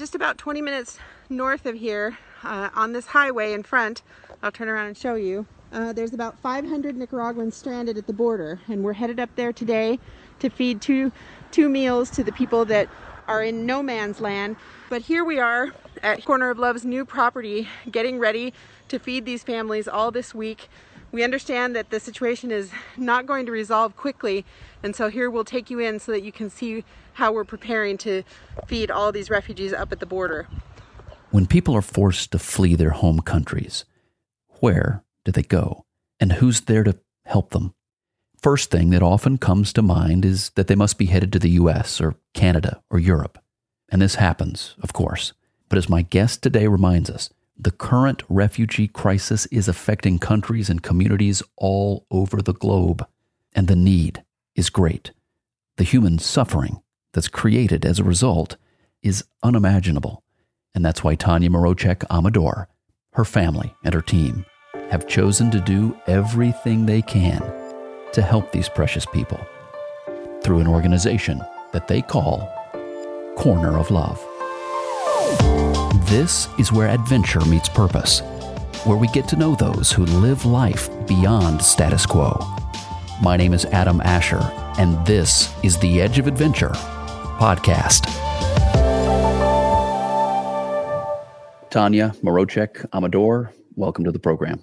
Just 0.00 0.14
about 0.14 0.38
20 0.38 0.62
minutes 0.62 0.98
north 1.28 1.66
of 1.66 1.74
here, 1.74 2.16
uh, 2.42 2.70
on 2.74 2.94
this 2.94 3.04
highway 3.04 3.52
in 3.52 3.62
front, 3.62 4.00
I'll 4.42 4.50
turn 4.50 4.66
around 4.66 4.86
and 4.86 4.96
show 4.96 5.14
you. 5.14 5.44
Uh, 5.74 5.92
there's 5.92 6.14
about 6.14 6.38
500 6.38 6.96
Nicaraguans 6.96 7.54
stranded 7.54 7.98
at 7.98 8.06
the 8.06 8.14
border, 8.14 8.60
and 8.66 8.82
we're 8.82 8.94
headed 8.94 9.20
up 9.20 9.28
there 9.36 9.52
today 9.52 9.98
to 10.38 10.48
feed 10.48 10.80
two 10.80 11.12
two 11.50 11.68
meals 11.68 12.08
to 12.12 12.24
the 12.24 12.32
people 12.32 12.64
that 12.64 12.88
are 13.28 13.42
in 13.42 13.66
no 13.66 13.82
man's 13.82 14.22
land. 14.22 14.56
But 14.88 15.02
here 15.02 15.22
we 15.22 15.38
are 15.38 15.68
at 16.02 16.24
Corner 16.24 16.48
of 16.48 16.58
Love's 16.58 16.86
new 16.86 17.04
property, 17.04 17.68
getting 17.90 18.18
ready 18.18 18.54
to 18.88 18.98
feed 18.98 19.26
these 19.26 19.42
families 19.42 19.86
all 19.86 20.10
this 20.10 20.34
week. 20.34 20.70
We 21.12 21.24
understand 21.24 21.74
that 21.74 21.90
the 21.90 21.98
situation 21.98 22.50
is 22.50 22.70
not 22.96 23.26
going 23.26 23.46
to 23.46 23.52
resolve 23.52 23.96
quickly, 23.96 24.44
and 24.82 24.94
so 24.94 25.08
here 25.08 25.28
we'll 25.28 25.44
take 25.44 25.68
you 25.68 25.80
in 25.80 25.98
so 25.98 26.12
that 26.12 26.22
you 26.22 26.30
can 26.30 26.50
see 26.50 26.84
how 27.14 27.32
we're 27.32 27.44
preparing 27.44 27.98
to 27.98 28.22
feed 28.66 28.90
all 28.90 29.10
these 29.10 29.28
refugees 29.28 29.72
up 29.72 29.90
at 29.90 29.98
the 29.98 30.06
border. 30.06 30.46
When 31.30 31.46
people 31.46 31.74
are 31.76 31.82
forced 31.82 32.30
to 32.32 32.38
flee 32.38 32.76
their 32.76 32.90
home 32.90 33.20
countries, 33.20 33.84
where 34.60 35.02
do 35.24 35.32
they 35.32 35.42
go? 35.42 35.84
And 36.20 36.34
who's 36.34 36.62
there 36.62 36.84
to 36.84 36.98
help 37.24 37.50
them? 37.50 37.74
First 38.40 38.70
thing 38.70 38.90
that 38.90 39.02
often 39.02 39.36
comes 39.36 39.72
to 39.74 39.82
mind 39.82 40.24
is 40.24 40.50
that 40.50 40.66
they 40.66 40.74
must 40.74 40.96
be 40.96 41.06
headed 41.06 41.32
to 41.32 41.38
the 41.38 41.50
US 41.50 42.00
or 42.00 42.16
Canada 42.34 42.82
or 42.90 42.98
Europe. 42.98 43.38
And 43.90 44.00
this 44.00 44.14
happens, 44.14 44.76
of 44.80 44.92
course. 44.92 45.32
But 45.68 45.78
as 45.78 45.88
my 45.88 46.02
guest 46.02 46.42
today 46.42 46.66
reminds 46.66 47.10
us, 47.10 47.30
the 47.62 47.70
current 47.70 48.22
refugee 48.30 48.88
crisis 48.88 49.44
is 49.46 49.68
affecting 49.68 50.18
countries 50.18 50.70
and 50.70 50.82
communities 50.82 51.42
all 51.56 52.06
over 52.10 52.40
the 52.40 52.54
globe, 52.54 53.06
and 53.54 53.68
the 53.68 53.76
need 53.76 54.22
is 54.54 54.70
great. 54.70 55.10
The 55.76 55.84
human 55.84 56.18
suffering 56.18 56.80
that's 57.12 57.28
created 57.28 57.84
as 57.84 57.98
a 57.98 58.04
result 58.04 58.56
is 59.02 59.24
unimaginable. 59.42 60.22
And 60.74 60.84
that's 60.84 61.04
why 61.04 61.16
Tanya 61.16 61.50
Mroczek 61.50 62.04
Amador, 62.08 62.68
her 63.12 63.24
family, 63.24 63.74
and 63.84 63.92
her 63.92 64.02
team 64.02 64.46
have 64.90 65.06
chosen 65.06 65.50
to 65.50 65.60
do 65.60 65.96
everything 66.06 66.86
they 66.86 67.02
can 67.02 67.40
to 68.12 68.22
help 68.22 68.52
these 68.52 68.68
precious 68.68 69.04
people 69.04 69.40
through 70.42 70.60
an 70.60 70.66
organization 70.66 71.42
that 71.72 71.88
they 71.88 72.00
call 72.00 72.50
Corner 73.36 73.76
of 73.78 73.90
Love. 73.90 74.24
This 76.06 76.48
is 76.58 76.72
where 76.72 76.88
adventure 76.88 77.44
meets 77.44 77.68
purpose, 77.68 78.20
where 78.84 78.96
we 78.96 79.06
get 79.08 79.28
to 79.28 79.36
know 79.36 79.54
those 79.54 79.92
who 79.92 80.04
live 80.06 80.44
life 80.44 80.88
beyond 81.06 81.62
status 81.62 82.04
quo. 82.06 82.36
My 83.22 83.36
name 83.36 83.52
is 83.52 83.64
Adam 83.66 84.00
Asher, 84.00 84.40
and 84.78 85.04
this 85.06 85.54
is 85.62 85.78
the 85.78 86.00
Edge 86.00 86.18
of 86.18 86.26
Adventure 86.26 86.70
podcast. 87.38 88.06
Tanya 91.70 92.12
Mroczek 92.22 92.86
Amador, 92.92 93.52
welcome 93.76 94.04
to 94.04 94.10
the 94.10 94.18
program. 94.18 94.60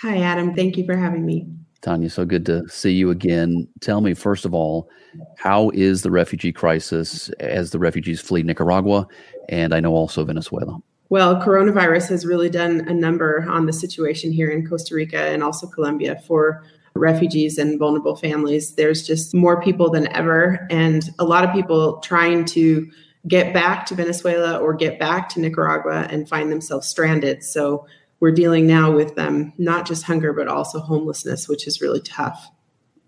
Hi, 0.00 0.18
Adam. 0.18 0.54
Thank 0.54 0.76
you 0.76 0.84
for 0.84 0.96
having 0.96 1.24
me. 1.24 1.46
Tanya, 1.82 2.08
so 2.08 2.24
good 2.24 2.46
to 2.46 2.66
see 2.68 2.92
you 2.92 3.10
again. 3.10 3.68
Tell 3.80 4.00
me, 4.00 4.14
first 4.14 4.44
of 4.44 4.54
all, 4.54 4.88
how 5.36 5.70
is 5.70 6.02
the 6.02 6.10
refugee 6.10 6.52
crisis 6.52 7.28
as 7.40 7.72
the 7.72 7.78
refugees 7.78 8.20
flee 8.20 8.42
Nicaragua 8.42 9.06
and 9.48 9.74
I 9.74 9.80
know 9.80 9.92
also 9.92 10.24
Venezuela? 10.24 10.78
Well, 11.10 11.42
coronavirus 11.42 12.08
has 12.08 12.24
really 12.24 12.48
done 12.48 12.88
a 12.88 12.94
number 12.94 13.44
on 13.50 13.66
the 13.66 13.72
situation 13.72 14.32
here 14.32 14.48
in 14.48 14.66
Costa 14.66 14.94
Rica 14.94 15.18
and 15.18 15.42
also 15.42 15.66
Colombia 15.66 16.18
for 16.26 16.64
refugees 16.94 17.58
and 17.58 17.78
vulnerable 17.78 18.16
families. 18.16 18.76
There's 18.76 19.06
just 19.06 19.34
more 19.34 19.60
people 19.60 19.90
than 19.90 20.06
ever, 20.14 20.66
and 20.70 21.10
a 21.18 21.24
lot 21.24 21.44
of 21.44 21.52
people 21.52 21.98
trying 21.98 22.44
to 22.46 22.90
get 23.28 23.52
back 23.52 23.86
to 23.86 23.94
Venezuela 23.94 24.58
or 24.58 24.74
get 24.74 24.98
back 24.98 25.28
to 25.30 25.40
Nicaragua 25.40 26.06
and 26.10 26.28
find 26.28 26.50
themselves 26.50 26.88
stranded. 26.88 27.42
So 27.42 27.86
we're 28.22 28.30
dealing 28.30 28.68
now 28.68 28.88
with 28.88 29.18
um, 29.18 29.52
not 29.58 29.84
just 29.84 30.04
hunger, 30.04 30.32
but 30.32 30.46
also 30.46 30.78
homelessness, 30.78 31.48
which 31.48 31.66
is 31.66 31.80
really 31.80 32.00
tough. 32.00 32.48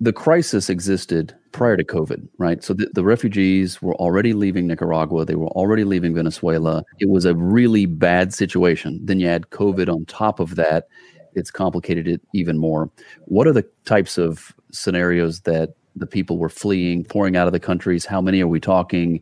The 0.01 0.13
crisis 0.13 0.69
existed 0.69 1.33
prior 1.53 1.77
to 1.77 1.85
COVID, 1.85 2.27
right? 2.39 2.65
So 2.65 2.75
the, 2.75 2.91
the, 2.95 3.05
refugees 3.05 3.81
were 3.81 3.95
already 3.95 4.33
leaving 4.33 4.67
Nicaragua. 4.67 5.25
They 5.25 5.37
were 5.37 5.51
already 5.51 5.85
leaving 5.85 6.17
Venezuela. 6.17 6.83
It 6.99 7.11
was 7.11 7.27
a 7.27 7.35
really 7.37 7.87
bad 7.87 8.35
situation. 8.35 8.99
Then 9.05 9.21
you 9.21 9.29
add 9.29 9.51
COVID 9.51 9.89
on 9.89 10.05
top 10.07 10.41
of 10.41 10.57
that. 10.57 10.89
It's 11.35 11.53
complicated 11.53 12.09
it 12.09 12.21
even 12.33 12.59
more. 12.59 12.91
What 13.27 13.47
are 13.47 13.53
the 13.53 13.65
types 13.85 14.19
of 14.19 14.53
scenarios 14.73 15.43
that 15.43 15.75
the 15.95 16.09
people 16.09 16.39
were 16.39 16.49
fleeing, 16.49 17.05
pouring 17.05 17.37
out 17.37 17.47
of 17.47 17.53
the 17.53 17.61
countries? 17.61 18.05
How 18.05 18.21
many 18.21 18.43
are 18.43 18.49
we 18.49 18.59
talking? 18.59 19.21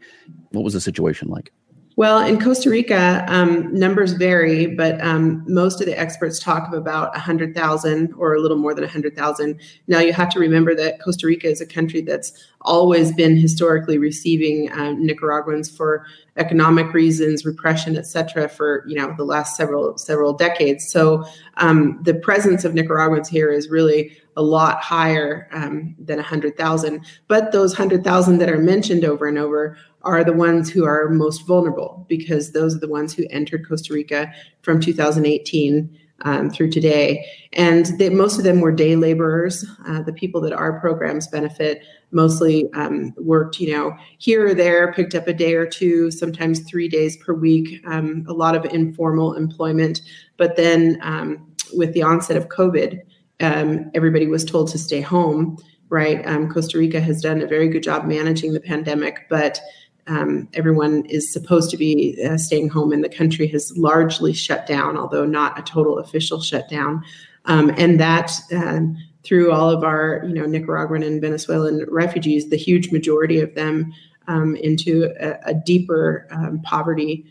What 0.53 0.65
was 0.65 0.73
the 0.73 0.81
situation 0.81 1.29
like? 1.29 1.53
Well, 1.97 2.25
in 2.25 2.41
Costa 2.41 2.71
Rica, 2.71 3.25
um, 3.29 3.73
numbers 3.75 4.13
vary, 4.13 4.67
but 4.67 4.99
um, 5.03 5.45
most 5.47 5.81
of 5.81 5.87
the 5.87 5.99
experts 5.99 6.39
talk 6.39 6.67
of 6.67 6.73
about 6.73 7.13
100,000 7.13 8.15
or 8.17 8.35
a 8.35 8.41
little 8.41 8.57
more 8.57 8.75
than 8.75 8.83
100,000. 8.83 9.61
Now, 9.89 9.99
you 9.99 10.15
have 10.15 10.31
to 10.31 10.41
remember 10.41 10.75
that 10.75 11.01
Costa 11.03 11.27
Rica 11.27 11.49
is 11.49 11.61
a 11.61 11.67
country 11.67 12.01
that's 12.01 12.33
always 12.63 13.13
been 13.13 13.37
historically 13.37 13.99
receiving 13.99 14.73
um, 14.73 15.05
Nicaraguans 15.05 15.69
for 15.71 16.07
economic 16.37 16.93
reasons, 16.95 17.45
repression, 17.45 17.97
et 17.97 18.07
cetera, 18.07 18.49
for 18.49 18.85
you 18.87 18.97
know 18.97 19.15
the 19.17 19.25
last 19.25 19.57
several 19.57 19.99
several 19.99 20.33
decades. 20.33 20.91
So 20.91 21.25
um, 21.59 21.99
the 22.03 22.15
presence 22.15 22.65
of 22.65 22.75
Nicaraguans 22.75 23.29
here 23.29 23.51
is 23.51 23.69
really 23.69 24.17
a 24.37 24.43
lot 24.43 24.83
higher 24.83 25.49
um, 25.53 25.95
than 25.99 26.17
100,000. 26.17 27.05
But 27.29 27.53
those 27.53 27.73
100,000 27.73 28.39
that 28.39 28.49
are 28.49 28.59
mentioned 28.59 29.05
over 29.05 29.29
and 29.29 29.37
over 29.37 29.77
are 30.03 30.25
the 30.25 30.33
ones 30.33 30.71
who 30.71 30.85
are 30.85 31.11
most 31.11 31.47
vulnerable 31.47 32.07
because 32.09 32.53
those 32.53 32.75
are 32.75 32.81
the 32.81 32.89
ones 32.89 33.13
who 33.13 33.27
entered 33.31 33.69
Costa 33.69 33.93
Rica 33.93 34.33
from 34.63 34.81
2018 34.81 35.99
um, 36.23 36.51
through 36.51 36.71
today. 36.71 37.25
And 37.53 37.87
they, 37.99 38.09
most 38.09 38.39
of 38.39 38.45
them 38.45 38.61
were 38.61 38.73
day 38.73 38.97
laborers. 38.97 39.65
Uh, 39.87 40.03
the 40.03 40.13
people 40.13 40.41
that 40.43 40.53
our 40.53 40.81
programs 40.81 41.27
benefit 41.29 41.83
mostly 42.11 42.71
um, 42.75 43.15
worked, 43.17 43.61
you 43.61 43.73
know, 43.73 43.97
here 44.19 44.47
or 44.47 44.55
there, 44.55 44.93
picked 44.93 45.15
up 45.15 45.29
a 45.29 45.33
day 45.33 45.55
or 45.55 45.67
two, 45.67 46.11
sometimes 46.11 46.61
three 46.61 46.89
days 46.89 47.17
per 47.19 47.33
week, 47.33 47.81
um, 47.87 48.25
a 48.29 48.33
lot 48.33 48.55
of 48.55 48.65
informal 48.67 49.35
employment. 49.35 50.01
But 50.37 50.57
then 50.57 50.99
um, 51.03 51.47
with 51.75 51.93
the 51.95 52.03
onset 52.03 52.37
of 52.37 52.49
COVID, 52.49 53.01
um, 53.41 53.91
everybody 53.95 54.27
was 54.27 54.45
told 54.45 54.71
to 54.71 54.79
stay 54.79 55.01
home, 55.01 55.57
right? 55.89 56.27
Um, 56.27 56.51
Costa 56.51 56.79
Rica 56.79 57.01
has 57.01 57.21
done 57.21 57.41
a 57.41 57.47
very 57.47 57.69
good 57.69 57.83
job 57.83 58.05
managing 58.05 58.53
the 58.53 58.61
pandemic, 58.61 59.27
but 59.29 59.61
um, 60.07 60.49
everyone 60.55 61.05
is 61.07 61.33
supposed 61.33 61.71
to 61.71 61.77
be 61.77 62.21
uh, 62.29 62.37
staying 62.37 62.69
home, 62.69 62.93
and 62.93 63.05
the 63.05 63.09
country 63.09 63.47
has 63.49 63.77
largely 63.77 64.33
shut 64.33 64.67
down, 64.67 64.97
although 64.97 65.25
not 65.27 65.59
a 65.59 65.63
total 65.63 65.99
official 65.99 66.41
shutdown. 66.41 67.03
Um, 67.45 67.73
and 67.77 68.01
that 68.01 68.33
um, 68.53 68.97
through 69.23 69.53
all 69.53 69.71
of 69.71 69.85
our, 69.85 70.23
you 70.27 70.35
know, 70.35 70.47
Nicaraguan 70.47 71.03
and 71.03 71.21
Venezuelan 71.21 71.87
refugees, 71.89 72.51
the 72.51 72.57
huge 72.57 72.91
majority 72.91 73.41
of 73.41 73.55
them 73.55 73.93
um, 74.29 74.57
into 74.57 75.13
a, 75.21 75.51
a 75.51 75.55
deeper 75.55 76.27
um, 76.31 76.61
poverty, 76.63 77.25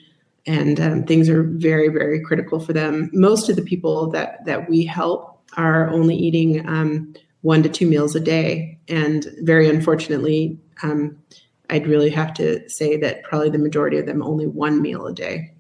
and 0.46 0.80
um, 0.80 1.04
things 1.04 1.30
are 1.30 1.44
very, 1.44 1.90
very 1.90 2.22
critical 2.22 2.60
for 2.60 2.74
them. 2.74 3.10
Most 3.14 3.50
of 3.50 3.56
the 3.56 3.62
people 3.62 4.10
that 4.12 4.44
that 4.46 4.70
we 4.70 4.86
help 4.86 5.42
are 5.58 5.90
only 5.90 6.16
eating 6.16 6.66
one 7.42 7.64
to 7.64 7.70
two 7.70 7.88
meals 7.88 8.16
a 8.16 8.20
day, 8.20 8.80
and 8.88 9.28
very 9.42 9.70
unfortunately. 9.70 10.58
I'd 11.72 11.88
really 11.88 12.10
have 12.10 12.34
to 12.36 12.70
say 12.70 12.98
that 12.98 13.24
probably 13.24 13.50
the 13.50 13.58
majority 13.58 13.98
of 13.98 14.06
them 14.06 14.22
only 14.22 14.46
one 14.46 14.82
meal 14.82 15.08
a 15.08 15.14
day. 15.14 15.54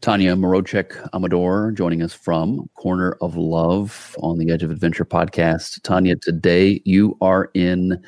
Tanya 0.00 0.34
Mroczek 0.34 1.08
Amador 1.14 1.70
joining 1.70 2.02
us 2.02 2.12
from 2.12 2.68
Corner 2.74 3.16
of 3.20 3.36
Love 3.36 4.16
on 4.20 4.38
the 4.38 4.50
Edge 4.50 4.64
of 4.64 4.72
Adventure 4.72 5.04
podcast. 5.04 5.80
Tanya, 5.82 6.16
today 6.16 6.82
you 6.84 7.16
are 7.20 7.52
in 7.54 8.02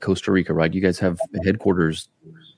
Costa 0.00 0.32
Rica, 0.32 0.54
right? 0.54 0.72
You 0.72 0.80
guys 0.80 0.98
have 0.98 1.18
headquarters 1.44 2.08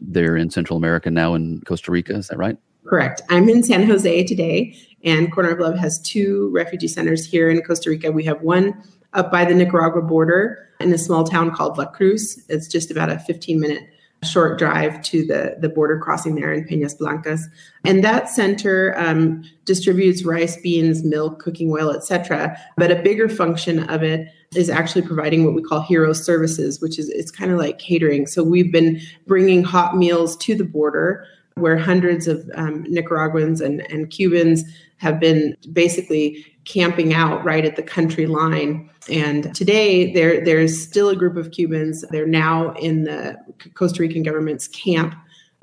there 0.00 0.36
in 0.36 0.50
Central 0.50 0.76
America 0.76 1.10
now 1.10 1.34
in 1.34 1.60
Costa 1.62 1.90
Rica, 1.90 2.14
is 2.14 2.28
that 2.28 2.38
right? 2.38 2.56
Correct. 2.86 3.22
I'm 3.28 3.48
in 3.48 3.64
San 3.64 3.84
Jose 3.88 4.22
today, 4.22 4.76
and 5.02 5.32
Corner 5.32 5.50
of 5.50 5.58
Love 5.58 5.76
has 5.78 6.00
two 6.02 6.48
refugee 6.54 6.86
centers 6.86 7.26
here 7.26 7.50
in 7.50 7.60
Costa 7.62 7.90
Rica. 7.90 8.12
We 8.12 8.22
have 8.22 8.40
one 8.42 8.80
up 9.14 9.32
by 9.32 9.44
the 9.44 9.54
Nicaragua 9.54 10.02
border 10.02 10.70
in 10.78 10.92
a 10.92 10.98
small 10.98 11.24
town 11.24 11.52
called 11.52 11.76
La 11.76 11.86
Cruz. 11.86 12.40
It's 12.48 12.68
just 12.68 12.92
about 12.92 13.10
a 13.10 13.18
15 13.18 13.58
minute 13.58 13.82
short 14.24 14.58
drive 14.58 15.02
to 15.02 15.24
the, 15.26 15.56
the 15.60 15.68
border 15.68 15.98
crossing 15.98 16.34
there 16.34 16.52
in 16.52 16.64
Peñas 16.64 16.98
Blancas. 16.98 17.46
And 17.84 18.02
that 18.02 18.28
center 18.28 18.94
um, 18.98 19.44
distributes 19.64 20.24
rice, 20.24 20.60
beans, 20.60 21.04
milk, 21.04 21.38
cooking 21.38 21.70
oil, 21.70 21.90
etc. 21.90 22.58
But 22.76 22.90
a 22.90 23.02
bigger 23.02 23.28
function 23.28 23.88
of 23.88 24.02
it 24.02 24.28
is 24.54 24.70
actually 24.70 25.02
providing 25.02 25.44
what 25.44 25.54
we 25.54 25.62
call 25.62 25.80
hero 25.80 26.12
services, 26.12 26.80
which 26.80 26.98
is 26.98 27.08
it's 27.10 27.30
kind 27.30 27.50
of 27.50 27.58
like 27.58 27.78
catering. 27.78 28.26
So 28.26 28.42
we've 28.42 28.72
been 28.72 29.00
bringing 29.26 29.62
hot 29.62 29.96
meals 29.96 30.36
to 30.38 30.54
the 30.54 30.64
border 30.64 31.26
where 31.54 31.78
hundreds 31.78 32.26
of 32.26 32.48
um, 32.54 32.84
Nicaraguans 32.88 33.60
and, 33.60 33.80
and 33.90 34.10
Cubans 34.10 34.64
have 34.98 35.18
been 35.20 35.56
basically 35.72 36.44
camping 36.66 37.14
out 37.14 37.42
right 37.44 37.64
at 37.64 37.76
the 37.76 37.82
country 37.82 38.26
line. 38.26 38.90
And 39.08 39.54
today, 39.54 40.12
there 40.12 40.44
there's 40.44 40.80
still 40.80 41.08
a 41.08 41.16
group 41.16 41.36
of 41.36 41.52
Cubans. 41.52 42.04
They're 42.10 42.26
now 42.26 42.72
in 42.72 43.04
the 43.04 43.36
Costa 43.74 44.02
Rican 44.02 44.22
government's 44.22 44.68
camp 44.68 45.14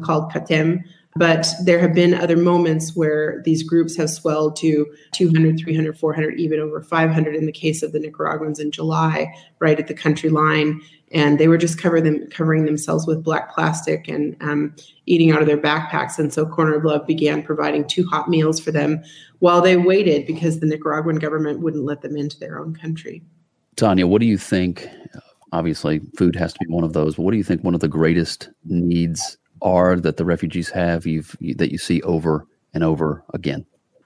called 0.01 0.31
CATEM. 0.31 0.81
But 1.15 1.47
there 1.63 1.79
have 1.79 1.93
been 1.93 2.13
other 2.13 2.37
moments 2.37 2.95
where 2.95 3.41
these 3.45 3.61
groups 3.61 3.95
have 3.97 4.09
swelled 4.09 4.55
to 4.57 4.91
200, 5.11 5.59
300, 5.59 5.97
400, 5.97 6.39
even 6.39 6.59
over 6.59 6.81
500 6.81 7.35
in 7.35 7.45
the 7.45 7.51
case 7.51 7.83
of 7.83 7.91
the 7.91 7.99
Nicaraguans 7.99 8.59
in 8.59 8.71
July, 8.71 9.33
right 9.59 9.79
at 9.79 9.87
the 9.87 9.93
country 9.93 10.29
line. 10.29 10.81
And 11.11 11.39
they 11.39 11.47
were 11.47 11.59
just 11.59 11.77
cover 11.77 12.01
them, 12.01 12.27
covering 12.31 12.65
themselves 12.65 13.05
with 13.05 13.23
black 13.23 13.53
plastic 13.53 14.07
and 14.07 14.35
um, 14.41 14.75
eating 15.05 15.31
out 15.31 15.41
of 15.41 15.47
their 15.47 15.57
backpacks. 15.57 16.17
And 16.17 16.33
so 16.33 16.47
Corner 16.47 16.75
of 16.75 16.85
Love 16.85 17.05
began 17.05 17.43
providing 17.43 17.87
two 17.87 18.07
hot 18.07 18.27
meals 18.27 18.59
for 18.59 18.71
them 18.71 19.03
while 19.37 19.61
they 19.61 19.77
waited 19.77 20.25
because 20.25 20.59
the 20.59 20.65
Nicaraguan 20.65 21.17
government 21.17 21.59
wouldn't 21.59 21.85
let 21.85 22.01
them 22.01 22.17
into 22.17 22.39
their 22.39 22.59
own 22.59 22.75
country. 22.75 23.21
Tanya, 23.75 24.07
what 24.07 24.21
do 24.21 24.25
you 24.25 24.37
think? 24.37 24.89
Obviously, 25.51 26.01
food 26.17 26.35
has 26.35 26.53
to 26.53 26.59
be 26.65 26.73
one 26.73 26.83
of 26.83 26.93
those, 26.93 27.15
but 27.15 27.21
what 27.21 27.31
do 27.31 27.37
you 27.37 27.43
think 27.43 27.63
one 27.63 27.75
of 27.75 27.79
the 27.79 27.87
greatest 27.87 28.49
needs 28.65 29.37
are 29.63 29.95
that 29.95 30.17
the 30.17 30.25
refugees 30.25 30.69
have 30.69 31.07
you've, 31.07 31.35
that 31.55 31.71
you 31.71 31.77
see 31.77 32.01
over 32.03 32.45
and 32.73 32.83
over 32.83 33.23
again? 33.33 33.65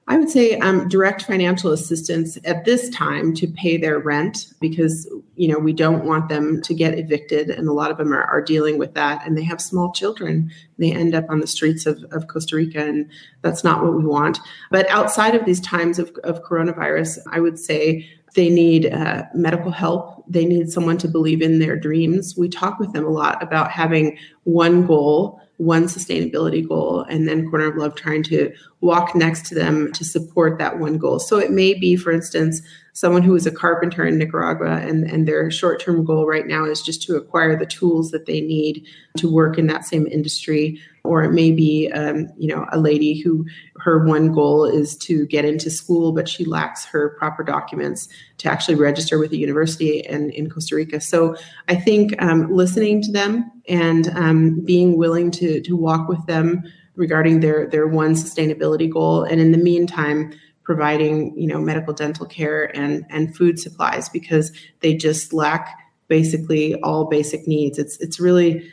I 0.10 0.18
would 0.18 0.30
say 0.30 0.58
um, 0.60 0.88
direct 0.88 1.24
financial 1.24 1.74
assistance 1.74 2.38
at 2.46 2.64
this 2.64 2.90
time 2.90 3.34
to 3.36 3.48
pay 3.48 3.76
their 3.76 4.00
rent 4.00 4.54
because 4.62 5.06
you 5.36 5.50
know 5.50 5.60
we 5.60 5.74
don't 5.74 6.06
want 6.06 6.30
them 6.30 6.62
to 6.62 6.74
get 6.74 6.98
evicted, 6.98 7.50
and 7.50 7.68
a 7.68 7.74
lot 7.74 7.92
of 7.92 7.98
them 7.98 8.14
are, 8.14 8.24
are 8.24 8.42
dealing 8.42 8.78
with 8.78 8.94
that, 8.94 9.26
and 9.26 9.38
they 9.38 9.44
have 9.44 9.60
small 9.60 9.92
children. 9.92 10.50
They 10.78 10.94
end 10.94 11.14
up 11.14 11.26
on 11.30 11.42
the 11.42 11.48
streets 11.48 11.86
of, 11.86 12.02
of 12.12 12.28
Costa 12.28 12.56
Rica, 12.56 12.80
and 12.80 13.10
that's 13.42 13.66
not 13.66 13.84
what 13.84 13.98
we 13.98 14.06
want. 14.06 14.40
But 14.72 14.90
outside 14.90 15.36
of 15.36 15.46
these 15.46 15.60
times 15.60 16.00
of, 16.00 16.10
of 16.24 16.42
coronavirus, 16.42 17.20
I 17.30 17.42
would 17.42 17.60
say 17.60 18.10
they 18.38 18.50
need 18.50 18.94
uh, 18.94 19.24
medical 19.34 19.72
help. 19.72 20.24
They 20.30 20.46
need 20.46 20.72
someone 20.72 21.00
to 21.00 21.08
believe 21.08 21.42
in 21.42 21.58
their 21.58 21.76
dreams. 21.76 22.36
We 22.38 22.50
talk 22.50 22.80
with 22.80 22.94
them 22.94 23.04
a 23.04 23.10
lot 23.10 23.42
about 23.42 23.72
having 23.72 24.16
one 24.44 24.86
goal 24.86 25.42
one 25.58 25.86
sustainability 25.86 26.68
goal 26.68 27.02
and 27.10 27.28
then 27.28 27.50
corner 27.50 27.66
of 27.66 27.76
love 27.78 27.96
trying 27.96 28.22
to 28.22 28.54
walk 28.82 29.16
next 29.16 29.48
to 29.48 29.56
them 29.56 29.92
to 29.92 30.06
support 30.06 30.60
that 30.60 30.78
one 30.78 31.00
goal 31.00 31.18
so 31.18 31.38
it 31.40 31.50
may 31.50 31.74
be 31.74 31.96
for 31.96 32.12
instance 32.12 32.62
someone 32.94 33.24
who 33.24 33.36
is 33.36 33.48
a 33.48 33.52
carpenter 33.52 34.06
in 34.06 34.20
nicaragua 34.20 34.78
and, 34.78 35.10
and 35.10 35.28
their 35.28 35.50
short-term 35.50 36.06
goal 36.06 36.28
right 36.28 36.46
now 36.46 36.64
is 36.64 36.84
just 36.84 37.02
to 37.02 37.16
acquire 37.16 37.58
the 37.58 37.66
tools 37.66 38.12
that 38.12 38.28
they 38.28 38.40
need 38.40 38.86
to 39.18 39.32
work 39.32 39.58
in 39.58 39.66
that 39.66 39.84
same 39.84 40.06
industry 40.06 40.80
or 41.08 41.24
it 41.24 41.32
may 41.32 41.52
be 41.52 41.90
um, 41.94 42.28
you 42.38 42.48
know 42.48 42.66
a 42.72 42.80
lady 42.80 43.20
who 43.20 43.46
her 43.78 44.06
one 44.06 44.32
goal 44.32 44.66
is 44.66 44.96
to 44.98 45.26
get 45.28 45.46
into 45.46 45.70
school 45.70 46.12
but 46.12 46.28
she 46.28 46.46
lacks 46.46 46.86
her 46.86 47.16
proper 47.18 47.44
documents 47.44 48.10
to 48.38 48.50
actually 48.50 48.76
register 48.76 49.18
with 49.18 49.32
a 49.32 49.38
university 49.38 50.00
in, 50.00 50.30
in 50.32 50.50
costa 50.50 50.76
rica. 50.76 51.00
So 51.02 51.36
i 51.68 51.76
think 51.76 52.22
um, 52.22 52.52
listening 52.52 53.02
to 53.04 53.12
them 53.12 53.50
and 53.68 54.10
um, 54.10 54.62
being 54.66 54.98
willing 54.98 55.32
to 55.32 55.62
to 55.62 55.76
walk 55.76 56.08
with 56.08 56.26
them 56.26 56.64
regarding 56.96 57.40
their 57.40 57.68
their 57.68 57.88
one 57.88 58.14
sustainability 58.14 58.92
goal 58.92 59.24
and 59.24 59.40
in 59.40 59.52
the 59.52 59.58
meantime 59.58 60.32
providing 60.64 61.38
you 61.38 61.48
know 61.48 61.60
medical 61.60 61.94
dental 61.94 62.26
care 62.26 62.66
and 62.76 63.06
and 63.10 63.36
food 63.36 63.60
supplies 63.60 64.10
because 64.10 64.52
they 64.82 64.94
just 64.94 65.32
lack 65.32 65.70
basically 66.08 66.76
all 66.82 67.06
basic 67.06 67.48
needs. 67.48 67.78
It's 67.78 67.98
it's 67.98 68.20
really 68.20 68.70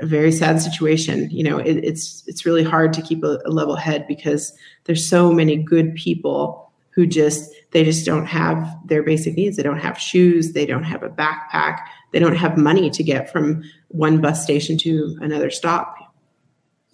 a 0.00 0.06
very 0.06 0.32
sad 0.32 0.60
situation. 0.60 1.30
You 1.30 1.44
know, 1.44 1.58
it, 1.58 1.76
it's 1.78 2.22
it's 2.26 2.46
really 2.46 2.64
hard 2.64 2.92
to 2.94 3.02
keep 3.02 3.24
a, 3.24 3.38
a 3.44 3.50
level 3.50 3.76
head 3.76 4.06
because 4.06 4.52
there's 4.84 5.08
so 5.08 5.32
many 5.32 5.56
good 5.56 5.94
people 5.94 6.70
who 6.90 7.06
just 7.06 7.52
they 7.72 7.84
just 7.84 8.06
don't 8.06 8.26
have 8.26 8.74
their 8.86 9.02
basic 9.02 9.36
needs. 9.36 9.56
They 9.56 9.62
don't 9.62 9.78
have 9.78 9.98
shoes. 9.98 10.52
They 10.52 10.66
don't 10.66 10.84
have 10.84 11.02
a 11.02 11.10
backpack. 11.10 11.80
They 12.12 12.18
don't 12.18 12.36
have 12.36 12.56
money 12.56 12.88
to 12.90 13.02
get 13.02 13.30
from 13.30 13.62
one 13.88 14.20
bus 14.20 14.42
station 14.42 14.78
to 14.78 15.16
another 15.20 15.50
stop. 15.50 15.94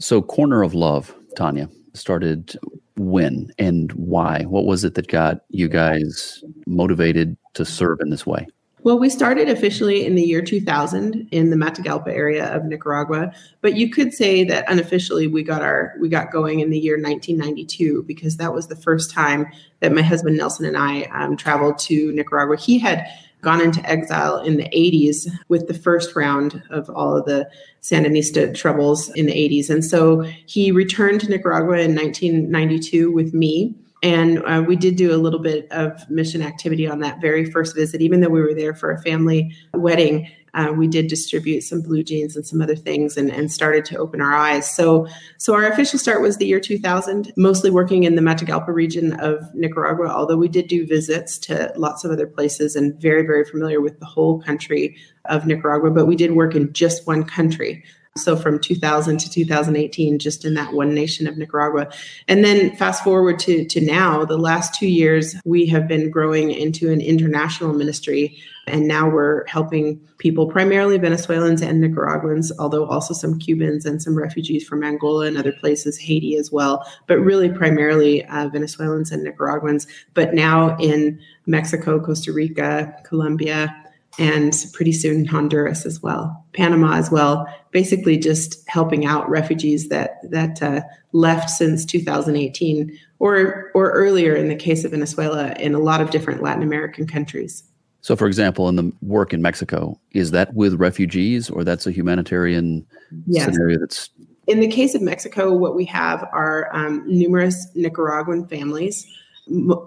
So, 0.00 0.20
Corner 0.20 0.62
of 0.62 0.74
Love, 0.74 1.14
Tanya, 1.36 1.68
started 1.94 2.56
when 2.96 3.52
and 3.58 3.92
why? 3.92 4.42
What 4.42 4.64
was 4.64 4.82
it 4.82 4.94
that 4.94 5.06
got 5.06 5.42
you 5.50 5.68
guys 5.68 6.42
motivated 6.66 7.36
to 7.54 7.64
serve 7.64 7.98
in 8.00 8.10
this 8.10 8.26
way? 8.26 8.48
Well, 8.84 8.98
we 8.98 9.10
started 9.10 9.48
officially 9.48 10.04
in 10.04 10.16
the 10.16 10.24
year 10.24 10.42
2000 10.42 11.28
in 11.30 11.50
the 11.50 11.56
Matagalpa 11.56 12.08
area 12.08 12.52
of 12.52 12.64
Nicaragua, 12.64 13.32
but 13.60 13.76
you 13.76 13.88
could 13.88 14.12
say 14.12 14.42
that 14.44 14.68
unofficially 14.68 15.28
we 15.28 15.44
got 15.44 15.62
our 15.62 15.94
we 16.00 16.08
got 16.08 16.32
going 16.32 16.58
in 16.58 16.70
the 16.70 16.78
year 16.80 16.96
1992 16.96 18.02
because 18.08 18.38
that 18.38 18.52
was 18.52 18.66
the 18.66 18.74
first 18.74 19.12
time 19.12 19.46
that 19.78 19.92
my 19.92 20.02
husband 20.02 20.36
Nelson 20.36 20.66
and 20.66 20.76
I 20.76 21.02
um, 21.12 21.36
traveled 21.36 21.78
to 21.80 22.10
Nicaragua. 22.12 22.56
He 22.56 22.80
had 22.80 23.06
gone 23.40 23.60
into 23.60 23.84
exile 23.88 24.38
in 24.38 24.56
the 24.56 24.68
80s 24.70 25.28
with 25.48 25.68
the 25.68 25.74
first 25.74 26.16
round 26.16 26.62
of 26.70 26.90
all 26.90 27.16
of 27.16 27.24
the 27.24 27.48
Sandinista 27.82 28.52
troubles 28.52 29.10
in 29.10 29.26
the 29.26 29.32
80s, 29.32 29.70
and 29.70 29.84
so 29.84 30.22
he 30.46 30.72
returned 30.72 31.20
to 31.20 31.28
Nicaragua 31.28 31.78
in 31.78 31.94
1992 31.94 33.12
with 33.12 33.32
me 33.32 33.76
and 34.02 34.42
uh, 34.44 34.62
we 34.66 34.74
did 34.74 34.96
do 34.96 35.14
a 35.14 35.16
little 35.16 35.38
bit 35.38 35.70
of 35.70 36.08
mission 36.10 36.42
activity 36.42 36.88
on 36.88 37.00
that 37.00 37.20
very 37.20 37.48
first 37.48 37.76
visit, 37.76 38.00
even 38.00 38.20
though 38.20 38.28
we 38.28 38.40
were 38.40 38.54
there 38.54 38.74
for 38.74 38.90
a 38.90 39.00
family 39.00 39.54
wedding. 39.74 40.28
Uh, 40.54 40.70
we 40.76 40.86
did 40.86 41.06
distribute 41.06 41.62
some 41.62 41.80
blue 41.80 42.02
jeans 42.02 42.36
and 42.36 42.46
some 42.46 42.60
other 42.60 42.76
things 42.76 43.16
and, 43.16 43.30
and 43.30 43.50
started 43.50 43.86
to 43.86 43.96
open 43.96 44.20
our 44.20 44.34
eyes. 44.34 44.70
So, 44.70 45.06
so 45.38 45.54
our 45.54 45.64
official 45.64 45.98
start 45.98 46.20
was 46.20 46.36
the 46.36 46.46
year 46.46 46.60
2000, 46.60 47.32
mostly 47.36 47.70
working 47.70 48.02
in 48.02 48.16
the 48.16 48.22
Matagalpa 48.22 48.68
region 48.68 49.18
of 49.20 49.42
Nicaragua, 49.54 50.08
although 50.08 50.36
we 50.36 50.48
did 50.48 50.68
do 50.68 50.86
visits 50.86 51.38
to 51.38 51.72
lots 51.76 52.04
of 52.04 52.10
other 52.10 52.26
places 52.26 52.76
and 52.76 53.00
very, 53.00 53.22
very 53.22 53.46
familiar 53.46 53.80
with 53.80 53.98
the 53.98 54.04
whole 54.04 54.42
country 54.42 54.94
of 55.26 55.46
Nicaragua. 55.46 55.90
But 55.90 56.06
we 56.06 56.16
did 56.16 56.32
work 56.32 56.54
in 56.54 56.72
just 56.74 57.06
one 57.06 57.24
country. 57.24 57.82
So 58.18 58.36
from 58.36 58.58
2000 58.58 59.18
to 59.20 59.30
2018, 59.30 60.18
just 60.18 60.44
in 60.44 60.52
that 60.54 60.74
one 60.74 60.94
nation 60.94 61.26
of 61.26 61.38
Nicaragua. 61.38 61.90
And 62.28 62.44
then 62.44 62.76
fast 62.76 63.02
forward 63.02 63.38
to, 63.40 63.64
to 63.64 63.80
now, 63.80 64.26
the 64.26 64.36
last 64.36 64.74
two 64.74 64.86
years, 64.86 65.34
we 65.46 65.64
have 65.68 65.88
been 65.88 66.10
growing 66.10 66.50
into 66.50 66.92
an 66.92 67.00
international 67.00 67.72
ministry. 67.72 68.36
And 68.66 68.86
now 68.86 69.08
we're 69.08 69.46
helping 69.46 69.98
people, 70.18 70.46
primarily 70.46 70.98
Venezuelans 70.98 71.62
and 71.62 71.80
Nicaraguans, 71.80 72.52
although 72.58 72.84
also 72.84 73.14
some 73.14 73.38
Cubans 73.38 73.86
and 73.86 74.02
some 74.02 74.16
refugees 74.16 74.68
from 74.68 74.84
Angola 74.84 75.24
and 75.24 75.38
other 75.38 75.52
places, 75.52 75.98
Haiti 75.98 76.36
as 76.36 76.52
well, 76.52 76.86
but 77.06 77.18
really 77.18 77.48
primarily 77.48 78.26
uh, 78.26 78.48
Venezuelans 78.48 79.10
and 79.10 79.24
Nicaraguans. 79.24 79.86
But 80.12 80.34
now 80.34 80.76
in 80.76 81.18
Mexico, 81.46 81.98
Costa 81.98 82.30
Rica, 82.30 82.94
Colombia, 83.04 83.74
and 84.18 84.54
pretty 84.72 84.92
soon 84.92 85.24
Honduras 85.24 85.86
as 85.86 86.02
well, 86.02 86.44
Panama 86.52 86.96
as 86.96 87.10
well. 87.10 87.46
Basically, 87.70 88.18
just 88.18 88.68
helping 88.68 89.06
out 89.06 89.28
refugees 89.28 89.88
that 89.88 90.18
that 90.30 90.62
uh, 90.62 90.82
left 91.12 91.50
since 91.50 91.84
2018 91.84 92.98
or 93.18 93.70
or 93.74 93.90
earlier 93.92 94.34
in 94.34 94.48
the 94.48 94.56
case 94.56 94.84
of 94.84 94.90
Venezuela 94.90 95.52
in 95.54 95.74
a 95.74 95.78
lot 95.78 96.00
of 96.00 96.10
different 96.10 96.42
Latin 96.42 96.62
American 96.62 97.06
countries. 97.06 97.64
So, 98.02 98.16
for 98.16 98.26
example, 98.26 98.68
in 98.68 98.76
the 98.76 98.92
work 99.00 99.32
in 99.32 99.42
Mexico, 99.42 99.98
is 100.10 100.32
that 100.32 100.52
with 100.54 100.74
refugees 100.74 101.48
or 101.48 101.62
that's 101.62 101.86
a 101.86 101.92
humanitarian 101.92 102.84
yes. 103.26 103.44
scenario 103.44 103.78
that's 103.78 104.10
in 104.48 104.60
the 104.60 104.68
case 104.68 104.94
of 104.94 105.02
Mexico, 105.02 105.52
what 105.52 105.76
we 105.76 105.84
have 105.84 106.24
are 106.32 106.68
um, 106.74 107.04
numerous 107.06 107.68
Nicaraguan 107.74 108.46
families 108.48 109.06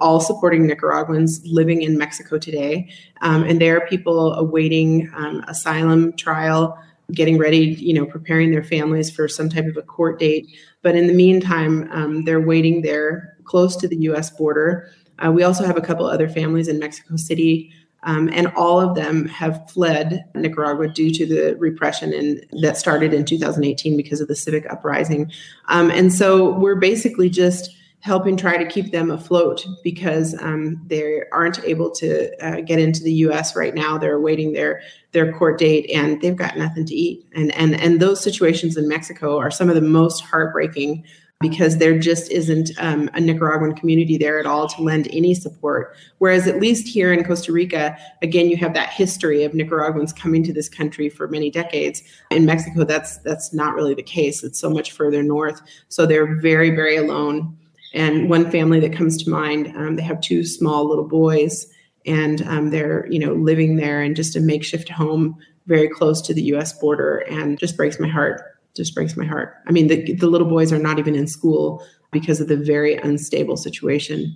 all 0.02 0.20
supporting 0.20 0.68
Nicaraguans 0.68 1.42
living 1.46 1.82
in 1.82 1.98
Mexico 1.98 2.38
today. 2.38 2.90
Um, 3.22 3.44
and 3.44 3.62
there 3.62 3.78
are 3.78 3.88
people 3.88 4.34
awaiting 4.34 5.10
um, 5.16 5.44
asylum 5.48 6.14
trial, 6.14 6.78
getting 7.12 7.38
ready, 7.38 7.60
you 7.60 7.94
know, 7.94 8.06
preparing 8.06 8.52
their 8.52 8.64
families 8.64 9.10
for 9.10 9.28
some 9.28 9.50
type 9.50 9.66
of 9.66 9.78
a 9.78 9.82
court 9.82 10.20
date. 10.20 10.48
But 10.82 10.96
in 10.96 11.08
the 11.08 11.14
meantime, 11.14 11.90
um, 11.92 12.26
they're 12.26 12.42
waiting 12.42 12.82
there 12.82 13.38
close 13.46 13.76
to 13.78 13.88
the 13.88 13.98
US 13.98 14.30
border. 14.30 14.90
Uh, 15.20 15.32
we 15.32 15.44
also 15.44 15.66
have 15.66 15.78
a 15.78 15.82
couple 15.82 16.06
other 16.06 16.28
families 16.28 16.68
in 16.68 16.80
Mexico 16.80 17.16
City. 17.16 17.72
Um, 18.04 18.30
and 18.32 18.48
all 18.56 18.80
of 18.80 18.96
them 18.96 19.28
have 19.30 19.68
fled 19.72 20.24
Nicaragua 20.36 20.90
due 20.90 21.12
to 21.12 21.26
the 21.26 21.56
repression 21.58 22.14
in, 22.14 22.42
that 22.62 22.78
started 22.78 23.16
in 23.16 23.26
2018 23.26 23.98
because 23.98 24.22
of 24.22 24.28
the 24.28 24.36
civic 24.36 24.72
uprising. 24.72 25.32
Um, 25.70 25.90
and 25.90 26.14
so 26.14 26.52
we're 26.60 26.76
basically 26.76 27.30
just 27.30 27.76
helping 28.06 28.38
try 28.38 28.56
to 28.56 28.70
keep 28.70 28.92
them 28.92 29.10
afloat 29.10 29.66
because 29.84 30.40
um, 30.40 30.80
they 30.86 31.24
aren't 31.32 31.64
able 31.64 31.90
to 31.90 32.30
uh, 32.46 32.62
get 32.62 32.78
into 32.78 33.02
the 33.02 33.12
U.S. 33.14 33.56
right 33.56 33.74
now. 33.74 33.98
They're 33.98 34.14
awaiting 34.14 34.54
their 34.54 34.84
their 35.12 35.34
court 35.34 35.58
date, 35.58 35.90
and 35.92 36.22
they've 36.22 36.36
got 36.36 36.56
nothing 36.56 36.86
to 36.86 36.94
eat. 36.94 37.26
And 37.34 37.52
and 37.56 37.74
and 37.82 38.00
those 38.00 38.22
situations 38.22 38.78
in 38.78 38.88
Mexico 38.88 39.40
are 39.40 39.50
some 39.50 39.70
of 39.70 39.76
the 39.76 39.82
most 39.82 40.22
heartbreaking 40.22 41.04
because 41.42 41.80
there 41.80 41.98
just 41.98 42.30
isn't 42.32 42.70
um, 42.78 43.10
a 43.16 43.20
Nicaraguan 43.20 43.74
community 43.74 44.20
there 44.20 44.40
at 44.40 44.46
all 44.46 44.68
to 44.70 44.84
lend 44.84 45.08
any 45.12 45.34
support. 45.34 45.96
Whereas 46.20 46.48
at 46.48 46.62
least 46.62 46.88
here 46.88 47.12
in 47.12 47.24
Costa 47.24 47.52
Rica, 47.52 47.98
again, 48.22 48.50
you 48.50 48.56
have 48.58 48.76
that 48.76 48.90
history 48.90 49.44
of 49.44 49.54
Nicaraguans 49.56 50.14
coming 50.14 50.44
to 50.44 50.54
this 50.54 50.70
country 50.70 51.10
for 51.10 51.28
many 51.28 51.50
decades. 51.50 52.04
In 52.30 52.46
Mexico, 52.46 52.84
that's 52.84 53.18
that's 53.18 53.52
not 53.52 53.74
really 53.74 53.96
the 53.96 54.04
case. 54.04 54.44
It's 54.44 54.60
so 54.60 54.70
much 54.70 54.92
further 54.92 55.24
north, 55.24 55.60
so 55.90 56.06
they're 56.06 56.40
very 56.40 56.70
very 56.70 56.98
alone 56.98 57.58
and 57.96 58.30
one 58.30 58.52
family 58.52 58.80
that 58.82 58.94
comes 58.94 59.24
to 59.24 59.30
mind, 59.30 59.74
um, 59.76 59.96
they 59.96 60.04
have 60.04 60.22
two 60.22 60.44
small 60.44 60.88
little 60.88 61.08
boys, 61.08 61.66
and 62.06 62.42
um, 62.44 62.70
they're 62.70 63.08
you 63.10 63.18
know 63.18 63.34
living 63.34 63.78
there 63.78 64.04
in 64.04 64.14
just 64.14 64.36
a 64.36 64.40
makeshift 64.40 64.90
home 64.90 65.38
very 65.66 65.90
close 65.90 66.22
to 66.22 66.34
the 66.34 66.44
U.S. 66.44 66.78
border, 66.78 67.20
and 67.30 67.58
just 67.58 67.76
breaks 67.76 68.00
my 68.00 68.08
heart. 68.08 68.42
just 68.76 68.94
breaks 68.94 69.18
my 69.18 69.26
heart. 69.26 69.56
I 69.68 69.72
mean, 69.72 69.88
the, 69.88 70.14
the 70.14 70.28
little 70.28 70.48
boys 70.48 70.72
are 70.72 70.78
not 70.78 71.00
even 71.00 71.16
in 71.16 71.26
school 71.26 71.84
because 72.12 72.40
of 72.40 72.48
the 72.48 72.58
very 72.58 72.96
unstable 72.96 73.58
situation. 73.58 74.36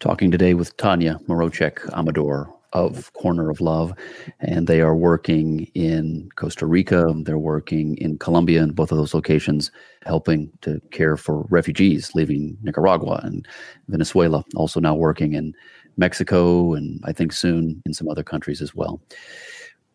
Talking 0.00 0.30
today 0.30 0.54
with 0.54 0.76
Tanya 0.76 1.20
Mroczek 1.28 1.92
Amador 1.92 2.52
of 2.72 3.12
Corner 3.14 3.50
of 3.50 3.60
Love, 3.60 3.94
and 4.40 4.66
they 4.66 4.80
are 4.80 4.94
working 4.94 5.70
in 5.74 6.28
Costa 6.36 6.66
Rica. 6.66 7.12
They're 7.22 7.38
working 7.38 7.96
in 7.98 8.18
Colombia, 8.18 8.62
in 8.62 8.72
both 8.72 8.92
of 8.92 8.98
those 8.98 9.14
locations, 9.14 9.70
helping 10.04 10.50
to 10.60 10.80
care 10.90 11.16
for 11.16 11.46
refugees 11.50 12.14
leaving 12.14 12.56
Nicaragua 12.62 13.20
and 13.24 13.46
Venezuela. 13.88 14.44
Also 14.54 14.80
now 14.80 14.94
working 14.94 15.34
in 15.34 15.54
Mexico, 15.96 16.74
and 16.74 17.00
I 17.04 17.12
think 17.12 17.32
soon 17.32 17.82
in 17.86 17.94
some 17.94 18.08
other 18.08 18.22
countries 18.22 18.60
as 18.60 18.74
well. 18.74 19.00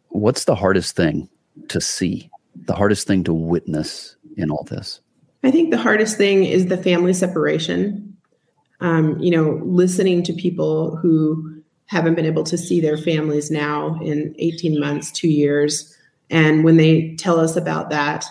What's 0.10 0.46
the 0.46 0.56
hardest 0.56 0.96
thing 0.96 1.30
to 1.70 1.80
see? 1.80 2.30
The 2.66 2.76
hardest 2.76 3.08
thing 3.08 3.24
to 3.24 3.34
witness 3.34 4.16
in 4.38 4.52
all 4.52 4.64
this? 4.64 5.00
I 5.44 5.52
think 5.52 5.72
the 5.72 5.78
hardest 5.78 6.18
thing 6.18 6.46
is 6.46 6.68
the 6.68 6.78
family 6.78 7.14
separation. 7.14 8.16
Um, 8.80 9.18
you 9.20 9.32
know, 9.32 9.62
listening 9.64 10.24
to 10.24 10.34
people 10.34 10.98
who 10.98 11.53
haven't 11.88 12.16
been 12.16 12.26
able 12.26 12.44
to 12.44 12.58
see 12.58 12.82
their 12.82 12.98
families 12.98 13.52
now 13.52 14.00
in 14.02 14.36
18 14.40 14.80
months, 14.80 15.12
two 15.12 15.30
years. 15.30 15.96
And 16.30 16.64
when 16.64 16.78
they 16.78 17.16
tell 17.16 17.40
us 17.40 17.56
about 17.56 17.90
that 17.92 18.26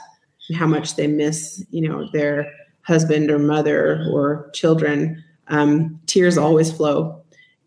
and 0.48 0.58
how 0.58 0.66
much 0.66 0.96
they 0.96 1.06
miss, 1.06 1.64
you 1.70 1.86
know, 1.88 2.08
their 2.12 2.50
husband 2.82 3.30
or 3.30 3.38
mother 3.38 4.04
or 4.10 4.50
children, 4.54 5.22
um, 5.48 6.00
tears 6.06 6.36
always 6.36 6.72
flow. 6.72 7.18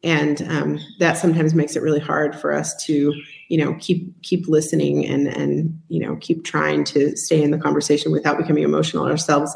And 0.03 0.41
um, 0.49 0.79
that 0.99 1.17
sometimes 1.17 1.55
makes 1.55 1.75
it 1.75 1.81
really 1.81 1.99
hard 1.99 2.35
for 2.35 2.53
us 2.53 2.75
to, 2.85 3.13
you 3.49 3.57
know, 3.57 3.75
keep 3.79 4.21
keep 4.21 4.47
listening 4.47 5.03
and 5.03 5.27
and 5.27 5.81
you 5.87 5.99
know 5.99 6.15
keep 6.17 6.43
trying 6.43 6.83
to 6.83 7.15
stay 7.17 7.41
in 7.41 7.49
the 7.49 7.57
conversation 7.57 8.11
without 8.11 8.37
becoming 8.37 8.63
emotional 8.63 9.07
ourselves 9.07 9.51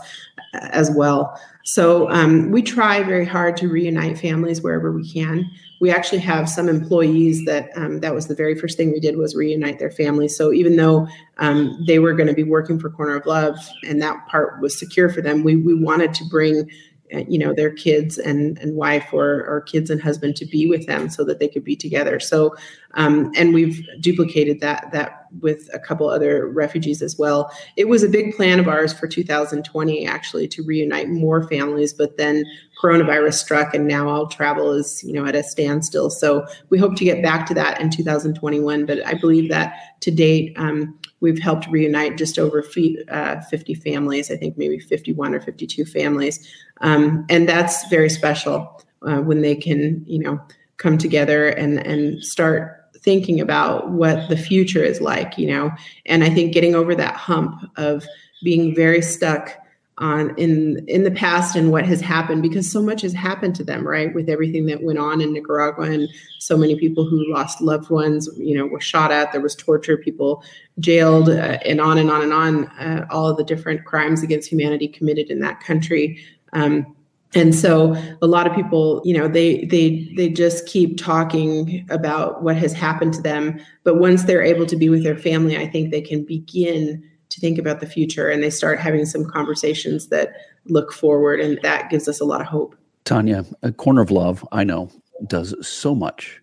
uh, 0.56 0.70
as 0.72 0.90
well. 0.90 1.40
So 1.66 2.10
um, 2.10 2.50
we 2.50 2.64
try 2.64 3.04
very 3.04 3.26
hard 3.26 3.58
to 3.58 3.68
reunite 3.68 4.18
families 4.18 4.64
wherever 4.64 4.92
we 4.92 5.08
can. 5.08 5.46
We 5.80 5.92
actually 5.92 6.20
have 6.20 6.50
some 6.50 6.68
employees 6.68 7.46
that 7.46 7.70
um, 7.76 8.02
that 8.02 8.14
was 8.14 8.28
the 8.28 8.36
very 8.36 8.56
first 8.56 8.78
thing 8.78 8.92
we 8.92 9.00
did 9.00 9.18
was 9.18 9.36
reunite 9.36 9.80
their 9.80 9.92
families. 9.92 10.36
So 10.36 10.52
even 10.52 10.76
though 10.76 11.08
um, 11.38 11.84
they 11.88 12.00
were 12.00 12.14
going 12.14 12.28
to 12.28 12.34
be 12.34 12.44
working 12.44 12.80
for 12.80 12.90
Corner 12.90 13.16
of 13.16 13.26
Love 13.26 13.58
and 13.88 14.02
that 14.02 14.28
part 14.28 14.62
was 14.62 14.78
secure 14.78 15.10
for 15.10 15.22
them, 15.22 15.44
we 15.44 15.56
we 15.56 15.74
wanted 15.74 16.14
to 16.16 16.26
bring 16.26 16.70
uh, 17.14 17.24
you 17.28 17.40
know 17.40 17.54
their 17.54 17.72
kids 17.72 18.18
and 18.18 18.58
and 18.60 18.76
wife 18.76 19.08
or 19.12 19.44
or 19.48 19.62
kids 19.62 19.90
and 19.90 20.02
husband 20.02 20.36
to 20.36 20.46
be 20.46 20.68
with 20.68 20.86
them 20.86 21.10
so 21.10 21.24
that 21.24 21.40
they 21.40 21.48
could 21.48 21.64
be 21.64 21.76
together 21.76 22.20
so 22.20 22.56
um, 22.94 23.32
and 23.36 23.52
we've 23.52 23.84
duplicated 24.00 24.60
that 24.60 24.92
that 24.92 25.19
with 25.42 25.70
a 25.74 25.80
couple 25.80 26.10
other 26.10 26.48
refugees 26.48 27.02
as 27.02 27.18
well. 27.18 27.52
It 27.76 27.88
was 27.88 28.04
a 28.04 28.10
big 28.10 28.36
plan 28.36 28.60
of 28.60 28.68
ours 28.68 28.94
for 28.94 29.08
2020 29.08 30.08
actually 30.08 30.48
to 30.50 30.64
reunite 30.64 31.10
more 31.10 31.48
families 31.48 31.94
but 31.94 32.18
then 32.18 32.46
coronavirus 32.82 33.34
struck 33.34 33.74
and 33.74 33.88
now 33.88 34.08
all 34.08 34.28
travel 34.28 34.72
is 34.72 35.04
you 35.04 35.14
know 35.14 35.26
at 35.26 35.36
a 35.36 35.44
standstill. 35.44 36.10
So 36.10 36.46
we 36.70 36.78
hope 36.78 36.96
to 36.96 37.04
get 37.04 37.22
back 37.22 37.46
to 37.48 37.54
that 37.54 37.80
in 37.82 37.90
2021 37.90 38.86
but 38.86 39.06
i 39.06 39.14
believe 39.14 39.50
that 39.50 39.74
to 40.02 40.12
date 40.12 40.54
um, 40.58 40.98
we've 41.20 41.40
helped 41.40 41.68
reunite 41.68 42.18
just 42.18 42.40
over 42.40 42.64
uh, 43.10 43.42
50 43.42 43.74
families 43.76 44.32
i 44.32 44.38
think 44.38 44.58
maybe 44.58 44.80
51 44.80 45.34
or 45.34 45.42
52 45.42 45.86
families. 45.86 46.48
Um, 46.82 47.26
and 47.30 47.48
that's 47.48 47.88
very 47.90 48.10
special 48.10 48.82
uh, 49.02 49.18
when 49.18 49.42
they 49.42 49.56
can 49.56 50.04
you 50.06 50.20
know 50.20 50.40
come 50.78 50.98
together 50.98 51.50
and 51.50 51.86
and 51.86 52.24
start 52.24 52.79
thinking 53.02 53.40
about 53.40 53.90
what 53.90 54.28
the 54.30 54.38
future 54.38 54.84
is 54.84 55.02
like 55.02 55.38
you 55.38 55.48
know? 55.48 55.72
And 56.06 56.24
i 56.24 56.30
think 56.30 56.54
getting 56.54 56.76
over 56.76 56.96
that 56.96 57.16
hump 57.16 57.62
of 57.78 58.06
being 58.44 58.76
very 58.76 59.02
stuck 59.02 59.58
on 60.00 60.34
in 60.38 60.86
in 60.88 61.04
the 61.04 61.12
past 61.12 61.56
and 61.56 61.72
what 61.72 61.86
has 61.86 62.00
happened 62.00 62.42
because 62.42 62.72
so 62.72 62.82
much 62.82 63.02
has 63.02 63.14
happened 63.14 63.54
to 63.56 63.64
them 63.64 63.86
right? 63.86 64.14
With 64.16 64.30
everything 64.30 64.66
that 64.68 64.82
went 64.82 64.98
on 64.98 65.22
in 65.22 65.34
Nicaragua 65.34 65.92
and 65.92 66.08
so 66.40 66.58
many 66.58 66.80
people 66.80 67.06
who 67.06 67.32
lost 67.32 67.62
loved 67.62 67.90
ones 67.90 68.30
you 68.38 68.58
know 68.58 68.66
were 68.66 68.80
shot 68.80 69.12
at 69.12 69.32
there 69.32 69.42
was 69.42 69.56
torture 69.56 69.98
people 69.98 70.42
jailed 70.80 71.30
uh, 71.30 71.60
and 71.66 71.82
on 71.82 71.98
and 71.98 72.10
on 72.10 72.22
and 72.22 72.34
on 72.34 72.66
uh, 72.80 73.06
all 73.10 73.28
of 73.28 73.38
the 73.38 73.44
different 73.44 73.84
crimes 73.86 74.24
against 74.24 74.50
humanity 74.50 74.88
committed 74.88 75.30
in 75.30 75.40
that 75.40 75.60
country. 75.60 76.18
Um, 76.54 76.96
and 77.36 77.54
so 77.54 77.96
a 78.22 78.28
lot 78.28 78.48
of 78.48 78.56
people 78.56 79.02
you 79.06 79.16
know 79.18 79.28
they 79.28 79.66
they 79.66 80.12
they 80.16 80.30
just 80.30 80.66
keep 80.66 80.98
talking 80.98 81.86
about 81.90 82.44
what 82.44 82.56
has 82.58 82.74
happened 82.74 83.14
to 83.14 83.22
them. 83.22 83.60
But 83.84 84.00
once 84.00 84.24
they're 84.24 84.44
able 84.44 84.66
to 84.66 84.76
be 84.76 84.90
with 84.90 85.04
their 85.04 85.18
family 85.18 85.58
i 85.58 85.68
think 85.68 85.92
they 85.92 86.02
can 86.02 86.24
begin 86.24 87.04
to 87.30 87.40
think 87.40 87.60
about 87.60 87.80
the 87.80 87.86
future 87.86 88.28
and 88.28 88.42
they 88.42 88.50
start 88.50 88.80
having 88.80 89.06
some 89.06 89.24
conversations 89.24 90.08
that 90.08 90.34
look 90.66 90.92
forward 90.92 91.40
and 91.40 91.60
that 91.62 91.90
gives 91.92 92.08
us 92.08 92.20
a 92.20 92.26
lot 92.26 92.42
of 92.42 92.48
hope. 92.48 92.76
Tanya 93.06 93.46
a 93.64 93.72
corner 93.72 94.02
of 94.02 94.12
love 94.12 94.48
i 94.52 94.64
know 94.64 94.90
does 95.28 95.56
so 95.66 95.94
much. 95.94 96.40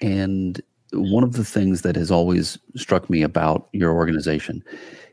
And 0.00 0.60
one 0.92 1.24
of 1.24 1.34
the 1.34 1.44
things 1.44 1.82
that 1.82 1.96
has 1.96 2.10
always 2.10 2.58
struck 2.76 3.08
me 3.10 3.22
about 3.22 3.68
your 3.72 3.92
organization 3.92 4.64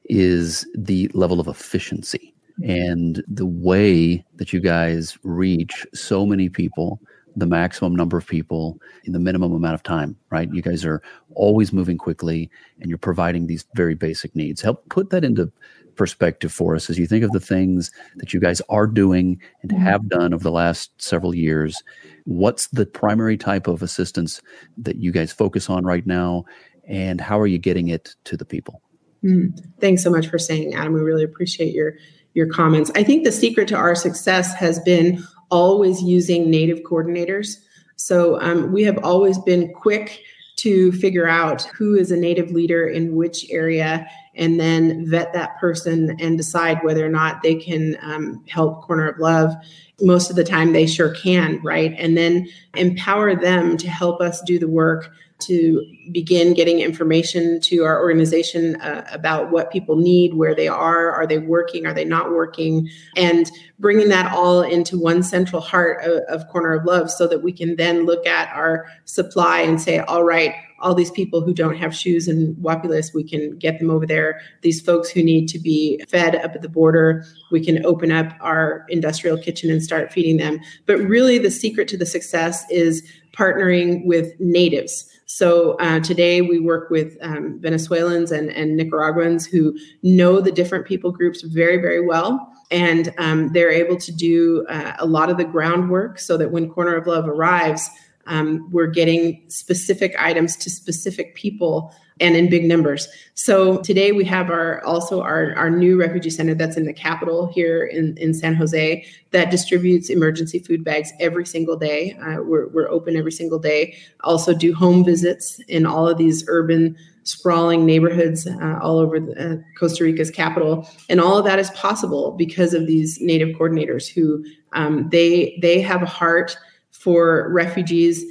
is 0.06 0.68
the 0.76 1.10
level 1.14 1.40
of 1.40 1.48
efficiency 1.48 2.34
and 2.64 3.24
the 3.28 3.46
way 3.46 4.26
that 4.36 4.52
you 4.52 4.60
guys 4.60 5.18
reach 5.24 5.86
so 5.94 6.26
many 6.26 6.50
people 6.50 7.00
the 7.38 7.46
maximum 7.46 7.96
number 7.96 8.18
of 8.18 8.26
people 8.26 8.82
in 9.04 9.14
the 9.14 9.20
minimum 9.20 9.54
amount 9.54 9.76
of 9.76 9.84
time, 9.84 10.18
right? 10.32 10.52
You 10.52 10.64
guys 10.64 10.84
are 10.84 11.04
always 11.36 11.72
moving 11.72 11.98
quickly 11.98 12.50
and 12.82 12.90
you're 12.90 12.98
providing 12.98 13.46
these 13.46 13.64
very 13.76 13.94
basic 13.94 14.36
needs. 14.36 14.60
Help 14.60 14.90
put 14.90 15.12
that 15.12 15.24
into 15.24 15.52
perspective 15.96 16.52
for 16.52 16.76
us 16.76 16.90
as 16.90 16.98
you 16.98 17.06
think 17.06 17.24
of 17.24 17.32
the 17.32 17.40
things 17.40 17.92
that 18.16 18.34
you 18.34 18.40
guys 18.40 18.60
are 18.70 18.88
doing 18.88 19.40
and 19.62 19.72
mm-hmm. 19.72 19.84
have 19.84 20.10
done 20.10 20.34
over 20.34 20.44
the 20.44 20.52
last 20.52 20.92
several 21.00 21.36
years. 21.36 21.84
What's 22.26 22.68
the 22.68 22.88
primary 22.88 23.38
type 23.38 23.68
of 23.68 23.84
assistance 23.84 24.42
that 24.78 24.98
you 24.98 25.12
guys 25.12 25.32
focus 25.32 25.70
on 25.70 25.86
right 25.86 26.06
now? 26.08 26.46
And 26.88 27.22
how 27.22 27.40
are 27.40 27.48
you 27.48 27.60
getting 27.60 27.90
it 27.90 28.16
to 28.24 28.36
the 28.36 28.46
people? 28.46 28.82
Mm, 29.24 29.60
thanks 29.80 30.04
so 30.04 30.10
much 30.10 30.28
for 30.28 30.40
saying, 30.40 30.74
Adam. 30.74 30.94
We 30.94 31.02
really 31.02 31.24
appreciate 31.24 31.74
your 31.74 31.94
your 32.34 32.48
comments. 32.48 32.92
I 32.96 33.04
think 33.04 33.24
the 33.24 33.32
secret 33.32 33.68
to 33.70 33.76
our 33.76 33.96
success 33.96 34.54
has 34.56 34.80
been 34.80 35.24
always 35.50 36.02
using 36.02 36.50
native 36.50 36.80
coordinators. 36.80 37.58
So 37.96 38.40
um, 38.42 38.72
we 38.72 38.84
have 38.84 39.04
always 39.04 39.40
been 39.40 39.74
quick 39.74 40.22
to 40.58 40.92
figure 40.94 41.28
out 41.28 41.64
who 41.78 41.96
is 41.96 42.12
a 42.12 42.18
native 42.18 42.52
leader 42.52 42.88
in 42.88 43.16
which 43.16 43.50
area 43.52 44.08
and 44.36 44.60
then 44.60 45.06
vet 45.10 45.34
that 45.34 45.58
person 45.60 46.16
and 46.20 46.38
decide 46.38 46.80
whether 46.84 47.06
or 47.06 47.10
not 47.10 47.42
they 47.44 47.56
can 47.56 47.98
um, 48.02 48.44
help 48.48 48.82
Corner 48.82 49.08
of 49.08 49.20
Love. 49.20 49.54
Most 50.02 50.30
of 50.30 50.36
the 50.36 50.44
time, 50.44 50.74
they 50.74 50.86
sure 50.86 51.14
can, 51.16 51.60
right? 51.64 51.94
And 51.98 52.18
then 52.18 52.48
empower 52.76 53.36
them 53.36 53.78
to 53.78 53.90
help 53.90 54.22
us 54.22 54.42
do 54.42 54.60
the 54.60 54.68
work 54.68 55.12
to 55.40 55.84
begin 56.12 56.54
getting 56.54 56.80
information 56.80 57.60
to 57.62 57.84
our 57.84 58.00
organization 58.00 58.76
uh, 58.82 59.06
about 59.12 59.52
what 59.52 59.72
people 59.72 59.96
need, 59.96 60.34
where 60.34 60.56
they 60.56 60.68
are, 60.68 61.12
are 61.12 61.28
they 61.28 61.38
working, 61.38 61.86
are 61.86 61.94
they 61.94 62.06
not 62.06 62.32
working, 62.32 62.90
and 63.16 63.52
bringing 63.80 64.10
that 64.10 64.32
all 64.34 64.62
into 64.62 64.98
one 64.98 65.22
central 65.22 65.62
heart 65.62 66.04
of, 66.04 66.24
of 66.24 66.48
Corner 66.50 66.74
of 66.74 66.86
Love 66.86 67.12
so 67.12 67.28
that 67.28 67.44
we 67.44 67.52
can 67.52 67.76
then 67.76 68.06
look 68.06 68.26
at 68.26 68.52
our 68.56 68.88
supply 69.06 69.60
and 69.60 69.80
say, 69.80 70.00
all 70.00 70.24
right, 70.24 70.56
all 70.80 70.94
these 70.94 71.12
people 71.12 71.42
who 71.42 71.54
don't 71.54 71.78
have 71.78 71.96
shoes 71.96 72.28
in 72.28 72.56
Guapiles, 72.56 73.14
we 73.14 73.24
can 73.24 73.58
get 73.58 73.80
them 73.80 73.90
over 73.90 74.06
there. 74.06 74.40
These 74.62 74.82
folks 74.82 75.10
who 75.10 75.24
need 75.24 75.48
to 75.48 75.60
be 75.60 76.04
fed 76.08 76.36
up 76.36 76.56
at 76.56 76.62
the 76.62 76.70
border, 76.70 77.26
we 77.52 77.64
can 77.64 77.86
open 77.86 78.12
up 78.12 78.34
our 78.42 78.86
industrial 78.90 79.38
kitchen 79.38 79.72
and 79.72 79.82
start 79.82 80.14
feeding 80.14 80.38
them. 80.38 80.60
But 80.86 81.00
really, 81.00 81.40
the 81.40 81.52
secret 81.52 81.88
to 81.90 81.98
the 81.98 82.06
success 82.06 82.64
is 82.70 83.08
partnering 83.34 84.06
with 84.06 84.34
natives. 84.40 85.12
So 85.38 85.74
uh, 85.74 86.00
today 86.00 86.42
we 86.42 86.58
work 86.58 86.90
with 86.90 87.16
um, 87.22 87.60
Venezuelans 87.60 88.32
and, 88.32 88.50
and 88.50 88.76
Nicaraguans 88.76 89.46
who 89.46 89.78
know 90.02 90.42
the 90.42 90.52
different 90.52 90.88
people 90.88 91.12
groups 91.12 91.44
very, 91.44 91.78
very 91.78 92.04
well. 92.04 92.52
And 92.72 93.14
um, 93.20 93.54
they're 93.54 93.70
able 93.70 93.98
to 93.98 94.12
do 94.12 94.66
uh, 94.68 94.94
a 94.98 95.06
lot 95.06 95.30
of 95.30 95.38
the 95.38 95.44
groundwork 95.44 96.18
so 96.18 96.38
that 96.38 96.50
when 96.50 96.72
Corner 96.72 96.96
of 96.96 97.06
Love 97.06 97.28
arrives, 97.28 97.88
um, 98.26 98.68
we're 98.72 98.88
getting 98.88 99.44
specific 99.48 100.16
items 100.18 100.56
to 100.56 100.72
specific 100.72 101.36
people 101.36 101.94
and 102.20 102.36
in 102.36 102.50
big 102.50 102.66
numbers. 102.66 103.08
So 103.34 103.78
today 103.82 104.12
we 104.12 104.26
have 104.26 104.50
our 104.50 104.84
also 104.84 105.22
our, 105.22 105.54
our 105.56 105.70
new 105.70 106.00
refugee 106.00 106.30
center 106.30 106.56
that's 106.56 106.78
in 106.78 106.86
the 106.86 106.94
capital 106.94 107.48
here 107.48 107.86
in, 107.86 108.18
in 108.18 108.34
San 108.34 108.56
Jose 108.56 109.06
that 109.32 109.52
distributes 109.52 110.10
emergency 110.10 110.60
food 110.60 110.84
bags 110.84 111.12
every 111.20 111.46
single 111.46 111.78
day. 111.78 112.14
Uh, 112.14 112.42
we're, 112.42 112.68
we're 112.70 112.90
open 112.90 113.16
every 113.16 113.32
single 113.32 113.60
day. 113.60 113.96
Also 114.22 114.54
do 114.54 114.74
home 114.74 115.04
visits 115.04 115.60
in 115.68 115.86
all 115.86 116.08
of 116.08 116.18
these 116.18 116.44
urban 116.48 116.98
sprawling 117.24 117.86
neighborhoods 117.86 118.48
uh, 118.48 118.80
all 118.82 119.00
over 119.00 119.20
the, 119.20 119.54
uh, 119.54 119.58
Costa 119.78 120.06
Rica's 120.06 120.32
capital, 120.32 120.90
and 121.10 121.20
all 121.20 121.38
of 121.38 121.46
that 121.46 121.60
is 121.60 121.70
possible 121.72 122.32
because 122.32 122.74
of 122.74 122.88
these 122.88 123.20
native 123.20 123.56
coordinators 123.58 124.08
who 124.08 124.46
um, 124.74 125.10
they 125.10 125.60
they 125.62 125.82
have 125.82 126.02
a 126.02 126.08
heart 126.08 126.58
for 126.92 127.52
refugees 127.52 128.24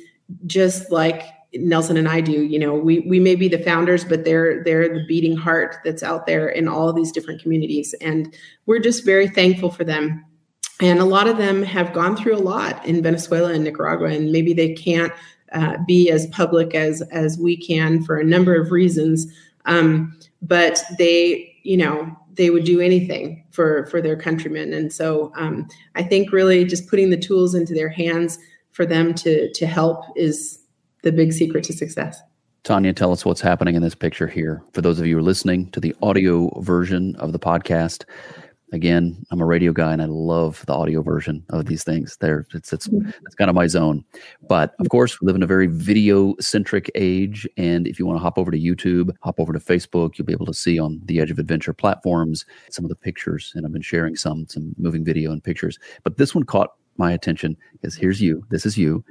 just 0.46 0.90
like 0.90 1.22
Nelson 1.60 1.96
and 1.96 2.08
I 2.08 2.20
do. 2.20 2.44
You 2.44 2.58
know, 2.58 2.74
we 2.74 3.00
we 3.00 3.20
may 3.20 3.34
be 3.34 3.48
the 3.48 3.58
founders, 3.58 4.04
but 4.04 4.24
they're 4.24 4.62
they're 4.64 4.88
the 4.88 5.04
beating 5.06 5.36
heart 5.36 5.76
that's 5.84 6.02
out 6.02 6.26
there 6.26 6.48
in 6.48 6.68
all 6.68 6.92
these 6.92 7.12
different 7.12 7.42
communities, 7.42 7.94
and 8.00 8.34
we're 8.66 8.80
just 8.80 9.04
very 9.04 9.28
thankful 9.28 9.70
for 9.70 9.84
them. 9.84 10.24
And 10.80 10.98
a 10.98 11.04
lot 11.04 11.26
of 11.26 11.38
them 11.38 11.62
have 11.62 11.94
gone 11.94 12.16
through 12.16 12.36
a 12.36 12.38
lot 12.38 12.84
in 12.84 13.02
Venezuela 13.02 13.52
and 13.52 13.64
Nicaragua, 13.64 14.08
and 14.08 14.30
maybe 14.30 14.52
they 14.52 14.74
can't 14.74 15.12
uh, 15.52 15.78
be 15.86 16.10
as 16.10 16.26
public 16.28 16.74
as 16.74 17.02
as 17.10 17.38
we 17.38 17.56
can 17.56 18.02
for 18.04 18.18
a 18.18 18.24
number 18.24 18.60
of 18.60 18.72
reasons. 18.72 19.26
Um, 19.64 20.18
but 20.42 20.82
they, 20.98 21.56
you 21.62 21.76
know, 21.76 22.14
they 22.34 22.50
would 22.50 22.64
do 22.64 22.80
anything 22.80 23.44
for 23.50 23.86
for 23.86 24.02
their 24.02 24.16
countrymen, 24.16 24.72
and 24.72 24.92
so 24.92 25.32
um, 25.36 25.68
I 25.94 26.02
think 26.02 26.32
really 26.32 26.64
just 26.64 26.88
putting 26.88 27.10
the 27.10 27.16
tools 27.16 27.54
into 27.54 27.74
their 27.74 27.88
hands 27.88 28.38
for 28.72 28.84
them 28.84 29.14
to 29.14 29.50
to 29.52 29.66
help 29.66 30.04
is 30.14 30.60
the 31.06 31.12
big 31.12 31.32
secret 31.32 31.62
to 31.62 31.72
success. 31.72 32.20
Tanya, 32.64 32.92
tell 32.92 33.12
us 33.12 33.24
what's 33.24 33.40
happening 33.40 33.76
in 33.76 33.82
this 33.82 33.94
picture 33.94 34.26
here. 34.26 34.60
For 34.72 34.82
those 34.82 34.98
of 34.98 35.06
you 35.06 35.14
who 35.14 35.20
are 35.20 35.22
listening 35.22 35.70
to 35.70 35.78
the 35.78 35.94
audio 36.02 36.50
version 36.62 37.14
of 37.20 37.30
the 37.30 37.38
podcast, 37.38 38.04
again, 38.72 39.24
I'm 39.30 39.40
a 39.40 39.46
radio 39.46 39.70
guy 39.70 39.92
and 39.92 40.02
I 40.02 40.06
love 40.06 40.64
the 40.66 40.72
audio 40.72 41.02
version 41.02 41.44
of 41.50 41.66
these 41.66 41.84
things. 41.84 42.16
There, 42.20 42.44
it's 42.54 42.72
it's 42.72 42.88
mm-hmm. 42.88 43.08
it's 43.24 43.36
kind 43.36 43.48
of 43.48 43.54
my 43.54 43.68
zone. 43.68 44.04
But 44.48 44.74
of 44.80 44.88
course, 44.88 45.20
we 45.20 45.26
live 45.26 45.36
in 45.36 45.44
a 45.44 45.46
very 45.46 45.68
video 45.68 46.34
centric 46.40 46.90
age, 46.96 47.46
and 47.56 47.86
if 47.86 48.00
you 48.00 48.04
want 48.04 48.18
to 48.18 48.22
hop 48.22 48.36
over 48.36 48.50
to 48.50 48.58
YouTube, 48.58 49.10
hop 49.22 49.38
over 49.38 49.52
to 49.52 49.60
Facebook, 49.60 50.18
you'll 50.18 50.26
be 50.26 50.32
able 50.32 50.46
to 50.46 50.54
see 50.54 50.76
on 50.76 51.00
the 51.04 51.20
Edge 51.20 51.30
of 51.30 51.38
Adventure 51.38 51.72
platforms 51.72 52.44
some 52.72 52.84
of 52.84 52.88
the 52.88 52.96
pictures, 52.96 53.52
and 53.54 53.64
I've 53.64 53.72
been 53.72 53.80
sharing 53.80 54.16
some 54.16 54.48
some 54.48 54.74
moving 54.76 55.04
video 55.04 55.30
and 55.30 55.44
pictures. 55.44 55.78
But 56.02 56.16
this 56.16 56.34
one 56.34 56.42
caught 56.42 56.70
my 56.98 57.12
attention 57.12 57.56
because 57.72 57.94
here's 57.94 58.20
you. 58.20 58.44
This 58.50 58.66
is 58.66 58.76
you, 58.76 59.04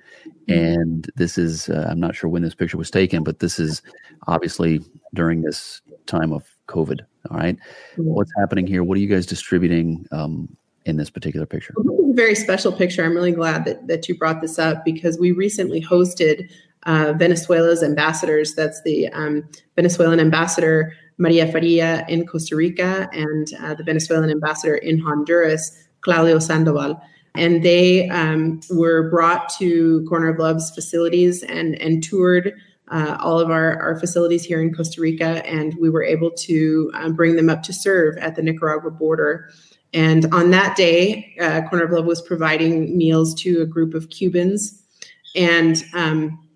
mm-hmm. 0.47 0.53
and 0.53 1.11
this 1.15 1.37
is 1.37 1.69
uh, 1.69 1.87
I'm 1.89 1.99
not 1.99 2.15
sure 2.15 2.29
when 2.29 2.41
this 2.41 2.55
picture 2.55 2.77
was 2.77 2.91
taken, 2.91 3.23
but 3.23 3.39
this 3.39 3.59
is 3.59 3.81
obviously 4.27 4.81
during 5.13 5.41
this 5.41 5.81
time 6.05 6.31
of 6.33 6.43
COVID. 6.67 7.01
All 7.29 7.37
right, 7.37 7.57
what's 7.97 8.31
happening 8.37 8.67
here? 8.67 8.83
What 8.83 8.97
are 8.97 9.01
you 9.01 9.07
guys 9.07 9.25
distributing 9.25 10.05
um, 10.11 10.55
in 10.85 10.97
this 10.97 11.09
particular 11.09 11.45
picture? 11.45 11.73
a 11.77 12.13
very 12.13 12.35
special 12.35 12.71
picture. 12.71 13.03
I'm 13.03 13.15
really 13.15 13.31
glad 13.31 13.65
that 13.65 13.87
that 13.87 14.07
you 14.07 14.17
brought 14.17 14.41
this 14.41 14.59
up 14.59 14.85
because 14.85 15.17
we 15.19 15.31
recently 15.31 15.81
hosted 15.81 16.49
uh, 16.85 17.13
Venezuela's 17.17 17.83
ambassadors. 17.83 18.53
That's 18.55 18.81
the 18.83 19.09
um, 19.09 19.47
Venezuelan 19.75 20.19
ambassador 20.19 20.93
Maria 21.17 21.49
Faria 21.51 22.05
in 22.07 22.25
Costa 22.25 22.55
Rica 22.55 23.09
and 23.13 23.47
uh, 23.61 23.73
the 23.75 23.83
Venezuelan 23.83 24.29
ambassador 24.29 24.75
in 24.75 24.99
Honduras, 24.99 25.87
Claudio 26.01 26.39
Sandoval 26.39 27.01
and 27.37 27.63
they 27.63 28.09
um, 28.09 28.59
were 28.69 29.09
brought 29.09 29.49
to 29.57 30.05
Corner 30.07 30.29
of 30.29 30.39
Love's 30.39 30.71
facilities 30.71 31.43
and 31.43 31.79
and 31.81 32.03
toured 32.03 32.53
uh, 32.89 33.17
all 33.19 33.39
of 33.39 33.49
our, 33.49 33.81
our 33.81 33.99
facilities 33.99 34.43
here 34.43 34.61
in 34.61 34.73
Costa 34.73 35.01
Rica, 35.01 35.45
and 35.45 35.73
we 35.79 35.89
were 35.89 36.03
able 36.03 36.31
to 36.31 36.91
um, 36.93 37.13
bring 37.13 37.35
them 37.35 37.49
up 37.49 37.63
to 37.63 37.73
serve 37.73 38.17
at 38.17 38.35
the 38.35 38.43
Nicaragua 38.43 38.91
border. 38.91 39.49
And 39.93 40.31
on 40.33 40.51
that 40.51 40.75
day, 40.75 41.35
uh, 41.39 41.61
Corner 41.69 41.85
of 41.85 41.91
Love 41.91 42.05
was 42.05 42.21
providing 42.21 42.97
meals 42.97 43.33
to 43.41 43.61
a 43.61 43.65
group 43.65 43.93
of 43.93 44.09
Cubans, 44.09 44.83
and 45.35 45.83
um, 45.93 46.47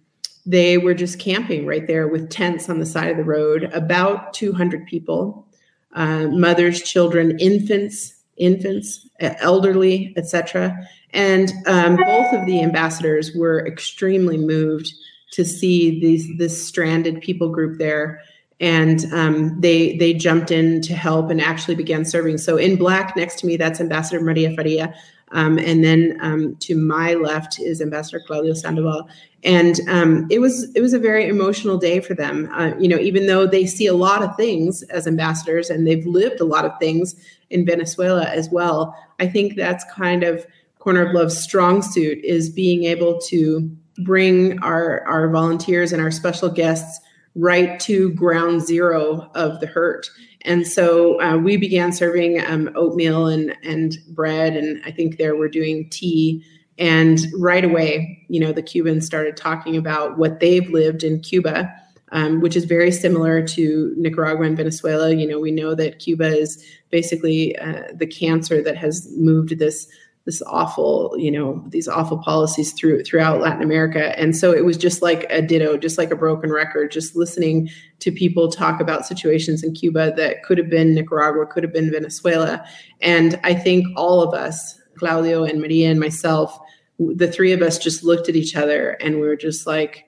they 0.45 0.77
were 0.77 0.93
just 0.93 1.19
camping 1.19 1.65
right 1.65 1.88
there 1.88 2.07
with 2.07 2.29
tents 2.29 2.69
on 2.69 2.79
the 2.79 2.86
side 2.86 3.09
of 3.09 3.17
the 3.17 3.24
road. 3.24 3.63
About 3.74 4.33
200 4.33 4.86
people, 4.88 5.48
uh, 5.93 6.27
mothers, 6.27 6.81
children, 6.81 7.39
infants, 7.39 8.18
infants, 8.39 9.08
elderly, 9.19 10.13
etc. 10.17 10.75
And 11.12 11.51
um, 11.65 11.96
both 11.98 12.34
of 12.34 12.46
the 12.46 12.62
ambassadors 12.62 13.31
were 13.36 13.65
extremely 13.65 14.38
moved 14.38 14.93
to 15.31 15.46
see 15.46 16.00
these 16.00 16.27
this 16.38 16.65
stranded 16.65 17.22
people 17.22 17.50
group 17.50 17.77
there, 17.77 18.22
and 18.60 19.05
um, 19.13 19.60
they 19.60 19.98
they 19.98 20.13
jumped 20.13 20.51
in 20.51 20.81
to 20.81 20.96
help 20.96 21.29
and 21.29 21.41
actually 21.41 21.75
began 21.75 22.05
serving. 22.05 22.38
So 22.38 22.58
in 22.58 22.75
black 22.75 23.15
next 23.15 23.39
to 23.39 23.48
me, 23.48 23.58
that's 23.58 23.79
Ambassador 23.79 24.22
Maria 24.22 24.55
Faria. 24.55 24.93
Um, 25.31 25.59
and 25.59 25.83
then 25.83 26.17
um, 26.21 26.55
to 26.57 26.75
my 26.75 27.13
left 27.13 27.59
is 27.59 27.81
Ambassador 27.81 28.21
Claudio 28.25 28.53
Sandoval, 28.53 29.07
and 29.44 29.79
um, 29.87 30.27
it 30.29 30.39
was 30.39 30.74
it 30.75 30.81
was 30.81 30.94
a 30.94 31.00
very 31.00 31.27
emotional 31.27 31.77
day 31.77 32.00
for 32.00 32.13
them. 32.13 32.50
Uh, 32.51 32.72
you 32.79 32.87
know, 32.87 32.98
even 32.98 33.27
though 33.27 33.46
they 33.46 33.65
see 33.65 33.85
a 33.85 33.94
lot 33.94 34.24
of 34.24 34.35
things 34.35 34.81
as 34.83 35.07
ambassadors 35.07 35.70
and 35.70 35.85
they've 35.85 36.05
lived 36.05 36.39
a 36.39 36.46
lot 36.46 36.65
of 36.65 36.72
things 36.79 37.15
in 37.50 37.65
Venezuela 37.65 38.25
as 38.25 38.50
well, 38.50 38.96
I 39.20 39.27
think 39.27 39.55
that's 39.55 39.83
kind 39.94 40.24
of 40.24 40.46
Corner 40.79 41.05
of 41.05 41.13
Love's 41.13 41.37
strong 41.37 41.81
suit 41.81 42.24
is 42.24 42.50
being 42.50 42.85
able 42.85 43.20
to 43.22 43.70
bring 44.03 44.57
our 44.63 45.05
our 45.07 45.29
volunteers 45.29 45.92
and 45.92 46.01
our 46.01 46.11
special 46.11 46.50
guests 46.50 47.00
right 47.35 47.79
to 47.79 48.11
ground 48.13 48.61
zero 48.61 49.29
of 49.35 49.59
the 49.59 49.68
hurt 49.68 50.09
and 50.44 50.65
so 50.65 51.22
uh, 51.22 51.37
we 51.37 51.57
began 51.57 51.92
serving 51.92 52.44
um, 52.46 52.70
oatmeal 52.75 53.27
and, 53.27 53.55
and 53.63 53.98
bread, 54.09 54.55
and 54.55 54.81
I 54.85 54.92
think 54.92 55.18
there 55.18 55.35
we're 55.35 55.50
doing 55.50 55.89
tea. 55.89 56.44
And 56.77 57.20
right 57.37 57.65
away, 57.65 58.25
you 58.29 58.39
know, 58.39 58.53
the 58.53 58.61
Cubans 58.61 59.05
started 59.05 59.35
talking 59.35 59.75
about 59.75 60.18
what 60.18 60.39
they've 60.39 60.70
lived 60.70 61.03
in 61.03 61.20
Cuba, 61.20 61.70
um, 62.13 62.39
which 62.39 62.55
is 62.55 62.63
very 62.63 62.89
similar 62.89 63.46
to 63.50 63.94
Nicaragua 63.98 64.46
and 64.46 64.55
Venezuela. 64.55 65.13
You 65.13 65.27
know, 65.27 65.39
we 65.39 65.51
know 65.51 65.75
that 65.75 66.00
Cuba 66.00 66.27
is 66.27 66.63
basically 66.89 67.57
uh, 67.59 67.83
the 67.94 68.07
cancer 68.07 68.63
that 68.63 68.77
has 68.77 69.11
moved 69.18 69.59
this 69.59 69.89
this 70.29 70.44
awful, 70.46 71.15
you 71.18 71.31
know, 71.31 71.63
these 71.70 71.87
awful 71.87 72.20
policies 72.20 72.72
through 72.74 73.01
throughout 73.03 73.42
Latin 73.42 73.63
America. 73.63 74.18
And 74.20 74.37
so 74.37 74.53
it 74.53 74.63
was 74.63 74.77
just 74.77 75.01
like 75.01 75.25
a 75.31 75.42
ditto, 75.42 75.75
just 75.75 75.98
like 75.98 76.11
a 76.11 76.15
broken 76.15 76.51
record, 76.51 76.92
just 76.92 77.15
listening 77.15 77.68
to 77.98 78.11
people 78.11 78.51
talk 78.51 78.79
about 78.79 79.07
situations 79.07 79.63
in 79.63 79.74
Cuba 79.74 80.13
that 80.18 80.44
could 80.44 80.59
have 80.59 80.70
been 80.70 80.94
Nicaragua, 80.94 81.48
could 81.48 81.63
have 81.63 81.74
been 81.74 81.89
Venezuela. 81.89 82.63
And 83.01 83.39
I 83.44 83.55
think 83.55 83.87
all 83.96 84.22
of 84.22 84.35
us, 84.35 84.79
Claudio 85.00 85.46
and 85.46 85.61
Maria 85.61 85.89
and 85.89 86.00
myself, 86.00 86.59
the 87.00 87.31
three 87.31 87.51
of 87.51 87.63
us 87.63 87.79
just 87.79 88.03
looked 88.03 88.29
at 88.29 88.35
each 88.35 88.55
other 88.55 88.92
and 89.01 89.15
we 89.15 89.22
were 89.22 89.35
just 89.35 89.65
like, 89.65 90.05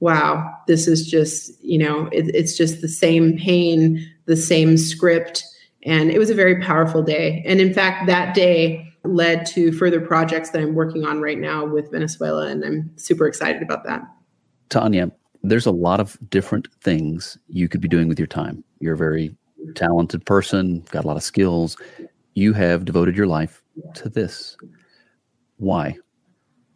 wow, 0.00 0.54
this 0.66 0.86
is 0.86 1.08
just, 1.08 1.50
you 1.64 1.78
know, 1.78 2.08
it, 2.12 2.28
it's 2.34 2.58
just 2.58 2.82
the 2.82 2.88
same 2.88 3.38
pain, 3.38 4.06
the 4.26 4.36
same 4.36 4.76
script. 4.76 5.44
And 5.84 6.10
it 6.10 6.18
was 6.18 6.28
a 6.28 6.34
very 6.34 6.60
powerful 6.60 7.02
day. 7.02 7.42
And 7.46 7.58
in 7.58 7.72
fact, 7.72 8.06
that 8.06 8.34
day, 8.34 8.91
led 9.04 9.46
to 9.46 9.72
further 9.72 10.00
projects 10.00 10.50
that 10.50 10.62
I'm 10.62 10.74
working 10.74 11.04
on 11.04 11.20
right 11.20 11.38
now 11.38 11.64
with 11.64 11.90
Venezuela, 11.90 12.46
and 12.46 12.64
I'm 12.64 12.90
super 12.96 13.26
excited 13.26 13.62
about 13.62 13.84
that. 13.84 14.02
Tanya, 14.68 15.10
there's 15.42 15.66
a 15.66 15.72
lot 15.72 16.00
of 16.00 16.16
different 16.30 16.68
things 16.80 17.36
you 17.48 17.68
could 17.68 17.80
be 17.80 17.88
doing 17.88 18.08
with 18.08 18.18
your 18.18 18.28
time. 18.28 18.62
You're 18.78 18.94
a 18.94 18.98
very 18.98 19.36
talented 19.74 20.24
person, 20.24 20.84
got 20.90 21.04
a 21.04 21.06
lot 21.06 21.16
of 21.16 21.22
skills. 21.22 21.76
You 22.34 22.52
have 22.52 22.84
devoted 22.84 23.16
your 23.16 23.26
life 23.26 23.62
to 23.94 24.08
this. 24.08 24.56
Why? 25.56 25.96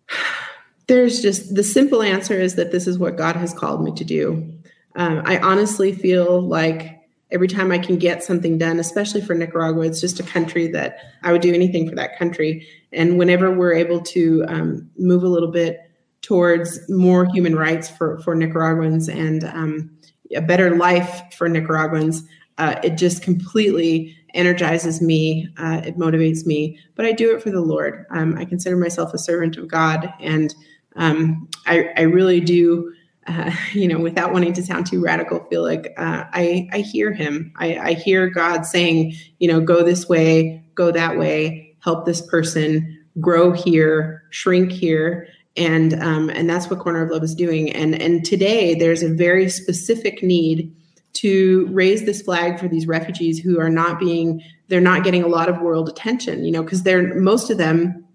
There's 0.88 1.20
just 1.20 1.54
the 1.56 1.64
simple 1.64 2.00
answer 2.00 2.34
is 2.34 2.54
that 2.54 2.70
this 2.70 2.86
is 2.86 2.96
what 2.96 3.16
God 3.16 3.34
has 3.34 3.52
called 3.52 3.82
me 3.82 3.92
to 3.94 4.04
do. 4.04 4.52
Um, 4.94 5.22
I 5.24 5.38
honestly 5.38 5.92
feel 5.92 6.40
like 6.40 6.95
every 7.30 7.48
time 7.48 7.72
I 7.72 7.78
can 7.78 7.96
get 7.96 8.22
something 8.22 8.58
done, 8.58 8.78
especially 8.78 9.20
for 9.20 9.34
Nicaragua, 9.34 9.86
it's 9.86 10.00
just 10.00 10.20
a 10.20 10.22
country 10.22 10.68
that 10.68 10.98
I 11.22 11.32
would 11.32 11.42
do 11.42 11.52
anything 11.52 11.88
for 11.88 11.94
that 11.96 12.18
country. 12.18 12.66
And 12.92 13.18
whenever 13.18 13.50
we're 13.50 13.74
able 13.74 14.00
to 14.00 14.44
um, 14.48 14.90
move 14.96 15.22
a 15.22 15.28
little 15.28 15.50
bit 15.50 15.80
towards 16.22 16.78
more 16.88 17.24
human 17.26 17.56
rights 17.56 17.88
for, 17.88 18.18
for 18.20 18.34
Nicaraguans 18.34 19.08
and 19.08 19.44
um, 19.44 19.90
a 20.34 20.40
better 20.40 20.76
life 20.76 21.22
for 21.36 21.48
Nicaraguans, 21.48 22.22
uh, 22.58 22.76
it 22.82 22.96
just 22.96 23.22
completely 23.22 24.16
energizes 24.34 25.00
me. 25.00 25.48
Uh, 25.58 25.80
it 25.84 25.98
motivates 25.98 26.46
me. 26.46 26.78
But 26.94 27.06
I 27.06 27.12
do 27.12 27.34
it 27.34 27.42
for 27.42 27.50
the 27.50 27.60
Lord. 27.60 28.06
Um, 28.10 28.36
I 28.36 28.44
consider 28.44 28.76
myself 28.76 29.14
a 29.14 29.18
servant 29.18 29.56
of 29.56 29.68
God, 29.68 30.12
and 30.20 30.54
um, 30.96 31.48
I, 31.66 31.90
I 31.96 32.02
really 32.02 32.40
do 32.40 32.92
uh, 33.26 33.50
you 33.72 33.88
know, 33.88 33.98
without 33.98 34.32
wanting 34.32 34.52
to 34.54 34.62
sound 34.62 34.86
too 34.86 35.02
radical, 35.02 35.44
feel 35.50 35.62
like 35.62 35.92
uh, 35.96 36.24
I 36.32 36.68
I 36.72 36.78
hear 36.78 37.12
him. 37.12 37.52
I, 37.56 37.76
I 37.78 37.92
hear 37.94 38.28
God 38.28 38.66
saying, 38.66 39.14
you 39.38 39.48
know, 39.48 39.60
go 39.60 39.82
this 39.82 40.08
way, 40.08 40.64
go 40.74 40.90
that 40.90 41.18
way, 41.18 41.76
help 41.80 42.06
this 42.06 42.20
person 42.20 42.92
grow 43.20 43.52
here, 43.52 44.22
shrink 44.30 44.72
here, 44.72 45.28
and 45.56 45.94
um, 46.02 46.30
and 46.30 46.48
that's 46.48 46.68
what 46.68 46.80
Corner 46.80 47.02
of 47.02 47.10
Love 47.10 47.22
is 47.22 47.34
doing. 47.34 47.70
And 47.72 48.00
and 48.00 48.24
today 48.24 48.74
there's 48.74 49.02
a 49.02 49.12
very 49.12 49.48
specific 49.48 50.22
need 50.22 50.74
to 51.14 51.66
raise 51.70 52.04
this 52.04 52.20
flag 52.20 52.58
for 52.58 52.68
these 52.68 52.86
refugees 52.86 53.38
who 53.38 53.58
are 53.58 53.70
not 53.70 53.98
being 53.98 54.42
they're 54.68 54.80
not 54.80 55.04
getting 55.04 55.22
a 55.22 55.28
lot 55.28 55.48
of 55.48 55.60
world 55.60 55.88
attention. 55.88 56.44
You 56.44 56.52
know, 56.52 56.62
because 56.62 56.82
they're 56.82 57.14
most 57.14 57.50
of 57.50 57.58
them 57.58 58.05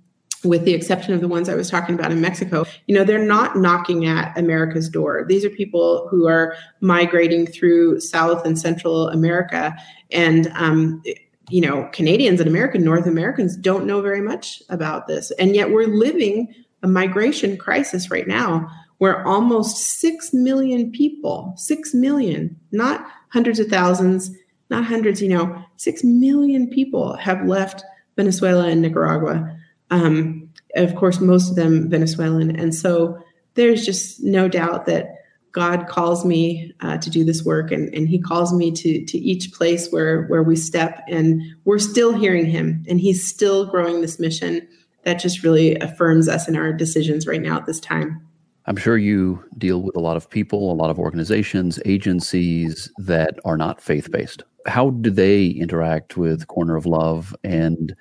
with 0.44 0.66
the 0.66 0.74
exception 0.74 1.14
of 1.14 1.22
the 1.22 1.28
ones 1.28 1.50
I 1.50 1.56
was 1.56 1.70
talking 1.70 1.96
about 1.96 2.12
in 2.12 2.22
Mexico, 2.22 2.66
you 2.88 2.96
know, 2.96 3.04
they're 3.04 3.24
not 3.24 3.58
knocking 3.58 4.06
at 4.06 4.36
America's 4.38 4.90
door. 4.90 5.26
These 5.28 5.46
are 5.46 5.50
people 5.50 6.08
who 6.10 6.28
are 6.28 6.56
migrating 6.80 7.46
through 7.46 8.00
South 8.00 8.46
and 8.46 8.58
Central 8.58 9.10
America. 9.10 9.76
And, 10.12 10.52
um, 10.56 11.04
you 11.50 11.62
know, 11.62 11.90
Canadians 11.94 12.40
and 12.40 12.50
American 12.50 12.84
North 12.84 13.06
Americans 13.06 13.56
don't 13.56 13.86
know 13.86 14.02
very 14.02 14.22
much 14.22 14.64
about 14.70 15.08
this. 15.08 15.32
And 15.32 15.56
yet 15.56 15.72
we're 15.72 15.88
living 15.88 16.54
a 16.82 16.88
migration 16.88 17.58
crisis 17.58 18.10
right 18.10 18.28
now 18.28 18.68
where 18.98 19.26
almost 19.28 19.78
6 20.00 20.34
million 20.34 20.92
people, 20.92 21.54
6 21.58 21.94
million, 21.94 22.56
not 22.72 23.06
hundreds 23.30 23.60
of 23.60 23.68
thousands, 23.68 24.32
not 24.70 24.86
hundreds, 24.86 25.22
you 25.22 25.30
know, 25.30 25.64
6 25.78 26.04
million 26.04 26.70
people 26.70 27.16
have 27.16 27.46
left 27.46 27.84
Venezuela 28.16 28.68
and 28.68 28.82
Nicaragua. 28.82 29.58
Um, 29.92 30.50
of 30.76 30.96
course, 30.96 31.20
most 31.20 31.50
of 31.50 31.56
them 31.56 31.90
Venezuelan. 31.90 32.56
And 32.56 32.74
so 32.74 33.22
there's 33.54 33.86
just 33.86 34.24
no 34.24 34.48
doubt 34.48 34.86
that 34.88 35.18
God 35.52 35.88
calls 35.88 36.24
me 36.26 36.74
uh, 36.80 36.98
to 36.98 37.10
do 37.10 37.26
this 37.26 37.44
work, 37.44 37.72
and, 37.72 37.94
and 37.94 38.08
He 38.08 38.20
calls 38.20 38.54
me 38.54 38.72
to 38.72 39.06
to 39.06 39.18
each 39.18 39.52
place 39.52 39.90
where 39.92 40.26
where 40.28 40.44
we 40.44 40.56
step, 40.56 41.02
and 41.10 41.42
we're 41.66 41.80
still 41.80 42.14
hearing 42.14 42.46
Him, 42.46 42.86
and 42.88 43.00
He's 43.02 43.28
still 43.28 43.66
growing 43.66 44.02
this 44.02 44.20
mission. 44.20 44.68
That 45.04 45.16
just 45.16 45.44
really 45.44 45.76
affirms 45.76 46.30
us 46.30 46.48
in 46.48 46.56
our 46.56 46.72
decisions 46.72 47.26
right 47.26 47.42
now 47.42 47.58
at 47.58 47.66
this 47.66 47.80
time. 47.80 48.26
I'm 48.68 48.78
sure 48.78 48.98
you 48.98 49.44
deal 49.58 49.82
with 49.82 49.96
a 49.96 50.00
lot 50.00 50.16
of 50.16 50.30
people, 50.30 50.72
a 50.72 50.76
lot 50.76 50.92
of 50.92 51.00
organizations, 51.00 51.80
agencies 51.86 52.92
that 53.00 53.40
are 53.44 53.58
not 53.58 53.82
faith 53.82 54.12
based. 54.12 54.44
How 54.68 54.92
do 54.92 55.10
they 55.10 55.48
interact 55.48 56.18
with 56.18 56.48
Corner 56.48 56.76
of 56.76 56.86
Love 56.86 57.36
and 57.44 57.96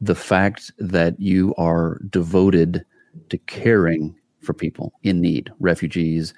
the 0.00 0.14
fact 0.14 0.72
that 0.78 1.18
you 1.20 1.54
are 1.56 2.00
devoted 2.10 2.84
to 3.28 3.38
caring 3.38 4.14
for 4.40 4.54
people 4.54 4.92
in 5.02 5.20
need, 5.20 5.50
refugees, 5.60 6.32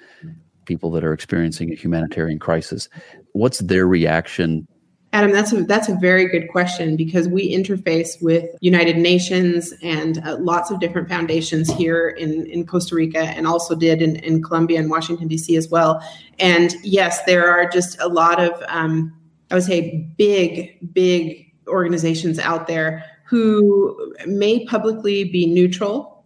people 0.65 0.91
that 0.91 1.03
are 1.03 1.13
experiencing 1.13 1.71
a 1.71 1.75
humanitarian 1.75 2.39
crisis. 2.39 2.89
What's 3.31 3.59
their 3.59 3.87
reaction? 3.87 4.67
Adam, 5.13 5.31
that's 5.31 5.53
a 5.53 5.63
that's 5.63 5.89
a 5.89 5.95
very 5.95 6.27
good 6.27 6.49
question 6.49 6.95
because 6.95 7.27
we 7.27 7.53
interface 7.53 8.19
with 8.21 8.49
United 8.61 8.97
Nations 8.97 9.71
and 9.83 10.17
uh, 10.25 10.37
lots 10.39 10.71
of 10.71 10.79
different 10.79 11.07
foundations 11.07 11.71
here 11.71 12.09
in, 12.09 12.47
in 12.47 12.65
Costa 12.65 12.95
Rica 12.95 13.19
and 13.19 13.45
also 13.45 13.75
did 13.75 14.01
in, 14.01 14.15
in 14.17 14.41
Colombia 14.41 14.79
and 14.79 14.89
Washington 14.89 15.27
D.C. 15.27 15.55
as 15.55 15.69
well. 15.69 16.03
And 16.39 16.73
yes, 16.81 17.23
there 17.25 17.47
are 17.47 17.69
just 17.69 17.99
a 18.01 18.07
lot 18.07 18.41
of 18.41 18.51
um, 18.67 19.15
I 19.51 19.55
would 19.55 19.63
say 19.63 20.09
big 20.17 20.79
big 20.93 21.53
organizations 21.67 22.39
out 22.39 22.65
there 22.67 23.05
who 23.33 24.13
may 24.27 24.63
publicly 24.65 25.23
be 25.23 25.47
neutral 25.47 26.23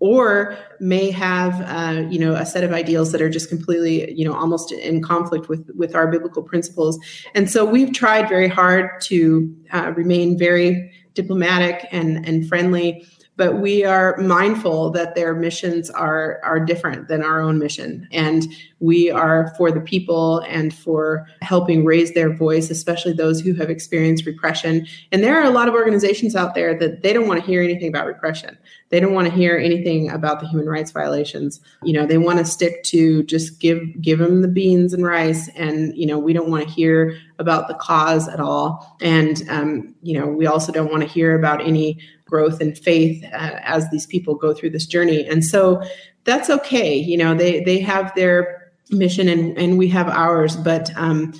or 0.00 0.58
may 0.80 1.08
have 1.08 1.60
uh, 1.60 2.02
you 2.10 2.18
know 2.18 2.34
a 2.34 2.44
set 2.44 2.64
of 2.64 2.72
ideals 2.72 3.12
that 3.12 3.22
are 3.22 3.30
just 3.30 3.48
completely 3.48 4.12
you 4.12 4.24
know 4.24 4.34
almost 4.34 4.72
in 4.72 5.00
conflict 5.00 5.48
with 5.48 5.70
with 5.76 5.94
our 5.94 6.08
biblical 6.08 6.42
principles. 6.42 6.98
And 7.32 7.48
so 7.48 7.64
we've 7.64 7.92
tried 7.92 8.28
very 8.28 8.48
hard 8.48 9.00
to 9.02 9.56
uh, 9.72 9.92
remain 9.94 10.36
very 10.36 10.92
diplomatic 11.14 11.86
and 11.92 12.26
and 12.26 12.48
friendly 12.48 13.06
but 13.38 13.60
we 13.60 13.84
are 13.84 14.16
mindful 14.18 14.90
that 14.90 15.14
their 15.14 15.32
missions 15.32 15.88
are 15.90 16.40
are 16.42 16.58
different 16.58 17.06
than 17.06 17.22
our 17.22 17.40
own 17.40 17.60
mission. 17.60 18.06
And 18.10 18.48
we 18.80 19.10
are 19.10 19.54
for 19.56 19.70
the 19.70 19.80
people 19.80 20.40
and 20.40 20.74
for 20.74 21.26
helping 21.40 21.84
raise 21.84 22.12
their 22.14 22.34
voice 22.34 22.68
especially 22.68 23.12
those 23.12 23.40
who 23.40 23.54
have 23.54 23.70
experienced 23.70 24.26
repression. 24.26 24.86
And 25.12 25.22
there 25.22 25.40
are 25.40 25.44
a 25.44 25.50
lot 25.50 25.68
of 25.68 25.74
organizations 25.74 26.34
out 26.34 26.54
there 26.54 26.76
that 26.78 27.02
they 27.02 27.12
don't 27.12 27.28
want 27.28 27.40
to 27.40 27.46
hear 27.46 27.62
anything 27.62 27.88
about 27.88 28.06
repression. 28.06 28.58
They 28.90 28.98
don't 28.98 29.14
want 29.14 29.28
to 29.28 29.34
hear 29.34 29.56
anything 29.56 30.10
about 30.10 30.40
the 30.40 30.48
human 30.48 30.66
rights 30.66 30.90
violations. 30.90 31.60
You 31.84 31.92
know 31.92 32.06
they 32.06 32.18
want 32.18 32.40
to 32.40 32.44
stick 32.44 32.82
to 32.84 33.22
just 33.22 33.60
give 33.60 33.80
give 34.02 34.18
them 34.18 34.42
the 34.42 34.48
beans 34.48 34.92
and 34.92 35.04
rice 35.04 35.48
and 35.50 35.96
you 35.96 36.06
know 36.06 36.18
we 36.18 36.32
don't 36.32 36.50
want 36.50 36.66
to 36.66 36.74
hear 36.74 37.16
about 37.38 37.68
the 37.68 37.74
cause 37.74 38.26
at 38.26 38.40
all. 38.40 38.96
And 39.00 39.44
um, 39.48 39.94
you 40.02 40.18
know 40.18 40.26
we 40.26 40.46
also 40.46 40.72
don't 40.72 40.90
want 40.90 41.04
to 41.04 41.08
hear 41.08 41.38
about 41.38 41.64
any 41.64 42.00
growth 42.28 42.60
and 42.60 42.76
faith 42.78 43.24
uh, 43.24 43.58
as 43.62 43.88
these 43.90 44.06
people 44.06 44.34
go 44.34 44.54
through 44.54 44.70
this 44.70 44.86
journey. 44.86 45.26
And 45.26 45.44
so 45.44 45.82
that's 46.24 46.50
okay. 46.50 46.94
You 46.94 47.16
know, 47.16 47.34
they 47.34 47.60
they 47.60 47.80
have 47.80 48.14
their 48.14 48.72
mission 48.90 49.28
and 49.28 49.56
and 49.58 49.78
we 49.78 49.88
have 49.88 50.08
ours, 50.08 50.56
but 50.56 50.90
um, 50.96 51.32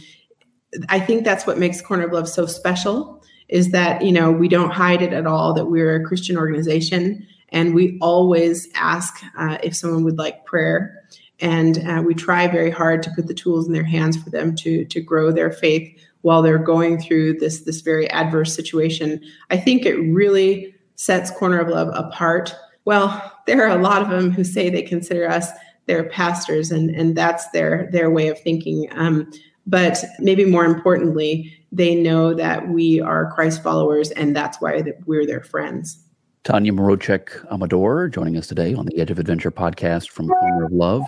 I 0.88 1.00
think 1.00 1.24
that's 1.24 1.46
what 1.46 1.58
makes 1.58 1.80
Corner 1.80 2.06
of 2.06 2.12
Love 2.12 2.28
so 2.28 2.46
special 2.46 3.22
is 3.48 3.70
that 3.70 4.02
you 4.02 4.12
know 4.12 4.30
we 4.30 4.48
don't 4.48 4.70
hide 4.70 5.02
it 5.02 5.12
at 5.12 5.26
all 5.26 5.54
that 5.54 5.66
we're 5.66 5.96
a 5.96 6.04
Christian 6.04 6.36
organization 6.36 7.26
and 7.50 7.74
we 7.74 7.98
always 8.00 8.68
ask 8.74 9.22
uh, 9.38 9.58
if 9.62 9.74
someone 9.74 10.04
would 10.04 10.18
like 10.18 10.44
prayer 10.44 11.02
and 11.40 11.78
uh, 11.86 12.02
we 12.04 12.14
try 12.14 12.46
very 12.48 12.70
hard 12.70 13.02
to 13.02 13.10
put 13.12 13.26
the 13.26 13.34
tools 13.34 13.66
in 13.66 13.72
their 13.72 13.84
hands 13.84 14.16
for 14.22 14.30
them 14.30 14.54
to 14.56 14.84
to 14.86 15.00
grow 15.00 15.32
their 15.32 15.50
faith 15.50 15.88
while 16.22 16.42
they're 16.42 16.58
going 16.58 17.00
through 17.00 17.38
this 17.38 17.62
this 17.62 17.80
very 17.80 18.10
adverse 18.10 18.54
situation 18.54 19.20
i 19.50 19.56
think 19.56 19.86
it 19.86 19.96
really 19.96 20.74
sets 20.98 21.30
Corner 21.30 21.60
of 21.60 21.68
Love 21.68 21.88
apart? 21.94 22.54
Well, 22.84 23.32
there 23.46 23.66
are 23.66 23.78
a 23.78 23.82
lot 23.82 24.02
of 24.02 24.10
them 24.10 24.30
who 24.30 24.44
say 24.44 24.68
they 24.68 24.82
consider 24.82 25.28
us 25.28 25.48
their 25.86 26.04
pastors, 26.04 26.70
and, 26.70 26.90
and 26.90 27.16
that's 27.16 27.48
their, 27.50 27.88
their 27.92 28.10
way 28.10 28.28
of 28.28 28.38
thinking. 28.40 28.88
Um, 28.92 29.30
but 29.66 30.04
maybe 30.18 30.44
more 30.44 30.64
importantly, 30.64 31.54
they 31.70 31.94
know 31.94 32.34
that 32.34 32.68
we 32.68 33.00
are 33.00 33.32
Christ 33.32 33.62
followers, 33.62 34.10
and 34.12 34.34
that's 34.34 34.60
why 34.60 34.82
we're 35.06 35.26
their 35.26 35.42
friends. 35.42 36.02
Tanya 36.44 36.72
Mroczek 36.72 37.44
Amador 37.52 38.08
joining 38.08 38.36
us 38.36 38.46
today 38.46 38.74
on 38.74 38.86
the 38.86 38.98
Edge 38.98 39.10
of 39.10 39.18
Adventure 39.18 39.50
podcast 39.50 40.08
from 40.08 40.28
Corner 40.28 40.64
of 40.64 40.72
Love. 40.72 41.04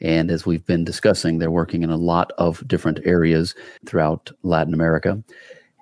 And 0.00 0.30
as 0.30 0.44
we've 0.44 0.66
been 0.66 0.84
discussing, 0.84 1.38
they're 1.38 1.50
working 1.50 1.82
in 1.82 1.90
a 1.90 1.96
lot 1.96 2.32
of 2.36 2.66
different 2.68 3.00
areas 3.04 3.54
throughout 3.86 4.30
Latin 4.42 4.74
America 4.74 5.22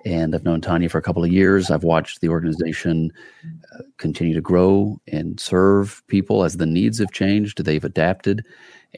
and 0.04 0.34
I've 0.34 0.44
known 0.44 0.60
Tanya 0.60 0.88
for 0.88 0.98
a 0.98 1.02
couple 1.02 1.24
of 1.24 1.30
years. 1.30 1.70
I've 1.70 1.84
watched 1.84 2.20
the 2.20 2.28
organization 2.28 3.12
uh, 3.44 3.82
continue 3.98 4.34
to 4.34 4.40
grow 4.40 5.00
and 5.08 5.38
serve 5.38 6.02
people 6.08 6.44
as 6.44 6.56
the 6.56 6.66
needs 6.66 6.98
have 6.98 7.12
changed. 7.12 7.64
They've 7.64 7.84
adapted, 7.84 8.44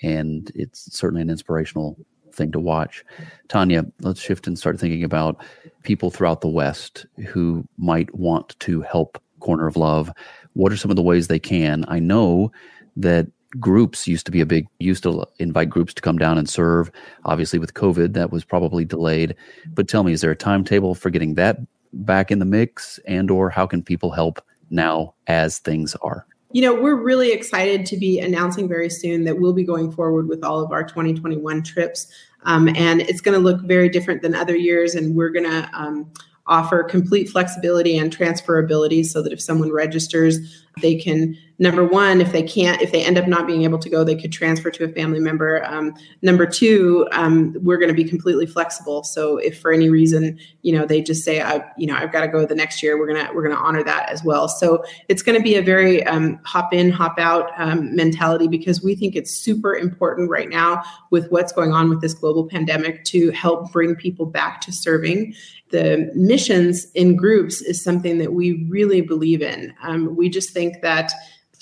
and 0.03 0.51
it's 0.55 0.97
certainly 0.97 1.23
an 1.23 1.31
inspirational 1.31 1.97
thing 2.33 2.53
to 2.53 2.61
watch. 2.61 3.05
Tanya, 3.49 3.85
let's 4.01 4.21
shift 4.21 4.47
and 4.47 4.59
start 4.59 4.79
thinking 4.81 5.05
about 5.05 5.43
people 5.83 6.11
throughout 6.11 6.41
the 6.41 6.49
West 6.49 7.07
who 7.27 7.67
might 7.79 8.13
want 8.15 8.59
to 8.61 8.83
help 8.83 9.21
Corner 9.41 9.67
of 9.67 9.77
Love. 9.77 10.11
What 10.55 10.73
are 10.73 10.77
some 10.77 10.91
of 10.91 10.97
the 10.97 11.03
ways 11.03 11.29
they 11.29 11.39
can? 11.39 11.85
I 11.89 11.99
know 11.99 12.51
that 12.97 13.27
groups 13.59 14.07
used 14.07 14.27
to 14.27 14.33
be 14.33 14.41
a 14.41 14.47
big 14.47 14.67
used 14.79 15.03
to 15.03 15.27
invite 15.39 15.71
groups 15.71 15.95
to 15.95 16.03
come 16.03 16.19
down 16.19 16.39
and 16.39 16.49
serve. 16.49 16.91
Obviously 17.25 17.59
with 17.59 17.75
covid 17.75 18.15
that 18.15 18.31
was 18.33 18.45
probably 18.45 18.85
delayed. 18.85 19.35
But 19.75 19.89
tell 19.89 20.05
me 20.05 20.13
is 20.13 20.21
there 20.21 20.31
a 20.31 20.37
timetable 20.37 20.95
for 20.95 21.11
getting 21.11 21.35
that 21.35 21.59
back 21.93 22.31
in 22.31 22.39
the 22.39 22.45
mix? 22.45 22.99
And 23.07 23.31
or 23.31 23.51
how 23.51 23.67
can 23.67 23.83
people 23.83 24.11
help 24.11 24.45
now 24.71 25.15
as 25.27 25.59
things 25.59 25.95
are? 25.97 26.27
You 26.53 26.63
know 26.63 26.75
we're 26.75 27.01
really 27.01 27.33
excited 27.33 27.87
to 27.87 27.97
be 27.97 28.21
announcing 28.21 28.69
very 28.69 28.91
soon 28.91 29.25
that 29.25 29.41
we'll 29.41 29.53
be 29.53 29.65
going 29.65 29.91
forward 29.91 30.29
with 30.29 30.45
all 30.45 30.61
of 30.61 30.73
our 30.73 30.85
2021 30.85 31.63
trips. 31.63 32.07
Um, 32.45 32.69
and 32.69 33.01
it's 33.01 33.21
going 33.21 33.37
to 33.37 33.43
look 33.43 33.63
very 33.63 33.89
different 33.89 34.21
than 34.23 34.35
other 34.35 34.55
years 34.55 34.95
and 34.95 35.17
we're 35.17 35.31
going 35.31 35.47
to 35.47 35.71
um, 35.73 36.13
offer 36.47 36.85
complete 36.85 37.29
flexibility 37.29 37.97
and 37.97 38.15
transferability 38.15 39.05
so 39.05 39.23
that 39.23 39.33
if 39.33 39.41
someone 39.41 39.73
registers 39.73 40.65
they 40.81 40.95
can 40.95 41.37
number 41.59 41.85
one 41.85 42.21
if 42.21 42.33
they 42.33 42.43
can't 42.43 42.83
if 42.83 42.91
they 42.91 43.05
end 43.05 43.17
up 43.17 43.29
not 43.29 43.47
being 43.47 43.63
able 43.63 43.79
to 43.79 43.89
go 43.89 44.03
they 44.03 44.17
could 44.17 44.33
transfer 44.33 44.71
to 44.71 44.85
a 44.85 44.89
family 44.89 45.21
member. 45.21 45.65
Um, 45.65 45.95
number 46.23 46.47
two 46.47 47.07
um, 47.13 47.55
we're 47.61 47.79
going 47.79 47.89
to 47.89 47.95
be 47.95 48.05
completely 48.05 48.47
flexible. 48.47 49.05
So 49.05 49.37
if 49.39 49.61
for 49.61 49.73
any 49.73 49.89
reason 49.89 50.39
you 50.63 50.77
know 50.77 50.87
they 50.87 51.03
just 51.03 51.25
say 51.25 51.41
i 51.41 51.65
you 51.77 51.87
know 51.87 51.95
i've 51.95 52.13
got 52.13 52.23
to 52.23 52.29
go 52.29 52.45
the 52.45 52.55
next 52.55 52.83
year 52.83 52.99
we're 52.99 53.07
going 53.07 53.25
to 53.25 53.33
we're 53.33 53.43
going 53.43 53.57
to 53.57 53.63
honor 53.63 53.85
that 53.85 54.09
as 54.09 54.25
well. 54.25 54.49
So 54.49 54.85
it's 55.09 55.23
going 55.23 55.39
to 55.39 55.43
be 55.43 55.57
a 55.57 55.63
very 55.63 56.05
um, 56.05 56.41
hop 56.45 56.73
in 56.73 56.91
hop 56.91 57.19
out 57.19 57.51
um, 57.57 57.95
mentality 57.95 58.49
because 58.49 58.83
we 58.83 58.95
think 58.95 59.15
it's 59.15 59.33
super 59.33 59.75
important 59.75 60.31
right 60.31 60.49
now 60.49 60.83
with 61.11 61.31
what's 61.31 61.53
going 61.53 61.73
on 61.73 61.89
with 61.89 62.01
this 62.01 62.15
global 62.15 62.49
pandemic 62.49 63.05
to 63.05 63.31
help 63.31 63.73
bring 63.73 63.95
people 63.95 64.27
back 64.27 64.61
to 64.63 64.73
serving. 64.73 65.35
The 65.71 66.11
missions 66.15 66.87
in 66.95 67.17
groups 67.17 67.61
is 67.61 67.83
something 67.83 68.19
that 68.19 68.33
we 68.33 68.67
really 68.69 69.01
believe 69.01 69.43
in. 69.43 69.75
Um, 69.83 70.15
we 70.17 70.29
just 70.29 70.51
think 70.51 70.83
that 70.83 71.13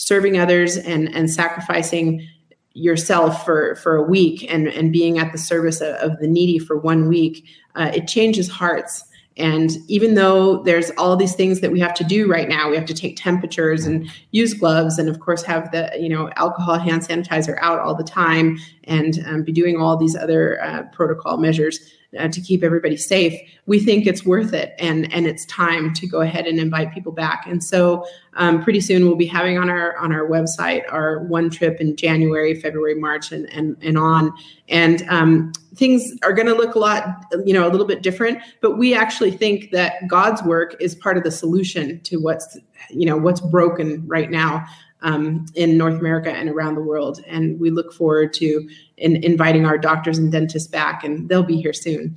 serving 0.02 0.38
others 0.38 0.76
and 0.76 1.14
and 1.14 1.30
sacrificing 1.30 2.26
yourself 2.74 3.44
for 3.44 3.76
for 3.76 3.96
a 3.96 4.02
week 4.02 4.50
and 4.52 4.66
and 4.68 4.92
being 4.92 5.18
at 5.18 5.30
the 5.30 5.38
service 5.38 5.80
of, 5.80 5.94
of 5.96 6.18
the 6.18 6.26
needy 6.26 6.58
for 6.58 6.76
one 6.76 7.08
week 7.08 7.46
uh, 7.76 7.90
it 7.94 8.08
changes 8.08 8.48
hearts. 8.50 9.04
And 9.38 9.70
even 9.88 10.14
though 10.14 10.62
there's 10.62 10.90
all 10.98 11.16
these 11.16 11.34
things 11.34 11.60
that 11.60 11.72
we 11.72 11.80
have 11.80 11.94
to 11.94 12.04
do 12.04 12.30
right 12.30 12.48
now 12.48 12.68
we 12.68 12.76
have 12.76 12.84
to 12.86 12.94
take 12.94 13.16
temperatures 13.16 13.86
and 13.86 14.10
use 14.32 14.52
gloves 14.52 14.98
and 14.98 15.08
of 15.08 15.20
course 15.20 15.42
have 15.42 15.70
the 15.72 15.90
you 15.98 16.08
know 16.08 16.30
alcohol 16.36 16.78
hand 16.78 17.02
sanitizer 17.02 17.56
out 17.60 17.78
all 17.78 17.94
the 17.94 18.04
time 18.04 18.58
and 18.84 19.24
um, 19.26 19.42
be 19.42 19.52
doing 19.52 19.80
all 19.80 19.96
these 19.96 20.16
other 20.16 20.62
uh, 20.62 20.82
protocol 20.92 21.38
measures 21.38 21.92
uh, 22.18 22.28
to 22.28 22.40
keep 22.40 22.62
everybody 22.62 22.96
safe, 22.96 23.38
we 23.66 23.80
think 23.80 24.06
it's 24.06 24.24
worth 24.24 24.52
it 24.52 24.74
and 24.78 25.12
and 25.12 25.26
it's 25.26 25.46
time 25.46 25.92
to 25.94 26.06
go 26.06 26.20
ahead 26.20 26.46
and 26.46 26.58
invite 26.58 26.92
people 26.92 27.12
back. 27.12 27.46
And 27.46 27.62
so 27.62 28.06
um, 28.34 28.62
pretty 28.62 28.80
soon 28.80 29.06
we'll 29.06 29.16
be 29.16 29.26
having 29.26 29.58
on 29.58 29.70
our 29.70 29.96
on 29.96 30.12
our 30.12 30.28
website 30.28 30.82
our 30.90 31.20
one 31.24 31.50
trip 31.50 31.80
in 31.80 31.96
January, 31.96 32.54
February, 32.60 32.94
March, 32.94 33.32
and 33.32 33.50
and 33.52 33.76
and 33.80 33.96
on. 33.96 34.32
And 34.68 35.06
um, 35.08 35.52
things 35.74 36.12
are 36.22 36.32
going 36.32 36.46
to 36.46 36.54
look 36.54 36.74
a 36.74 36.78
lot, 36.78 37.24
you 37.44 37.54
know, 37.54 37.66
a 37.66 37.70
little 37.70 37.86
bit 37.86 38.02
different. 38.02 38.38
But 38.60 38.78
we 38.78 38.94
actually 38.94 39.30
think 39.30 39.70
that 39.70 40.06
God's 40.08 40.42
work 40.42 40.76
is 40.80 40.94
part 40.94 41.16
of 41.16 41.24
the 41.24 41.30
solution 41.30 42.00
to 42.00 42.16
what's 42.18 42.58
you 42.90 43.06
know 43.06 43.16
what's 43.16 43.40
broken 43.40 44.06
right 44.06 44.30
now 44.30 44.66
um, 45.02 45.46
in 45.54 45.76
North 45.76 45.98
America 45.98 46.30
and 46.30 46.48
around 46.48 46.74
the 46.74 46.80
world. 46.80 47.22
And 47.26 47.60
we 47.60 47.70
look 47.70 47.92
forward 47.92 48.32
to 48.34 48.68
in, 48.96 49.22
inviting 49.22 49.66
our 49.66 49.78
doctors 49.78 50.18
and 50.18 50.32
dentists 50.32 50.68
back, 50.68 51.04
and 51.04 51.28
they'll 51.28 51.42
be 51.42 51.60
here 51.60 51.72
soon. 51.72 52.16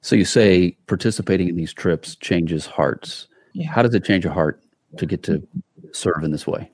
So 0.00 0.16
you 0.16 0.24
say 0.24 0.76
participating 0.86 1.48
in 1.48 1.56
these 1.56 1.72
trips 1.72 2.16
changes 2.16 2.66
hearts. 2.66 3.26
Yeah. 3.52 3.70
How 3.70 3.82
does 3.82 3.94
it 3.94 4.04
change 4.04 4.24
a 4.26 4.32
heart 4.32 4.62
to 4.98 5.06
get 5.06 5.22
to 5.24 5.46
serve 5.92 6.22
in 6.24 6.30
this 6.30 6.46
way? 6.46 6.70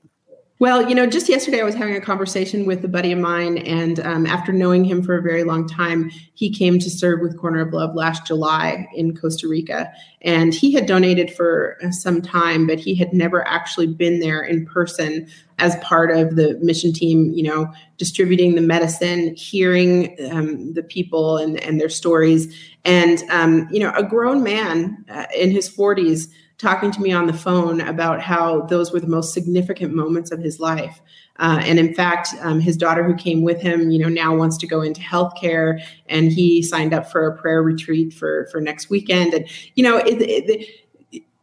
Well, 0.61 0.87
you 0.87 0.93
know, 0.93 1.07
just 1.07 1.27
yesterday 1.27 1.59
I 1.59 1.63
was 1.63 1.73
having 1.73 1.95
a 1.95 1.99
conversation 2.01 2.65
with 2.67 2.85
a 2.85 2.87
buddy 2.87 3.11
of 3.11 3.17
mine, 3.17 3.57
and 3.57 3.99
um, 4.01 4.27
after 4.27 4.53
knowing 4.53 4.85
him 4.85 5.01
for 5.01 5.17
a 5.17 5.21
very 5.23 5.43
long 5.43 5.67
time, 5.67 6.11
he 6.35 6.53
came 6.53 6.77
to 6.77 6.87
serve 6.87 7.19
with 7.19 7.35
Corner 7.39 7.61
of 7.61 7.73
Love 7.73 7.95
last 7.95 8.27
July 8.27 8.87
in 8.93 9.17
Costa 9.17 9.47
Rica. 9.47 9.91
And 10.21 10.53
he 10.53 10.71
had 10.71 10.85
donated 10.85 11.33
for 11.33 11.79
some 11.89 12.21
time, 12.21 12.67
but 12.67 12.77
he 12.77 12.93
had 12.93 13.11
never 13.11 13.43
actually 13.47 13.87
been 13.87 14.19
there 14.19 14.43
in 14.43 14.67
person 14.67 15.27
as 15.57 15.77
part 15.77 16.11
of 16.15 16.35
the 16.35 16.59
mission 16.61 16.93
team, 16.93 17.33
you 17.33 17.41
know, 17.41 17.67
distributing 17.97 18.53
the 18.53 18.61
medicine, 18.61 19.33
hearing 19.33 20.15
um, 20.31 20.73
the 20.73 20.83
people 20.83 21.37
and, 21.37 21.59
and 21.61 21.81
their 21.81 21.89
stories. 21.89 22.55
And, 22.85 23.23
um, 23.31 23.67
you 23.71 23.79
know, 23.79 23.93
a 23.95 24.03
grown 24.03 24.43
man 24.43 25.05
uh, 25.09 25.25
in 25.35 25.49
his 25.49 25.67
40s 25.67 26.27
talking 26.61 26.91
to 26.91 27.01
me 27.01 27.11
on 27.11 27.25
the 27.25 27.33
phone 27.33 27.81
about 27.81 28.21
how 28.21 28.61
those 28.61 28.93
were 28.93 28.99
the 28.99 29.07
most 29.07 29.33
significant 29.33 29.93
moments 29.93 30.31
of 30.31 30.39
his 30.39 30.59
life. 30.59 31.01
Uh, 31.39 31.59
and 31.63 31.79
in 31.79 31.93
fact, 31.93 32.29
um, 32.41 32.59
his 32.59 32.77
daughter 32.77 33.03
who 33.03 33.15
came 33.15 33.41
with 33.41 33.59
him, 33.59 33.89
you 33.89 33.97
know, 33.97 34.07
now 34.07 34.35
wants 34.35 34.57
to 34.57 34.67
go 34.67 34.81
into 34.81 35.01
healthcare, 35.01 35.81
and 36.05 36.31
he 36.31 36.61
signed 36.61 36.93
up 36.93 37.11
for 37.11 37.25
a 37.25 37.35
prayer 37.35 37.63
retreat 37.63 38.13
for 38.13 38.47
for 38.51 38.61
next 38.61 38.89
weekend. 38.89 39.33
And 39.33 39.47
you 39.75 39.83
know, 39.83 39.97
it, 39.97 40.21
it, 40.21 40.69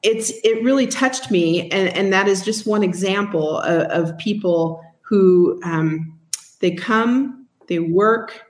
it's 0.04 0.30
it 0.44 0.62
really 0.62 0.86
touched 0.86 1.32
me, 1.32 1.68
and 1.70 1.88
and 1.88 2.12
that 2.12 2.28
is 2.28 2.44
just 2.44 2.66
one 2.66 2.84
example 2.84 3.58
of, 3.58 4.10
of 4.10 4.18
people 4.18 4.80
who 5.00 5.58
um, 5.64 6.16
they 6.60 6.70
come, 6.70 7.48
they 7.66 7.80
work, 7.80 8.42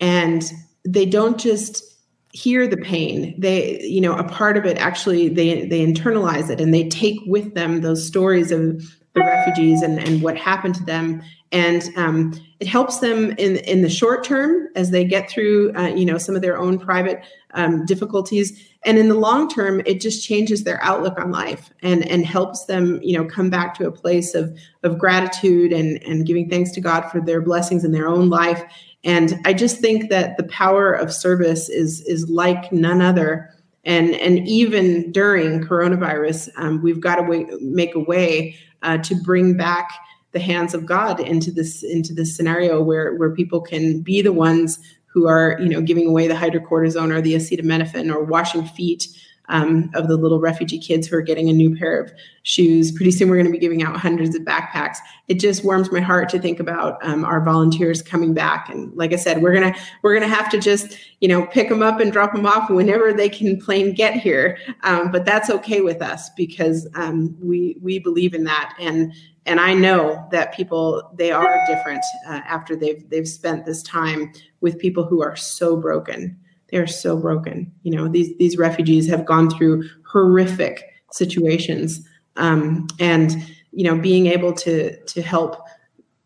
and 0.00 0.50
they 0.84 1.06
don't 1.06 1.38
just 1.38 1.91
hear 2.32 2.66
the 2.66 2.78
pain. 2.78 3.34
They 3.38 3.80
you 3.82 4.00
know 4.00 4.16
a 4.16 4.24
part 4.24 4.56
of 4.56 4.64
it 4.64 4.78
actually 4.78 5.28
they 5.28 5.66
they 5.66 5.84
internalize 5.86 6.50
it 6.50 6.60
and 6.60 6.74
they 6.74 6.88
take 6.88 7.20
with 7.26 7.54
them 7.54 7.82
those 7.82 8.06
stories 8.06 8.50
of 8.50 8.82
the 9.14 9.20
refugees 9.20 9.82
and 9.82 9.98
and 9.98 10.22
what 10.22 10.36
happened 10.36 10.74
to 10.76 10.84
them. 10.84 11.22
And 11.52 11.86
um, 11.96 12.32
it 12.60 12.66
helps 12.66 13.00
them 13.00 13.32
in 13.32 13.56
in 13.58 13.82
the 13.82 13.90
short 13.90 14.24
term 14.24 14.68
as 14.74 14.90
they 14.90 15.04
get 15.04 15.30
through 15.30 15.72
uh, 15.76 15.88
you 15.88 16.06
know 16.06 16.16
some 16.16 16.34
of 16.34 16.42
their 16.42 16.58
own 16.58 16.78
private 16.78 17.22
um, 17.52 17.84
difficulties. 17.84 18.68
And 18.84 18.98
in 18.98 19.08
the 19.08 19.14
long 19.14 19.50
term 19.50 19.82
it 19.84 20.00
just 20.00 20.26
changes 20.26 20.64
their 20.64 20.82
outlook 20.82 21.18
on 21.18 21.30
life 21.30 21.70
and 21.82 22.08
and 22.08 22.24
helps 22.24 22.64
them 22.64 22.98
you 23.02 23.16
know 23.16 23.26
come 23.26 23.50
back 23.50 23.74
to 23.74 23.86
a 23.86 23.92
place 23.92 24.34
of 24.34 24.58
of 24.82 24.98
gratitude 24.98 25.70
and 25.70 26.02
and 26.02 26.26
giving 26.26 26.48
thanks 26.48 26.72
to 26.72 26.80
god 26.80 27.02
for 27.10 27.20
their 27.20 27.40
blessings 27.40 27.84
in 27.84 27.92
their 27.92 28.08
own 28.08 28.28
life 28.28 28.64
and 29.04 29.34
I 29.44 29.52
just 29.52 29.78
think 29.78 30.10
that 30.10 30.36
the 30.36 30.44
power 30.44 30.92
of 30.92 31.12
service 31.12 31.68
is 31.68 32.00
is 32.02 32.28
like 32.30 32.72
none 32.72 33.00
other. 33.00 33.50
And 33.84 34.14
and 34.14 34.46
even 34.46 35.10
during 35.10 35.60
coronavirus, 35.60 36.50
um, 36.56 36.82
we've 36.82 37.00
got 37.00 37.16
to 37.16 37.58
make 37.60 37.94
a 37.94 38.00
way 38.00 38.56
uh, 38.82 38.98
to 38.98 39.14
bring 39.16 39.56
back 39.56 39.90
the 40.30 40.40
hands 40.40 40.72
of 40.72 40.86
God 40.86 41.20
into 41.20 41.50
this 41.50 41.82
into 41.82 42.14
this 42.14 42.36
scenario 42.36 42.82
where 42.82 43.16
where 43.16 43.34
people 43.34 43.60
can 43.60 44.00
be 44.00 44.22
the 44.22 44.32
ones 44.32 44.78
who 45.06 45.26
are 45.26 45.58
you 45.60 45.68
know 45.68 45.80
giving 45.80 46.08
away 46.08 46.28
the 46.28 46.34
hydrocortisone 46.34 47.12
or 47.12 47.20
the 47.20 47.34
acetaminophen 47.34 48.12
or 48.14 48.24
washing 48.24 48.64
feet 48.64 49.08
um, 49.52 49.90
of 49.94 50.08
the 50.08 50.16
little 50.16 50.40
refugee 50.40 50.78
kids 50.78 51.06
who 51.06 51.14
are 51.14 51.22
getting 51.22 51.48
a 51.48 51.52
new 51.52 51.76
pair 51.76 52.00
of 52.00 52.10
shoes. 52.42 52.90
Pretty 52.90 53.12
soon, 53.12 53.28
we're 53.28 53.36
going 53.36 53.46
to 53.46 53.52
be 53.52 53.58
giving 53.58 53.82
out 53.82 53.96
hundreds 53.96 54.34
of 54.34 54.42
backpacks. 54.42 54.96
It 55.28 55.34
just 55.34 55.62
warms 55.62 55.92
my 55.92 56.00
heart 56.00 56.30
to 56.30 56.40
think 56.40 56.58
about 56.58 56.98
um, 57.04 57.24
our 57.24 57.44
volunteers 57.44 58.02
coming 58.02 58.32
back. 58.32 58.68
And 58.70 58.92
like 58.96 59.12
I 59.12 59.16
said, 59.16 59.42
we're 59.42 59.52
gonna 59.52 59.74
we're 60.02 60.14
gonna 60.14 60.26
have 60.26 60.50
to 60.50 60.58
just 60.58 60.98
you 61.20 61.28
know 61.28 61.46
pick 61.46 61.68
them 61.68 61.82
up 61.82 62.00
and 62.00 62.10
drop 62.10 62.32
them 62.32 62.46
off 62.46 62.70
whenever 62.70 63.12
they 63.12 63.28
can 63.28 63.60
plane 63.60 63.92
get 63.94 64.14
here. 64.14 64.58
Um, 64.82 65.12
but 65.12 65.24
that's 65.26 65.50
okay 65.50 65.82
with 65.82 66.00
us 66.00 66.30
because 66.30 66.88
um, 66.94 67.36
we 67.40 67.76
we 67.80 67.98
believe 67.98 68.34
in 68.34 68.44
that 68.44 68.74
and 68.80 69.12
and 69.44 69.60
I 69.60 69.74
know 69.74 70.26
that 70.30 70.54
people 70.54 71.10
they 71.14 71.30
are 71.30 71.62
different 71.66 72.02
uh, 72.26 72.40
after 72.46 72.74
they've 72.74 73.08
they've 73.10 73.28
spent 73.28 73.66
this 73.66 73.82
time 73.82 74.32
with 74.62 74.78
people 74.78 75.04
who 75.04 75.22
are 75.22 75.36
so 75.36 75.76
broken 75.76 76.38
they're 76.72 76.86
so 76.86 77.16
broken. 77.16 77.70
You 77.82 77.94
know, 77.94 78.08
these 78.08 78.36
these 78.38 78.56
refugees 78.56 79.08
have 79.08 79.26
gone 79.26 79.50
through 79.50 79.88
horrific 80.04 80.82
situations, 81.12 82.00
um, 82.36 82.88
and 82.98 83.36
you 83.70 83.84
know, 83.84 83.96
being 83.96 84.26
able 84.26 84.52
to 84.54 84.98
to 85.04 85.22
help 85.22 85.62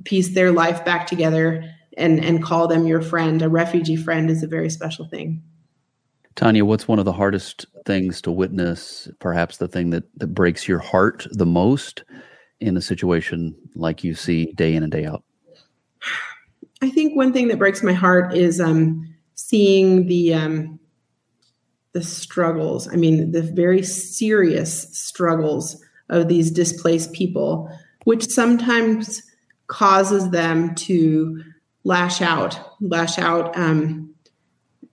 piece 0.05 0.35
their 0.35 0.53
life 0.53 0.85
back 0.85 1.07
together 1.07 1.63
and 1.99 2.25
and 2.25 2.43
call 2.43 2.69
them 2.69 2.87
your 2.87 3.03
friend, 3.03 3.43
a 3.43 3.49
refugee 3.49 3.97
friend, 3.97 4.31
is 4.31 4.43
a 4.43 4.47
very 4.47 4.71
special 4.71 5.07
thing. 5.07 5.43
Tanya, 6.37 6.65
what's 6.65 6.87
one 6.87 6.99
of 6.99 7.05
the 7.05 7.13
hardest 7.13 7.67
things 7.85 8.23
to 8.23 8.31
witness? 8.31 9.09
Perhaps 9.19 9.57
the 9.57 9.69
thing 9.69 9.91
that 9.91 10.05
that 10.19 10.29
breaks 10.29 10.69
your 10.69 10.79
heart 10.79 11.27
the 11.33 11.47
most 11.47 12.05
in 12.61 12.77
a 12.77 12.81
situation 12.81 13.55
like 13.75 14.05
you 14.05 14.15
see 14.15 14.53
day 14.53 14.75
in 14.75 14.83
and 14.83 14.93
day 14.93 15.05
out. 15.05 15.25
I 16.83 16.91
think 16.91 17.17
one 17.17 17.33
thing 17.33 17.49
that 17.49 17.59
breaks 17.59 17.83
my 17.83 17.93
heart 17.93 18.37
is 18.37 18.61
um, 18.61 19.16
seeing 19.37 20.07
the 20.07 20.35
um, 20.35 20.81
the 21.92 22.03
struggles. 22.03 22.88
I 22.92 22.96
mean, 22.96 23.31
the 23.31 23.42
very 23.42 23.83
serious 23.83 24.88
struggles 24.99 25.83
of 26.11 26.29
these 26.29 26.51
displaced 26.51 27.12
people, 27.12 27.70
which 28.05 28.27
sometimes 28.27 29.22
causes 29.68 30.31
them 30.31 30.75
to 30.75 31.42
lash 31.85 32.20
out, 32.20 32.59
lash 32.81 33.18
out. 33.18 33.57
Um, 33.57 34.12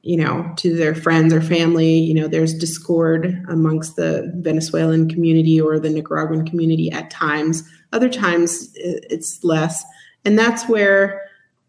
you 0.03 0.17
know, 0.17 0.51
to 0.57 0.75
their 0.75 0.93
friends 0.93 1.33
or 1.33 1.41
family. 1.41 1.97
You 1.97 2.13
know, 2.13 2.27
there's 2.27 2.53
discord 2.53 3.41
amongst 3.47 3.95
the 3.95 4.31
Venezuelan 4.35 5.09
community 5.09 5.59
or 5.59 5.79
the 5.79 5.89
Nicaraguan 5.89 6.45
community 6.45 6.91
at 6.91 7.09
times. 7.09 7.63
Other 7.93 8.09
times 8.09 8.69
it's 8.75 9.41
less. 9.43 9.83
And 10.25 10.37
that's 10.37 10.67
where 10.67 11.21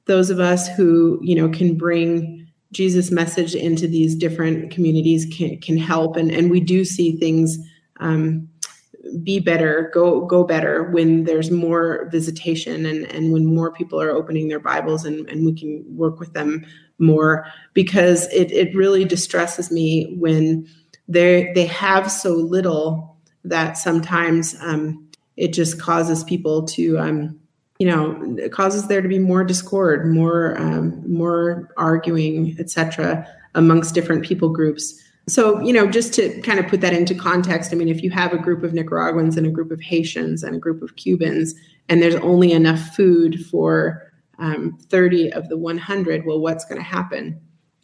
those 0.07 0.31
of 0.31 0.41
us 0.41 0.67
who, 0.69 1.21
you 1.23 1.37
know, 1.37 1.49
can 1.49 1.77
bring 1.77 2.44
Jesus' 2.75 3.11
message 3.11 3.55
into 3.55 3.87
these 3.87 4.15
different 4.15 4.71
communities 4.71 5.27
can, 5.33 5.59
can 5.61 5.79
help. 5.79 6.17
And, 6.17 6.31
and 6.31 6.51
we 6.51 6.61
do 6.61 6.85
see 6.85 7.17
things 7.17 7.59
um, 8.01 8.49
be 9.23 9.39
better, 9.39 9.91
go 9.95 10.25
go 10.27 10.45
better 10.45 10.91
when 10.91 11.25
there's 11.25 11.51
more 11.51 12.09
visitation 12.11 12.87
and, 12.87 13.05
and 13.13 13.33
when 13.33 13.47
more 13.47 13.73
people 13.73 14.01
are 14.01 14.11
opening 14.11 14.49
their 14.49 14.61
Bibles 14.61 15.05
and, 15.05 15.29
and 15.29 15.45
we 15.45 15.55
can 15.55 15.85
work 15.89 16.19
with 16.19 16.33
them 16.33 16.65
more 16.99 17.47
because 17.75 18.27
it, 18.33 18.51
it 18.51 18.75
really 18.75 19.05
distresses 19.05 19.71
me 19.71 20.17
when 20.19 20.67
they 21.07 21.53
they 21.55 21.67
have 21.67 22.11
so 22.11 22.33
little 22.33 23.17
that 23.45 23.77
sometimes 23.77 24.57
um, 24.61 25.07
it 25.37 25.53
just 25.53 25.81
causes 25.81 26.25
people 26.25 26.65
to 26.65 26.99
um, 26.99 27.39
you 27.85 27.91
know 27.91 28.49
causes 28.49 28.89
there 28.89 29.03
to 29.03 29.09
be 29.09 29.19
more 29.19 29.45
discord 29.45 30.11
more 30.11 30.57
um, 30.59 31.03
more 31.07 31.69
arguing 31.77 32.57
etc 32.59 33.29
amongst 33.55 33.95
different 33.95 34.25
people 34.25 34.49
groups. 34.49 34.99
So 35.29 35.61
you 35.61 35.75
know 35.75 35.87
just 35.87 36.15
to 36.15 36.41
kind 36.41 36.59
of 36.59 36.67
put 36.67 36.81
that 36.81 36.95
into 36.95 37.15
context 37.15 37.73
i 37.73 37.77
mean 37.77 37.89
if 37.89 38.03
you 38.03 38.11
have 38.11 38.33
a 38.33 38.39
group 38.39 38.63
of 38.63 38.73
nicaraguans 38.73 39.37
and 39.37 39.47
a 39.47 39.51
group 39.51 39.71
of 39.71 39.81
haitians 39.83 40.43
and 40.43 40.57
a 40.57 40.59
group 40.59 40.83
of 40.83 40.97
cubans 40.97 41.55
and 41.91 42.03
there's 42.03 42.15
only 42.17 42.53
enough 42.53 42.81
food 42.97 43.45
for 43.51 44.11
um, 44.39 44.79
30 44.89 45.33
of 45.35 45.49
the 45.51 45.59
100 45.59 46.25
well 46.25 46.41
what's 46.41 46.65
going 46.65 46.81
to 46.81 46.91
happen? 46.99 47.39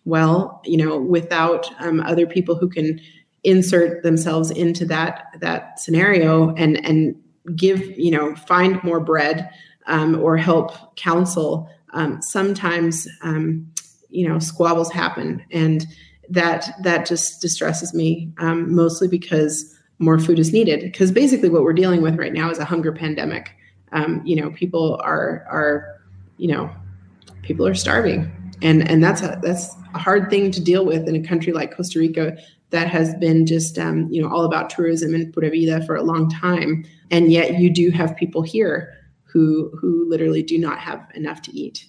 Well 0.06 0.62
you 0.64 0.78
know 0.78 0.98
without 0.98 1.70
um, 1.78 2.00
other 2.00 2.26
people 2.26 2.56
who 2.56 2.70
can 2.70 2.98
insert 3.44 4.02
themselves 4.02 4.50
into 4.50 4.86
that 4.86 5.26
that 5.40 5.78
scenario 5.78 6.54
and 6.54 6.82
and 6.86 7.14
give 7.56 7.98
you 7.98 8.10
know 8.10 8.34
find 8.34 8.82
more 8.84 9.00
bread 9.00 9.50
um, 9.86 10.20
or 10.20 10.36
help 10.36 10.96
counsel, 10.96 11.68
um, 11.92 12.20
sometimes 12.22 13.08
um, 13.22 13.66
you 14.08 14.28
know 14.28 14.38
squabbles 14.38 14.90
happen, 14.90 15.44
and 15.50 15.86
that 16.28 16.70
that 16.82 17.06
just 17.06 17.40
distresses 17.40 17.94
me 17.94 18.32
um, 18.38 18.74
mostly 18.74 19.08
because 19.08 19.76
more 19.98 20.18
food 20.18 20.38
is 20.38 20.52
needed. 20.52 20.80
Because 20.80 21.12
basically, 21.12 21.48
what 21.48 21.62
we're 21.62 21.72
dealing 21.72 22.02
with 22.02 22.16
right 22.16 22.32
now 22.32 22.50
is 22.50 22.58
a 22.58 22.64
hunger 22.64 22.92
pandemic. 22.92 23.50
Um, 23.92 24.22
you 24.24 24.36
know, 24.36 24.50
people 24.50 25.00
are 25.02 25.44
are 25.50 26.00
you 26.36 26.48
know 26.48 26.70
people 27.42 27.66
are 27.66 27.74
starving, 27.74 28.30
and 28.62 28.88
and 28.88 29.02
that's 29.02 29.22
a 29.22 29.38
that's 29.42 29.74
a 29.94 29.98
hard 29.98 30.30
thing 30.30 30.50
to 30.52 30.62
deal 30.62 30.84
with 30.84 31.08
in 31.08 31.16
a 31.16 31.22
country 31.26 31.52
like 31.52 31.74
Costa 31.76 31.98
Rica 31.98 32.36
that 32.70 32.86
has 32.88 33.14
been 33.16 33.46
just 33.46 33.78
um, 33.78 34.08
you 34.10 34.22
know 34.22 34.28
all 34.28 34.44
about 34.44 34.70
tourism 34.70 35.14
and 35.14 35.32
pura 35.32 35.50
vida 35.50 35.84
for 35.84 35.96
a 35.96 36.02
long 36.02 36.30
time 36.30 36.84
and 37.10 37.32
yet 37.32 37.58
you 37.58 37.70
do 37.70 37.90
have 37.90 38.16
people 38.16 38.42
here 38.42 38.94
who 39.32 39.70
who 39.80 40.08
literally 40.08 40.42
do 40.42 40.58
not 40.58 40.78
have 40.78 41.06
enough 41.14 41.42
to 41.42 41.52
eat. 41.56 41.86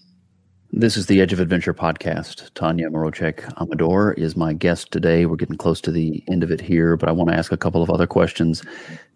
This 0.74 0.96
is 0.96 1.08
the 1.08 1.20
Edge 1.20 1.34
of 1.34 1.42
Adventure 1.42 1.74
podcast. 1.74 2.50
Tanya 2.54 2.90
Mroczek 2.90 3.44
Amador 3.60 4.14
is 4.14 4.38
my 4.38 4.54
guest 4.54 4.92
today. 4.92 5.26
We're 5.26 5.36
getting 5.36 5.58
close 5.58 5.82
to 5.82 5.92
the 5.92 6.24
end 6.30 6.44
of 6.44 6.52
it 6.52 6.62
here, 6.62 6.96
but 6.96 7.10
I 7.10 7.12
want 7.12 7.30
to 7.30 7.36
ask 7.36 7.52
a 7.52 7.58
couple 7.58 7.84
of 7.84 7.90
other 7.90 8.08
questions. 8.08 8.64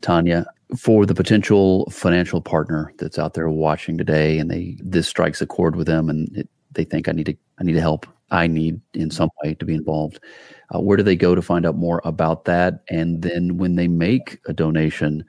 Tanya, 0.02 0.46
for 0.76 1.06
the 1.06 1.14
potential 1.14 1.90
financial 1.92 2.42
partner 2.42 2.92
that's 2.98 3.20
out 3.20 3.36
there 3.36 3.50
watching 3.50 3.98
today 3.98 4.40
and 4.40 4.50
they 4.50 4.78
this 4.82 5.08
strikes 5.08 5.42
a 5.42 5.46
chord 5.46 5.76
with 5.76 5.88
them 5.88 6.10
and 6.10 6.36
it, 6.36 6.50
they 6.72 6.84
think 6.84 7.08
i 7.08 7.12
need 7.12 7.28
to 7.28 7.36
i 7.60 7.64
need 7.64 7.74
to 7.74 7.82
help 7.82 8.08
i 8.32 8.48
need 8.48 8.82
in 8.94 9.12
some 9.12 9.30
way 9.44 9.54
to 9.54 9.66
be 9.66 9.76
involved 9.76 10.20
uh, 10.74 10.80
where 10.80 10.98
do 10.98 11.04
they 11.04 11.16
go 11.16 11.36
to 11.36 11.42
find 11.42 11.66
out 11.66 11.76
more 11.76 12.02
about 12.04 12.46
that 12.46 12.84
and 12.90 13.22
then 13.22 13.58
when 13.58 13.76
they 13.76 13.88
make 13.88 14.40
a 14.48 14.54
donation 14.54 15.24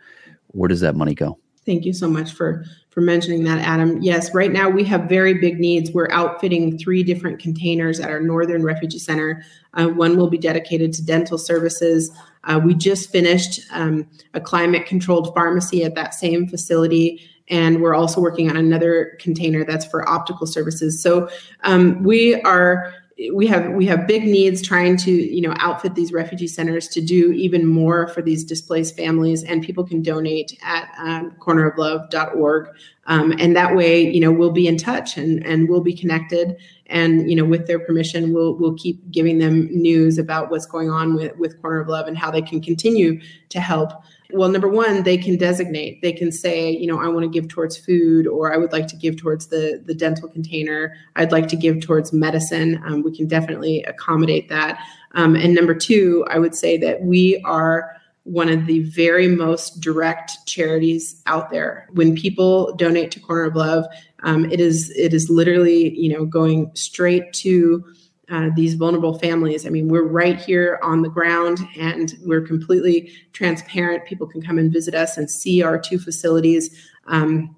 where 0.48 0.68
does 0.68 0.80
that 0.80 0.96
money 0.96 1.14
go 1.14 1.38
thank 1.66 1.84
you 1.84 1.92
so 1.92 2.08
much 2.08 2.32
for 2.32 2.64
for 2.90 3.00
mentioning 3.02 3.44
that 3.44 3.58
adam 3.58 4.00
yes 4.00 4.32
right 4.34 4.52
now 4.52 4.68
we 4.68 4.82
have 4.82 5.08
very 5.08 5.34
big 5.34 5.58
needs 5.58 5.90
we're 5.90 6.10
outfitting 6.10 6.78
three 6.78 7.02
different 7.02 7.38
containers 7.38 8.00
at 8.00 8.10
our 8.10 8.20
northern 8.20 8.62
refugee 8.62 8.98
center 8.98 9.42
uh, 9.74 9.86
one 9.86 10.16
will 10.16 10.30
be 10.30 10.38
dedicated 10.38 10.92
to 10.92 11.04
dental 11.04 11.36
services 11.36 12.10
uh, 12.46 12.60
we 12.62 12.74
just 12.74 13.10
finished 13.10 13.60
um, 13.72 14.08
a 14.34 14.40
climate 14.40 14.86
controlled 14.86 15.34
pharmacy 15.34 15.84
at 15.84 15.94
that 15.96 16.14
same 16.14 16.48
facility. 16.48 17.20
And 17.48 17.80
we're 17.80 17.94
also 17.94 18.20
working 18.20 18.48
on 18.48 18.56
another 18.56 19.16
container 19.20 19.64
that's 19.64 19.84
for 19.84 20.08
optical 20.08 20.46
services. 20.46 21.02
So 21.02 21.28
um, 21.62 22.02
we 22.02 22.40
are 22.42 22.92
we 23.32 23.46
have 23.46 23.72
we 23.72 23.86
have 23.86 24.06
big 24.06 24.24
needs 24.24 24.60
trying 24.60 24.96
to 24.96 25.10
you 25.10 25.40
know 25.40 25.54
outfit 25.58 25.94
these 25.94 26.12
refugee 26.12 26.46
centers 26.46 26.86
to 26.88 27.00
do 27.00 27.32
even 27.32 27.66
more 27.66 28.08
for 28.08 28.20
these 28.20 28.44
displaced 28.44 28.94
families 28.94 29.42
and 29.42 29.62
people 29.62 29.84
can 29.84 30.02
donate 30.02 30.58
at 30.62 30.90
um, 30.98 31.30
corneroflove.org 31.40 32.68
um, 33.06 33.32
and 33.38 33.56
that 33.56 33.74
way 33.74 34.00
you 34.00 34.20
know 34.20 34.30
we'll 34.30 34.50
be 34.50 34.66
in 34.66 34.76
touch 34.76 35.16
and 35.16 35.44
and 35.46 35.68
we'll 35.68 35.80
be 35.80 35.94
connected. 35.94 36.56
And 36.88 37.28
you 37.28 37.34
know 37.34 37.44
with 37.44 37.66
their 37.66 37.80
permission 37.80 38.32
we'll 38.32 38.54
we'll 38.54 38.74
keep 38.74 39.10
giving 39.10 39.38
them 39.38 39.68
news 39.72 40.18
about 40.18 40.50
what's 40.50 40.66
going 40.66 40.90
on 40.90 41.14
with 41.14 41.36
with 41.36 41.60
corner 41.60 41.80
of 41.80 41.88
love 41.88 42.06
and 42.06 42.16
how 42.16 42.30
they 42.30 42.42
can 42.42 42.60
continue 42.60 43.20
to 43.48 43.60
help 43.60 43.90
well 44.32 44.48
number 44.48 44.68
one 44.68 45.02
they 45.02 45.16
can 45.16 45.36
designate. 45.36 46.02
They 46.02 46.12
can 46.12 46.32
say 46.32 46.70
you 46.70 46.86
know 46.86 47.00
i 47.00 47.08
want 47.08 47.22
to 47.22 47.28
give 47.28 47.48
towards 47.48 47.76
food 47.76 48.26
or 48.26 48.52
i 48.52 48.56
would 48.56 48.72
like 48.72 48.86
to 48.88 48.96
give 48.96 49.16
towards 49.16 49.46
the 49.48 49.82
the 49.84 49.94
dental 49.94 50.28
container. 50.28 50.94
I'd 51.16 51.32
like 51.32 51.48
to 51.48 51.56
give 51.56 51.80
towards 51.80 52.12
medicine. 52.12 52.82
Um, 52.86 53.02
we 53.02 53.16
can 53.16 53.26
definitely 53.26 53.82
accommodate 53.84 54.48
that. 54.48 54.80
Um, 55.12 55.34
and 55.34 55.54
number 55.54 55.74
two 55.74 56.24
i 56.30 56.38
would 56.38 56.54
say 56.54 56.76
that 56.78 57.02
we 57.02 57.40
are 57.44 57.96
one 58.26 58.48
of 58.48 58.66
the 58.66 58.80
very 58.80 59.28
most 59.28 59.80
direct 59.80 60.32
charities 60.46 61.22
out 61.26 61.48
there. 61.50 61.88
When 61.92 62.16
people 62.16 62.74
donate 62.74 63.12
to 63.12 63.20
Corner 63.20 63.44
of 63.44 63.54
Love, 63.54 63.86
um, 64.24 64.50
it 64.50 64.58
is 64.58 64.90
it 64.96 65.14
is 65.14 65.30
literally 65.30 65.96
you 65.96 66.12
know 66.12 66.24
going 66.24 66.72
straight 66.74 67.32
to 67.34 67.84
uh, 68.30 68.50
these 68.56 68.74
vulnerable 68.74 69.18
families. 69.18 69.66
I 69.66 69.70
mean, 69.70 69.88
we're 69.88 70.06
right 70.06 70.40
here 70.40 70.80
on 70.82 71.02
the 71.02 71.08
ground 71.08 71.60
and 71.78 72.14
we're 72.24 72.40
completely 72.40 73.12
transparent. 73.32 74.04
People 74.04 74.26
can 74.26 74.42
come 74.42 74.58
and 74.58 74.72
visit 74.72 74.94
us 74.94 75.16
and 75.16 75.30
see 75.30 75.62
our 75.62 75.78
two 75.78 75.98
facilities. 75.98 76.76
Um, 77.06 77.54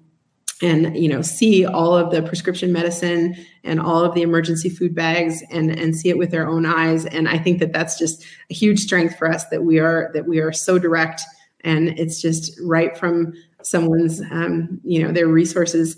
and 0.61 0.97
you 0.97 1.07
know 1.07 1.21
see 1.21 1.65
all 1.65 1.95
of 1.95 2.11
the 2.11 2.21
prescription 2.21 2.71
medicine 2.71 3.33
and 3.63 3.79
all 3.79 4.03
of 4.03 4.13
the 4.13 4.21
emergency 4.21 4.69
food 4.69 4.93
bags 4.93 5.41
and 5.51 5.71
and 5.71 5.95
see 5.95 6.09
it 6.09 6.17
with 6.17 6.31
their 6.31 6.47
own 6.47 6.65
eyes 6.65 7.05
and 7.05 7.29
i 7.29 7.37
think 7.37 7.59
that 7.59 7.71
that's 7.71 7.97
just 7.97 8.25
a 8.49 8.53
huge 8.53 8.79
strength 8.79 9.17
for 9.17 9.31
us 9.31 9.45
that 9.47 9.63
we 9.63 9.79
are 9.79 10.11
that 10.13 10.27
we 10.27 10.39
are 10.39 10.51
so 10.51 10.77
direct 10.77 11.21
and 11.61 11.97
it's 11.99 12.21
just 12.21 12.59
right 12.61 12.97
from 12.97 13.33
someone's 13.63 14.21
um, 14.31 14.79
you 14.83 15.01
know 15.01 15.11
their 15.11 15.27
resources 15.27 15.95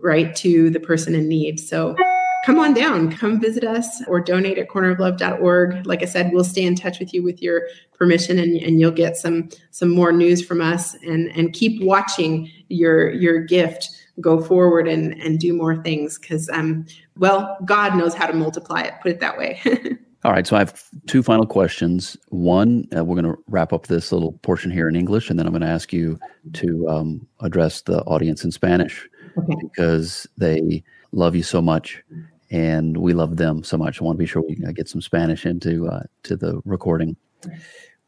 right 0.00 0.34
to 0.34 0.70
the 0.70 0.80
person 0.80 1.14
in 1.14 1.28
need 1.28 1.60
so 1.60 1.94
come 2.44 2.58
on 2.58 2.74
down. 2.74 3.10
Come 3.12 3.40
visit 3.40 3.64
us 3.64 4.02
or 4.06 4.20
donate 4.20 4.58
at 4.58 4.68
corneroflove.org 4.68 5.86
like 5.86 6.02
i 6.02 6.06
said 6.06 6.32
we'll 6.32 6.44
stay 6.44 6.64
in 6.64 6.74
touch 6.74 6.98
with 6.98 7.12
you 7.12 7.22
with 7.22 7.42
your 7.42 7.62
permission 7.92 8.38
and, 8.38 8.56
and 8.56 8.80
you'll 8.80 8.90
get 8.90 9.16
some 9.16 9.48
some 9.70 9.90
more 9.90 10.12
news 10.12 10.44
from 10.44 10.60
us 10.60 10.94
and 11.02 11.28
and 11.36 11.52
keep 11.52 11.82
watching 11.82 12.50
your 12.68 13.10
your 13.10 13.40
gift 13.40 13.90
go 14.20 14.40
forward 14.40 14.88
and 14.88 15.14
and 15.14 15.38
do 15.38 15.52
more 15.52 15.82
things 15.82 16.18
because 16.18 16.48
um 16.50 16.86
well 17.16 17.56
god 17.64 17.94
knows 17.96 18.14
how 18.14 18.26
to 18.26 18.32
multiply 18.32 18.80
it 18.80 18.94
put 19.02 19.10
it 19.10 19.20
that 19.20 19.36
way. 19.38 19.60
All 20.24 20.32
right 20.32 20.46
so 20.46 20.56
i 20.56 20.60
have 20.60 20.82
two 21.06 21.22
final 21.22 21.46
questions. 21.46 22.16
One 22.28 22.88
uh, 22.96 23.04
we're 23.04 23.20
going 23.20 23.34
to 23.34 23.40
wrap 23.46 23.72
up 23.72 23.86
this 23.86 24.12
little 24.12 24.32
portion 24.42 24.70
here 24.70 24.88
in 24.88 24.96
english 24.96 25.30
and 25.30 25.38
then 25.38 25.46
i'm 25.46 25.52
going 25.52 25.62
to 25.62 25.68
ask 25.68 25.92
you 25.92 26.18
to 26.54 26.88
um, 26.88 27.26
address 27.40 27.82
the 27.82 28.02
audience 28.02 28.44
in 28.44 28.50
spanish 28.50 29.08
okay. 29.38 29.54
because 29.62 30.26
they 30.36 30.82
love 31.12 31.34
you 31.34 31.42
so 31.42 31.60
much 31.60 32.02
and 32.50 32.96
we 32.96 33.12
love 33.12 33.36
them 33.36 33.62
so 33.62 33.76
much 33.76 34.00
i 34.00 34.04
want 34.04 34.16
to 34.16 34.22
be 34.22 34.26
sure 34.26 34.42
we 34.42 34.56
get 34.72 34.88
some 34.88 35.02
spanish 35.02 35.46
into 35.46 35.88
uh, 35.88 36.02
to 36.22 36.36
the 36.36 36.60
recording 36.64 37.16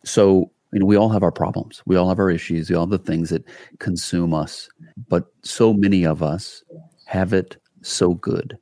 so 0.05 0.51
you 0.73 0.79
know, 0.79 0.87
we 0.87 0.97
all 0.97 1.09
have 1.09 1.23
our 1.23 1.33
problems. 1.33 1.83
We 1.87 1.97
all 1.97 2.09
have 2.09 2.19
our 2.19 2.31
issues. 2.31 2.71
We 2.71 2.77
all 2.77 2.85
have 2.85 2.91
the 2.91 2.99
things 2.99 3.31
that 3.31 3.45
consume 3.81 4.33
us. 4.33 4.69
But 5.09 5.27
so 5.43 5.73
many 5.73 6.07
of 6.07 6.23
us 6.23 6.63
have 7.07 7.33
it 7.33 7.57
so 7.83 8.15
good. 8.15 8.57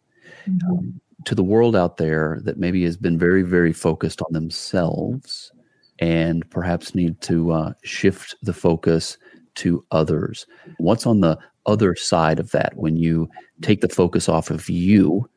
Um, 0.71 1.01
to 1.27 1.35
the 1.35 1.45
world 1.45 1.77
out 1.77 1.99
there 1.99 2.41
that 2.45 2.59
maybe 2.59 2.83
has 2.85 2.97
been 2.97 3.19
very, 3.19 3.43
very 3.43 3.73
focused 3.73 4.23
on 4.23 4.33
themselves 4.33 5.53
and 5.99 6.49
perhaps 6.49 6.95
need 6.95 7.21
to 7.23 7.53
uh, 7.53 7.73
shift 7.83 8.37
the 8.43 8.55
focus 8.55 9.19
to 9.57 9.85
others. 9.91 10.47
What's 10.79 11.07
on 11.07 11.21
the 11.21 11.37
other 11.69 11.95
side 11.95 12.41
of 12.41 12.51
that 12.51 12.77
when 12.77 12.97
you 12.97 13.29
take 13.63 13.81
the 13.81 13.89
focus 13.89 14.29
off 14.29 14.51
of 14.51 14.69
you 14.69 15.29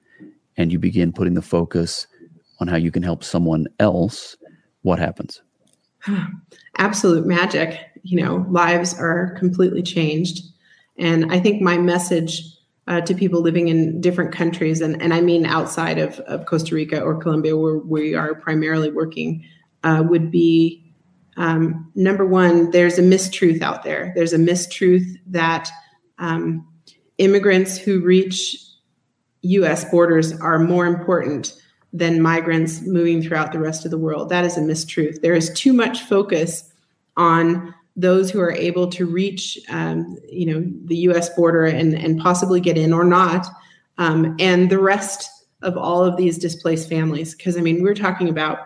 and 0.57 0.71
you 0.71 0.79
begin 0.79 1.11
putting 1.11 1.33
the 1.33 1.41
focus 1.41 2.07
on 2.59 2.67
how 2.67 2.77
you 2.77 2.91
can 2.91 3.03
help 3.03 3.23
someone 3.23 3.67
else? 3.79 4.37
What 4.81 4.99
happens? 4.99 5.41
absolute 6.77 7.25
magic. 7.25 7.79
You 8.03 8.23
know, 8.23 8.45
lives 8.49 8.97
are 8.97 9.35
completely 9.37 9.83
changed. 9.83 10.43
And 10.97 11.31
I 11.31 11.39
think 11.39 11.61
my 11.61 11.77
message 11.77 12.41
uh, 12.87 13.01
to 13.01 13.13
people 13.13 13.41
living 13.41 13.67
in 13.67 14.01
different 14.01 14.33
countries, 14.33 14.81
and, 14.81 14.99
and 15.01 15.13
I 15.13 15.21
mean 15.21 15.45
outside 15.45 15.99
of, 15.99 16.19
of 16.21 16.45
Costa 16.45 16.75
Rica 16.75 17.01
or 17.01 17.15
Colombia, 17.15 17.55
where 17.55 17.77
we 17.77 18.15
are 18.15 18.33
primarily 18.33 18.91
working, 18.91 19.45
uh, 19.83 20.03
would 20.07 20.31
be 20.31 20.83
um, 21.37 21.89
number 21.95 22.25
one, 22.25 22.71
there's 22.71 22.99
a 22.99 23.01
mistruth 23.01 23.61
out 23.61 23.83
there. 23.83 24.11
There's 24.15 24.33
a 24.33 24.37
mistruth 24.37 25.05
that 25.27 25.69
um, 26.21 26.65
immigrants 27.17 27.77
who 27.77 27.99
reach 27.99 28.57
US 29.41 29.83
borders 29.85 30.39
are 30.39 30.59
more 30.59 30.85
important 30.85 31.61
than 31.93 32.21
migrants 32.21 32.81
moving 32.81 33.21
throughout 33.21 33.51
the 33.51 33.59
rest 33.59 33.83
of 33.83 33.91
the 33.91 33.97
world. 33.97 34.29
That 34.29 34.45
is 34.45 34.57
a 34.57 34.61
mistruth. 34.61 35.21
There 35.21 35.33
is 35.33 35.51
too 35.53 35.73
much 35.73 36.03
focus 36.03 36.71
on 37.17 37.73
those 37.97 38.31
who 38.31 38.39
are 38.39 38.53
able 38.53 38.87
to 38.89 39.05
reach, 39.05 39.59
um, 39.69 40.17
you 40.29 40.45
know, 40.45 40.63
the 40.85 40.95
U.S. 40.97 41.29
border 41.35 41.65
and 41.65 41.93
and 41.93 42.19
possibly 42.21 42.61
get 42.61 42.77
in 42.77 42.93
or 42.93 43.03
not, 43.03 43.45
um, 43.97 44.37
and 44.39 44.69
the 44.69 44.79
rest 44.79 45.29
of 45.61 45.75
all 45.75 46.03
of 46.03 46.15
these 46.15 46.37
displaced 46.37 46.87
families. 46.87 47.35
Because 47.35 47.57
I 47.57 47.61
mean, 47.61 47.83
we're 47.83 47.93
talking 47.93 48.29
about 48.29 48.59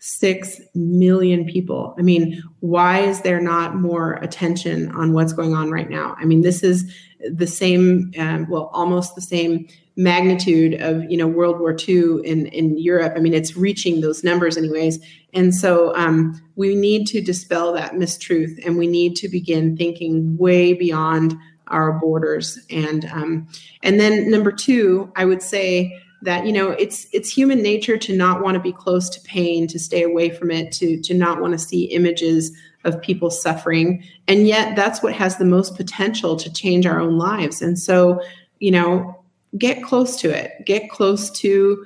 six 0.00 0.60
million 0.74 1.44
people. 1.44 1.94
I 1.98 2.02
mean, 2.02 2.42
why 2.60 3.00
is 3.00 3.20
there 3.20 3.40
not 3.40 3.76
more 3.76 4.14
attention 4.14 4.90
on 4.92 5.12
what's 5.12 5.34
going 5.34 5.54
on 5.54 5.70
right 5.70 5.88
now? 5.88 6.16
I 6.18 6.24
mean, 6.24 6.40
this 6.40 6.62
is 6.62 6.90
the 7.30 7.46
same, 7.46 8.10
um, 8.18 8.48
well, 8.48 8.70
almost 8.72 9.14
the 9.14 9.20
same 9.20 9.68
magnitude 9.96 10.80
of 10.80 11.04
you 11.10 11.16
know 11.18 11.26
World 11.26 11.60
War 11.60 11.76
II 11.76 12.20
in 12.24 12.46
in 12.46 12.78
Europe. 12.78 13.12
I 13.14 13.20
mean, 13.20 13.34
it's 13.34 13.56
reaching 13.56 14.00
those 14.00 14.24
numbers 14.24 14.56
anyways. 14.56 14.98
And 15.34 15.54
so 15.54 15.94
um, 15.94 16.40
we 16.56 16.74
need 16.74 17.06
to 17.08 17.20
dispel 17.20 17.72
that 17.74 17.92
mistruth, 17.92 18.58
and 18.64 18.78
we 18.78 18.86
need 18.86 19.16
to 19.16 19.28
begin 19.28 19.76
thinking 19.76 20.36
way 20.38 20.72
beyond 20.72 21.36
our 21.68 21.92
borders. 21.92 22.58
And 22.70 23.04
um, 23.12 23.48
and 23.82 24.00
then 24.00 24.30
number 24.30 24.50
two, 24.50 25.12
I 25.14 25.26
would 25.26 25.42
say 25.42 26.00
that 26.22 26.46
you 26.46 26.52
know 26.52 26.70
it's 26.70 27.06
it's 27.12 27.30
human 27.30 27.62
nature 27.62 27.96
to 27.96 28.16
not 28.16 28.42
want 28.42 28.54
to 28.54 28.60
be 28.60 28.72
close 28.72 29.08
to 29.10 29.20
pain 29.22 29.66
to 29.68 29.78
stay 29.78 30.02
away 30.02 30.30
from 30.30 30.50
it 30.50 30.72
to 30.72 31.00
to 31.00 31.14
not 31.14 31.40
want 31.40 31.52
to 31.52 31.58
see 31.58 31.84
images 31.84 32.52
of 32.84 33.00
people 33.02 33.30
suffering. 33.30 34.02
And 34.26 34.46
yet 34.46 34.74
that's 34.74 35.02
what 35.02 35.12
has 35.12 35.36
the 35.36 35.44
most 35.44 35.76
potential 35.76 36.36
to 36.36 36.52
change 36.52 36.86
our 36.86 37.00
own 37.00 37.18
lives. 37.18 37.62
And 37.62 37.78
so 37.78 38.22
you 38.58 38.70
know 38.70 39.16
get 39.58 39.82
close 39.82 40.16
to 40.20 40.30
it. 40.30 40.64
Get 40.64 40.90
close 40.90 41.30
to 41.40 41.84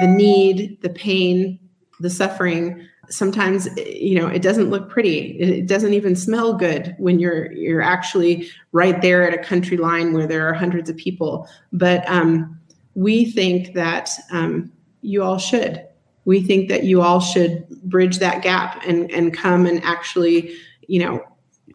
the 0.00 0.08
need 0.08 0.80
the 0.82 0.90
pain 0.90 1.58
the 2.00 2.10
suffering. 2.10 2.86
Sometimes 3.10 3.68
you 3.76 4.18
know 4.18 4.26
it 4.26 4.42
doesn't 4.42 4.70
look 4.70 4.88
pretty. 4.88 5.38
It 5.38 5.66
doesn't 5.66 5.92
even 5.92 6.16
smell 6.16 6.54
good 6.54 6.94
when 6.98 7.18
you're 7.18 7.52
you're 7.52 7.82
actually 7.82 8.48
right 8.72 9.00
there 9.02 9.28
at 9.28 9.38
a 9.38 9.42
country 9.42 9.76
line 9.76 10.14
where 10.14 10.26
there 10.26 10.48
are 10.48 10.54
hundreds 10.54 10.88
of 10.88 10.96
people. 10.96 11.46
But 11.72 12.08
um 12.08 12.58
we 12.94 13.30
think 13.30 13.74
that 13.74 14.10
um, 14.30 14.72
you 15.02 15.22
all 15.22 15.38
should. 15.38 15.86
We 16.24 16.42
think 16.42 16.68
that 16.68 16.84
you 16.84 17.02
all 17.02 17.20
should 17.20 17.68
bridge 17.82 18.18
that 18.18 18.42
gap 18.42 18.82
and, 18.86 19.10
and 19.10 19.34
come 19.34 19.66
and 19.66 19.82
actually, 19.84 20.54
you 20.88 21.00
know, 21.00 21.22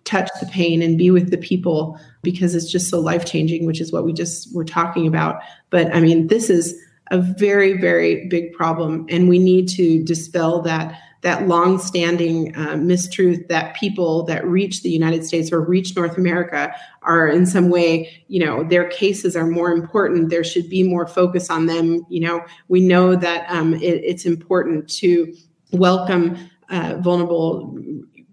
touch 0.06 0.30
the 0.40 0.48
pain 0.48 0.82
and 0.82 0.98
be 0.98 1.12
with 1.12 1.30
the 1.30 1.38
people 1.38 2.00
because 2.24 2.56
it's 2.56 2.72
just 2.72 2.90
so 2.90 3.00
life 3.00 3.26
changing, 3.26 3.66
which 3.66 3.80
is 3.80 3.92
what 3.92 4.06
we 4.06 4.14
just 4.14 4.54
were 4.56 4.66
talking 4.66 5.06
about. 5.06 5.42
But 5.70 5.94
I 5.94 6.00
mean, 6.00 6.28
this 6.28 6.50
is 6.50 6.76
a 7.12 7.20
very, 7.20 7.74
very 7.74 8.28
big 8.28 8.54
problem, 8.54 9.06
and 9.10 9.30
we 9.30 9.40
need 9.40 9.68
to 9.70 10.04
dispel 10.04 10.62
that 10.62 11.00
that 11.22 11.48
long-standing 11.48 12.56
uh, 12.56 12.76
mistruth 12.76 13.48
that 13.50 13.76
people 13.76 14.24
that 14.24 14.46
reach 14.46 14.84
the 14.84 14.90
United 14.90 15.26
States 15.26 15.52
or 15.52 15.62
reach 15.62 15.96
North 15.96 16.18
America 16.18 16.74
are 17.02 17.28
in 17.28 17.46
some 17.46 17.70
way, 17.70 18.24
you 18.28 18.44
know, 18.44 18.64
their 18.64 18.88
cases 18.90 19.36
are 19.36 19.48
more 19.48 19.72
important. 19.72 20.30
There 20.30 20.44
should 20.44 20.70
be 20.70 20.84
more 20.84 21.08
focus 21.08 21.50
on 21.50 21.66
them. 21.66 22.06
You 22.10 22.22
know, 22.22 22.46
we 22.70 22.80
know 22.80 23.16
that 23.16 23.50
um, 23.50 23.74
it, 23.74 24.02
it's 24.04 24.26
important 24.26 24.90
to 24.98 25.36
welcome 25.72 26.38
uh, 26.70 26.96
vulnerable 27.00 27.78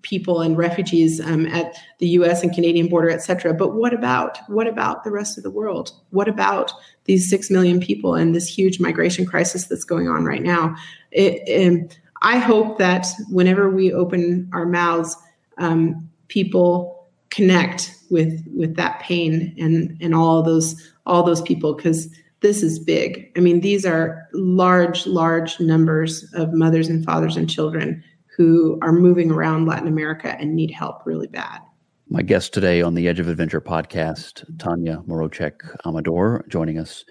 people 0.03 0.41
and 0.41 0.57
refugees 0.57 1.21
um, 1.21 1.47
at 1.47 1.75
the 1.99 2.07
U.S. 2.11 2.43
and 2.45 2.55
Canadian 2.55 2.87
border, 2.87 3.11
et 3.11 3.23
cetera. 3.23 3.53
But 3.53 3.75
what 3.75 3.93
about 3.93 4.39
what 4.49 4.69
about 4.69 5.03
the 5.03 5.11
rest 5.11 5.37
of 5.37 5.43
the 5.43 5.51
world? 5.51 5.91
What 6.11 6.29
about 6.29 6.73
these 7.05 7.29
six 7.29 7.51
million 7.51 7.81
people 7.81 8.15
and 8.15 8.35
this 8.35 8.47
huge 8.47 8.79
migration 8.79 9.27
crisis 9.27 9.67
that's 9.67 9.85
going 9.85 10.09
on 10.09 10.25
right 10.25 10.43
now? 10.43 10.77
It, 11.11 11.43
it, 11.49 11.99
I 12.23 12.39
hope 12.39 12.79
that 12.79 13.07
whenever 13.31 13.71
we 13.71 13.93
open 13.93 14.49
our 14.53 14.67
mouths, 14.67 15.17
um, 15.59 16.09
people 16.29 17.09
connect 17.31 17.93
with 18.11 18.45
with 18.55 18.77
that 18.77 19.01
pain 19.01 19.55
and 19.59 19.97
and 20.01 20.15
all 20.15 20.43
those 20.43 20.93
all 21.07 21.23
those 21.23 21.43
people 21.43 21.75
because 21.75 22.09
this 22.41 22.63
is 22.63 22.79
big. 22.79 23.31
I 23.37 23.41
mean, 23.41 23.61
these 23.61 23.87
are 23.87 24.29
large, 24.33 25.07
large 25.07 25.59
numbers 25.59 26.25
of 26.35 26.53
mothers 26.53 26.89
and 26.89 27.05
fathers 27.05 27.37
and 27.37 27.49
children 27.49 28.05
who 28.37 28.79
are 28.83 28.93
moving 28.93 29.31
around 29.31 29.67
Latin 29.67 29.89
America 29.89 30.37
and 30.39 30.55
need 30.55 30.71
help 30.71 31.05
really 31.07 31.27
bad. 31.27 31.61
My 32.09 32.23
guest 32.23 32.53
today 32.53 32.83
on 32.83 32.95
the 32.95 33.09
Edge 33.09 33.19
of 33.19 33.29
Adventure 33.29 33.61
podcast, 33.61 34.45
Tanya 34.59 35.03
Mroczek 35.09 35.77
Amador, 35.85 36.45
joining 36.49 36.79
us 36.79 37.05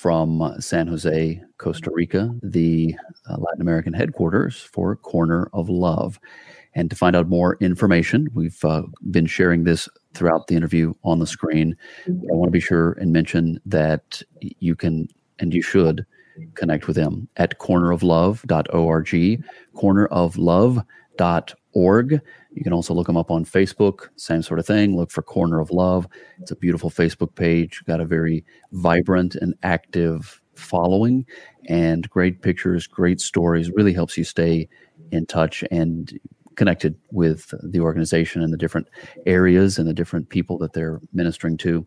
from 0.00 0.54
San 0.60 0.86
Jose, 0.86 1.42
Costa 1.58 1.90
Rica, 1.92 2.34
the 2.42 2.96
uh, 3.28 3.36
Latin 3.36 3.60
American 3.60 3.92
headquarters 3.92 4.58
for 4.58 4.96
Corner 4.96 5.50
of 5.52 5.68
Love. 5.68 6.18
And 6.74 6.88
to 6.88 6.96
find 6.96 7.14
out 7.14 7.28
more 7.28 7.58
information, 7.60 8.30
we've 8.32 8.64
uh, 8.64 8.84
been 9.10 9.26
sharing 9.26 9.64
this 9.64 9.90
throughout 10.14 10.46
the 10.46 10.56
interview 10.56 10.94
on 11.04 11.18
the 11.18 11.26
screen. 11.26 11.76
I 12.08 12.32
want 12.32 12.48
to 12.48 12.50
be 12.50 12.60
sure 12.60 12.92
and 12.92 13.12
mention 13.12 13.60
that 13.66 14.22
you 14.40 14.74
can 14.74 15.06
and 15.38 15.52
you 15.52 15.60
should 15.60 16.06
connect 16.54 16.86
with 16.86 16.96
them 16.96 17.28
at 17.36 17.58
corneroflove.org, 17.58 19.44
corneroflove.org. 19.76 22.22
You 22.52 22.64
can 22.64 22.72
also 22.72 22.94
look 22.94 23.06
them 23.06 23.16
up 23.16 23.30
on 23.30 23.44
Facebook, 23.44 24.08
same 24.16 24.42
sort 24.42 24.58
of 24.58 24.66
thing. 24.66 24.96
Look 24.96 25.10
for 25.10 25.22
Corner 25.22 25.60
of 25.60 25.70
Love. 25.70 26.08
It's 26.40 26.50
a 26.50 26.56
beautiful 26.56 26.90
Facebook 26.90 27.34
page, 27.34 27.82
got 27.86 28.00
a 28.00 28.04
very 28.04 28.44
vibrant 28.72 29.36
and 29.36 29.54
active 29.62 30.40
following, 30.54 31.24
and 31.68 32.08
great 32.10 32.42
pictures, 32.42 32.86
great 32.86 33.20
stories. 33.20 33.70
Really 33.70 33.92
helps 33.92 34.18
you 34.18 34.24
stay 34.24 34.68
in 35.12 35.26
touch 35.26 35.64
and 35.70 36.18
connected 36.56 36.94
with 37.10 37.54
the 37.62 37.80
organization 37.80 38.42
and 38.42 38.52
the 38.52 38.58
different 38.58 38.88
areas 39.24 39.78
and 39.78 39.88
the 39.88 39.94
different 39.94 40.28
people 40.28 40.58
that 40.58 40.72
they're 40.72 41.00
ministering 41.12 41.56
to. 41.56 41.86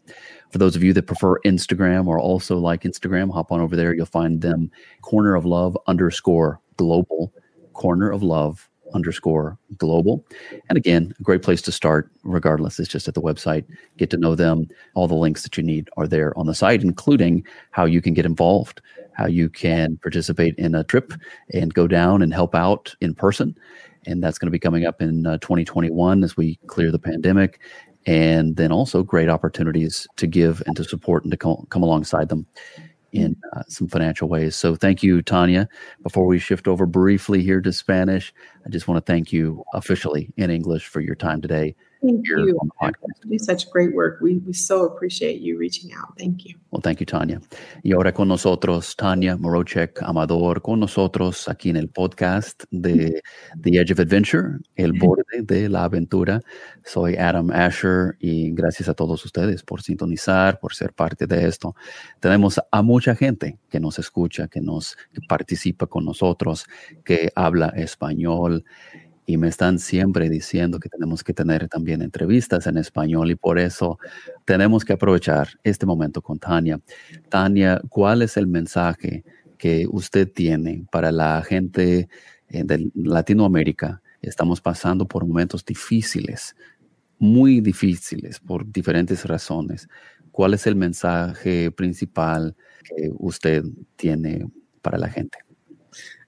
For 0.51 0.57
those 0.57 0.75
of 0.75 0.83
you 0.83 0.93
that 0.93 1.05
prefer 1.05 1.39
Instagram 1.41 2.07
or 2.07 2.19
also 2.19 2.57
like 2.57 2.81
Instagram, 2.81 3.31
hop 3.31 3.51
on 3.51 3.59
over 3.59 3.75
there. 3.75 3.93
You'll 3.93 4.07
find 4.07 4.41
them 4.41 4.71
corner 5.01 5.35
of 5.35 5.45
love 5.45 5.77
underscore 5.85 6.59
global, 6.77 7.33
corner 7.73 8.09
of 8.09 8.23
love 8.23 8.67
underscore 8.93 9.57
global. 9.77 10.25
And 10.69 10.77
again, 10.77 11.13
a 11.19 11.23
great 11.23 11.41
place 11.41 11.61
to 11.63 11.71
start, 11.71 12.09
regardless. 12.23 12.79
It's 12.79 12.89
just 12.89 13.07
at 13.07 13.13
the 13.13 13.21
website. 13.21 13.65
Get 13.97 14.09
to 14.11 14.17
know 14.17 14.35
them. 14.35 14.67
All 14.95 15.07
the 15.07 15.15
links 15.15 15.43
that 15.43 15.57
you 15.57 15.63
need 15.63 15.89
are 15.97 16.07
there 16.07 16.37
on 16.37 16.47
the 16.47 16.55
site, 16.55 16.83
including 16.83 17.45
how 17.71 17.85
you 17.85 18.01
can 18.01 18.13
get 18.13 18.25
involved, 18.25 18.81
how 19.13 19.27
you 19.27 19.49
can 19.49 19.97
participate 19.97 20.55
in 20.55 20.75
a 20.75 20.83
trip 20.83 21.13
and 21.53 21.73
go 21.73 21.87
down 21.87 22.21
and 22.21 22.33
help 22.33 22.55
out 22.55 22.95
in 23.01 23.13
person 23.13 23.55
and 24.05 24.23
that's 24.23 24.37
going 24.37 24.47
to 24.47 24.51
be 24.51 24.59
coming 24.59 24.85
up 24.85 25.01
in 25.01 25.25
uh, 25.25 25.37
2021 25.39 26.23
as 26.23 26.35
we 26.35 26.59
clear 26.67 26.91
the 26.91 26.99
pandemic 26.99 27.59
and 28.05 28.57
then 28.57 28.71
also 28.71 29.01
great 29.01 29.29
opportunities 29.29 30.07
to 30.17 30.27
give 30.27 30.61
and 30.65 30.75
to 30.75 30.83
support 30.83 31.23
and 31.23 31.31
to 31.31 31.37
come, 31.37 31.65
come 31.69 31.83
alongside 31.83 32.29
them 32.29 32.45
in 33.13 33.35
uh, 33.55 33.63
some 33.67 33.87
financial 33.87 34.27
ways. 34.27 34.55
So 34.55 34.75
thank 34.75 35.03
you, 35.03 35.21
Tanya. 35.21 35.69
Before 36.01 36.25
we 36.25 36.39
shift 36.39 36.67
over 36.67 36.85
briefly 36.85 37.43
here 37.43 37.61
to 37.61 37.71
Spanish, 37.71 38.33
I 38.65 38.69
just 38.69 38.87
want 38.87 39.03
to 39.03 39.11
thank 39.11 39.31
you 39.31 39.63
officially 39.73 40.31
in 40.37 40.49
English 40.49 40.87
for 40.87 40.99
your 40.99 41.15
time 41.15 41.41
today 41.41 41.75
Thank 42.03 42.27
you. 42.27 42.47
You 42.47 42.59
do 43.29 43.39
such 43.39 43.71
great 43.71 43.95
work. 43.95 44.19
We, 44.21 44.39
we 44.45 44.51
so 44.51 44.83
appreciate 44.83 45.39
you 45.39 45.57
reaching 45.57 45.93
out. 45.93 46.17
Thank 46.19 46.43
you. 46.43 46.55
Well, 46.71 46.81
thank 46.81 46.99
you, 46.99 47.05
Tanya. 47.05 47.39
Y 47.81 47.93
ahora 47.93 48.11
con 48.11 48.27
nosotros, 48.27 48.95
Tanya 48.97 49.37
Morochek 49.37 50.01
Amador, 50.01 50.61
con 50.61 50.81
nosotros 50.81 51.47
aquí 51.47 51.69
en 51.69 51.77
el 51.77 51.87
podcast 51.87 52.65
de 52.71 53.21
The 53.61 53.77
Edge 53.77 53.93
of 53.93 53.99
Adventure, 53.99 54.59
El 54.75 54.91
Borde 54.99 55.43
de 55.43 55.69
la 55.69 55.85
Aventura. 55.85 56.41
Soy 56.83 57.15
Adam 57.15 57.51
Asher 57.51 58.17
y 58.19 58.51
gracias 58.51 58.89
a 58.89 58.93
todos 58.93 59.23
ustedes 59.23 59.63
por 59.63 59.81
sintonizar, 59.81 60.59
por 60.59 60.73
ser 60.73 60.91
parte 60.91 61.25
de 61.25 61.47
esto. 61.47 61.73
Tenemos 62.19 62.59
a 62.69 62.81
mucha 62.81 63.15
gente 63.15 63.59
que 63.69 63.79
nos 63.79 63.97
escucha, 63.97 64.49
que 64.49 64.59
nos 64.59 64.97
que 65.13 65.21
participa 65.29 65.87
con 65.87 66.03
nosotros, 66.03 66.65
que 67.05 67.31
habla 67.33 67.69
español 67.69 68.65
y 69.25 69.37
me 69.37 69.47
están 69.47 69.79
siempre 69.79 70.29
diciendo 70.29 70.79
que 70.79 70.89
tenemos 70.89 71.23
que 71.23 71.33
tener 71.33 71.69
también 71.69 72.01
entrevistas 72.01 72.67
en 72.67 72.77
español 72.77 73.31
y 73.31 73.35
por 73.35 73.57
eso 73.57 73.97
tenemos 74.45 74.83
que 74.83 74.93
aprovechar 74.93 75.47
este 75.63 75.85
momento 75.85 76.21
con 76.21 76.39
Tania. 76.39 76.79
Tania, 77.29 77.81
¿cuál 77.89 78.21
es 78.21 78.37
el 78.37 78.47
mensaje 78.47 79.23
que 79.57 79.85
usted 79.89 80.31
tiene 80.31 80.85
para 80.91 81.11
la 81.11 81.41
gente 81.41 82.09
eh, 82.49 82.63
de 82.63 82.91
Latinoamérica? 82.95 84.01
Estamos 84.21 84.59
pasando 84.59 85.07
por 85.07 85.25
momentos 85.25 85.63
difíciles, 85.63 86.55
muy 87.17 87.61
difíciles 87.61 88.39
por 88.39 88.69
diferentes 88.69 89.25
razones. 89.25 89.87
¿Cuál 90.31 90.55
es 90.55 90.67
el 90.67 90.75
mensaje 90.75 91.71
principal 91.71 92.55
que 92.83 93.11
usted 93.17 93.63
tiene 93.95 94.47
para 94.81 94.97
la 94.97 95.07
gente? 95.07 95.37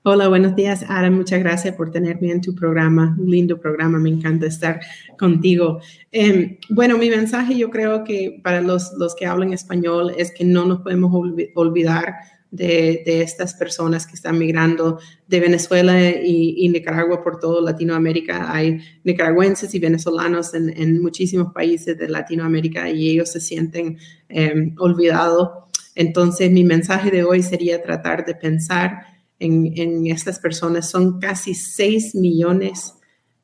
Hola, 0.08 0.28
buenos 0.28 0.56
días, 0.56 0.86
Adam. 0.88 1.16
Muchas 1.16 1.40
gracias 1.40 1.74
por 1.74 1.90
tenerme 1.90 2.30
en 2.30 2.40
tu 2.40 2.54
programa. 2.54 3.18
Un 3.18 3.32
lindo 3.32 3.60
programa, 3.60 3.98
me 3.98 4.12
encanta 4.12 4.46
estar 4.46 4.80
contigo. 5.18 5.80
Em, 6.12 6.60
bueno, 6.70 7.00
mi 7.00 7.10
mensaje 7.10 7.58
yo 7.58 7.72
creo 7.72 8.04
que 8.04 8.40
para 8.44 8.62
los, 8.62 8.94
los 9.00 9.16
que 9.16 9.26
hablan 9.26 9.52
español 9.52 10.14
es 10.16 10.32
que 10.32 10.46
no 10.46 10.64
nos 10.66 10.82
podemos 10.82 11.12
olvidar 11.56 12.18
de, 12.52 13.02
de, 13.04 13.24
estas 13.24 13.56
personas 13.56 14.06
que 14.06 14.14
están 14.14 14.38
migrando 14.38 15.00
de 15.28 15.40
Venezuela 15.40 16.00
y, 16.12 16.70
Nicaragua 16.70 17.24
por 17.24 17.40
todo 17.40 17.60
Latinoamérica. 17.60 18.54
Hay 18.54 18.82
nicaragüenses 19.04 19.74
y 19.74 19.80
venezolanos 19.80 20.54
en, 20.54 20.70
en 20.70 21.02
muchísimos 21.02 21.52
países 21.52 21.98
de 21.98 22.10
Latinoamérica 22.10 22.92
y 22.92 23.10
ellos 23.10 23.32
se 23.32 23.40
sienten 23.40 23.98
em, 24.30 24.76
olvidados. 24.78 25.50
Entonces, 25.96 26.52
mi 26.52 26.64
mensaje 26.64 27.10
de 27.10 27.24
hoy 27.24 27.42
sería 27.42 27.82
tratar 27.82 28.24
de 28.24 28.36
pensar 28.36 29.15
en, 29.40 30.08
estas 30.08 30.40
personas. 30.40 30.90
Son 30.90 31.20
casi 31.20 31.54
6 31.54 32.16
millones 32.16 32.94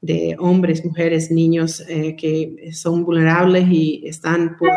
de 0.02 0.36
hombres, 0.40 0.84
mujeres, 0.84 1.32
niños 1.32 1.84
eh, 1.88 2.16
que 2.16 2.72
son 2.74 3.04
vulnerables 3.04 3.68
y 3.70 4.04
están 4.06 4.58
por 4.58 4.70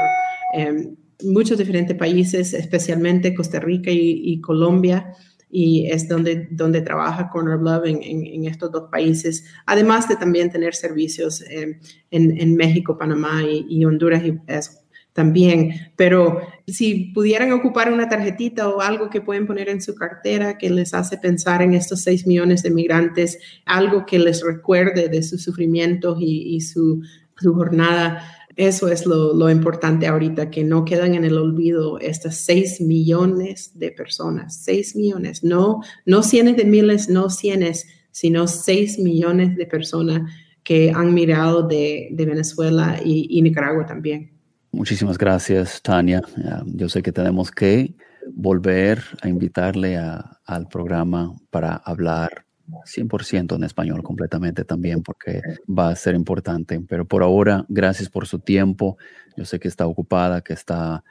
em, 0.55 0.97
muchos 1.23 1.57
diferentes 1.57 1.97
países, 1.97 2.53
especialmente 2.53 3.35
Costa 3.35 3.61
Rica 3.61 3.91
y, 3.91 4.41
Colombia. 4.41 5.15
Y 5.51 5.87
es 5.87 6.09
donde, 6.09 6.49
donde 6.51 6.81
trabaja 6.83 7.31
Corner 7.31 7.61
Love 7.61 7.87
en, 7.87 8.03
en, 8.03 8.45
estos 8.45 8.73
dos 8.73 8.91
países, 8.91 9.45
además 9.67 10.09
de 10.09 10.17
también 10.17 10.51
tener 10.51 10.75
servicios 10.75 11.45
em, 11.49 11.79
en, 12.11 12.41
en, 12.41 12.57
México, 12.57 12.99
Panamá 12.99 13.43
y, 13.45 13.85
Honduras 13.85 14.25
también, 15.15 15.93
pero 15.95 16.41
si 16.67 17.13
pudieran 17.15 17.53
ocupar 17.53 17.93
una 17.93 18.09
tarjetita 18.09 18.69
o 18.69 18.81
algo 18.81 19.11
que 19.11 19.21
pueden 19.21 19.47
poner 19.47 19.69
en 19.69 19.81
su 19.81 19.95
cartera 19.95 20.59
que 20.59 20.69
les 20.69 20.93
hace 20.93 21.19
pensar 21.19 21.63
en 21.63 21.73
estos 21.73 22.03
6 22.03 22.27
millones 22.27 22.65
de 22.65 22.73
migrantes, 22.73 23.39
algo 23.65 24.07
que 24.07 24.19
les 24.19 24.43
recuerde 24.45 25.09
de 25.09 25.23
sus 25.23 25.45
sufrimientos 25.45 26.19
y, 26.21 26.61
su, 26.61 27.01
jornada, 27.37 28.25
eso 28.57 28.89
es 28.89 29.07
lo, 29.07 29.49
importante 29.51 30.09
ahorita, 30.09 30.51
que 30.51 30.65
no 30.65 30.85
quedan 30.85 31.15
en 31.15 31.25
el 31.25 31.39
olvido 31.39 32.01
estas 32.01 32.39
6 32.39 32.81
millones 32.81 33.71
de 33.79 33.93
personas, 33.93 34.65
6 34.65 34.97
millones, 34.97 35.45
no, 35.45 35.81
no 36.07 36.25
cientos 36.25 36.57
de 36.57 36.65
miles, 36.65 37.09
no 37.09 37.31
cientos, 37.31 37.85
sino 38.11 38.49
6 38.49 38.99
millones 38.99 39.55
de 39.55 39.67
personas 39.67 40.23
que 40.65 40.91
han 40.91 41.15
migrado 41.15 41.63
de, 41.63 42.09
Venezuela 42.11 43.01
y 43.05 43.41
Nicaragua 43.43 43.87
también. 43.87 44.34
Muchísimas 44.75 45.17
gracias, 45.17 45.81
Tania. 45.81 46.21
Yo 46.67 46.89
sé 46.89 47.01
que 47.01 47.13
tenemos 47.13 47.53
que 47.53 47.95
volver 48.35 49.05
a 49.23 49.29
invitarle 49.29 49.97
al 49.97 50.69
programa 50.69 51.33
para 51.51 51.77
hablar 51.77 52.45
100% 52.85 53.55
en 53.55 53.63
español 53.63 54.03
completamente 54.03 54.65
también, 54.65 55.03
porque 55.03 55.43
va 55.67 55.91
a 55.91 55.97
ser 55.97 56.17
importante. 56.17 56.81
Pero 56.89 57.07
por 57.07 57.23
ahora, 57.23 57.65
gracias 57.69 58.09
por 58.09 58.27
su 58.27 58.41
tiempo. 58.41 58.99
Yo 59.37 59.45
sé 59.45 59.61
que 59.61 59.69
está 59.69 59.87
ocupada, 59.87 60.41
que 60.41 60.55
está 60.55 61.05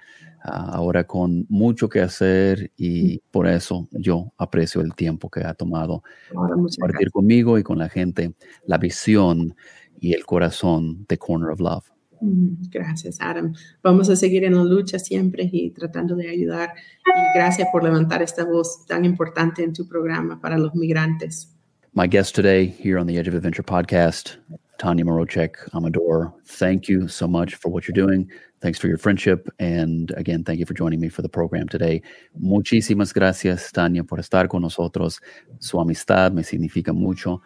ah, 0.43 0.71
ahora 0.73 1.05
con 1.05 1.45
mucho 1.47 1.87
que 1.87 2.01
hacer 2.01 2.69
y 2.75 3.19
por 3.31 3.47
eso 3.47 3.87
yo 3.91 4.33
aprecio 4.37 4.81
el 4.81 4.93
tiempo 4.93 5.29
que 5.29 5.45
ha 5.45 5.53
tomado 5.53 6.03
muchas 6.33 6.77
compartir 6.77 7.11
conmigo 7.11 7.57
y 7.57 7.63
con 7.63 7.79
la 7.79 7.87
gente 7.87 8.33
la 8.65 8.77
visión 8.77 9.55
y 10.01 10.13
el 10.13 10.25
corazón 10.25 11.05
de 11.07 11.17
Corner 11.17 11.51
of 11.51 11.61
Love. 11.61 11.93
Mm, 12.23 12.69
Gracias, 12.71 13.17
Adam. 13.19 13.53
Vamos 13.83 14.09
a 14.09 14.15
seguir 14.15 14.45
en 14.45 14.55
la 14.55 14.63
lucha 14.63 14.97
siempre 14.97 15.49
y 15.51 15.71
tratando 15.71 16.15
de 16.15 16.29
ayudar. 16.29 16.69
Y 17.05 17.37
gracias 17.37 17.67
por 17.71 17.83
levantar 17.83 18.21
esta 18.21 18.45
voz 18.45 18.85
tan 18.87 19.03
importante 19.03 19.61
en 19.63 19.73
tu 19.73 19.87
programa 19.87 20.39
para 20.39 20.57
los 20.57 20.73
migrantes. 20.73 21.49
My 21.93 22.07
guest 22.07 22.33
today 22.33 22.65
here 22.65 22.97
on 22.97 23.07
the 23.07 23.17
Edge 23.17 23.27
of 23.27 23.35
Adventure 23.35 23.61
podcast, 23.61 24.37
Tanya 24.79 25.03
Morochek 25.03 25.57
Amador. 25.73 26.33
Thank 26.45 26.87
you 26.87 27.07
so 27.07 27.27
much 27.27 27.55
for 27.55 27.69
what 27.69 27.87
you're 27.87 27.93
doing. 27.93 28.27
Thanks 28.61 28.79
for 28.79 28.87
your 28.87 28.97
friendship. 28.97 29.49
And 29.59 30.11
again, 30.15 30.43
thank 30.45 30.59
you 30.59 30.65
for 30.65 30.73
joining 30.73 31.01
me 31.01 31.09
for 31.09 31.21
the 31.21 31.29
program 31.29 31.67
today. 31.67 32.01
Muchísimas 32.39 33.13
gracias, 33.13 33.71
Tanya, 33.73 34.05
por 34.05 34.19
estar 34.19 34.47
con 34.47 34.61
nosotros. 34.61 35.19
Su 35.59 35.79
amistad 35.81 36.31
me 36.31 36.43
significa 36.43 36.93
mucho 36.93 37.41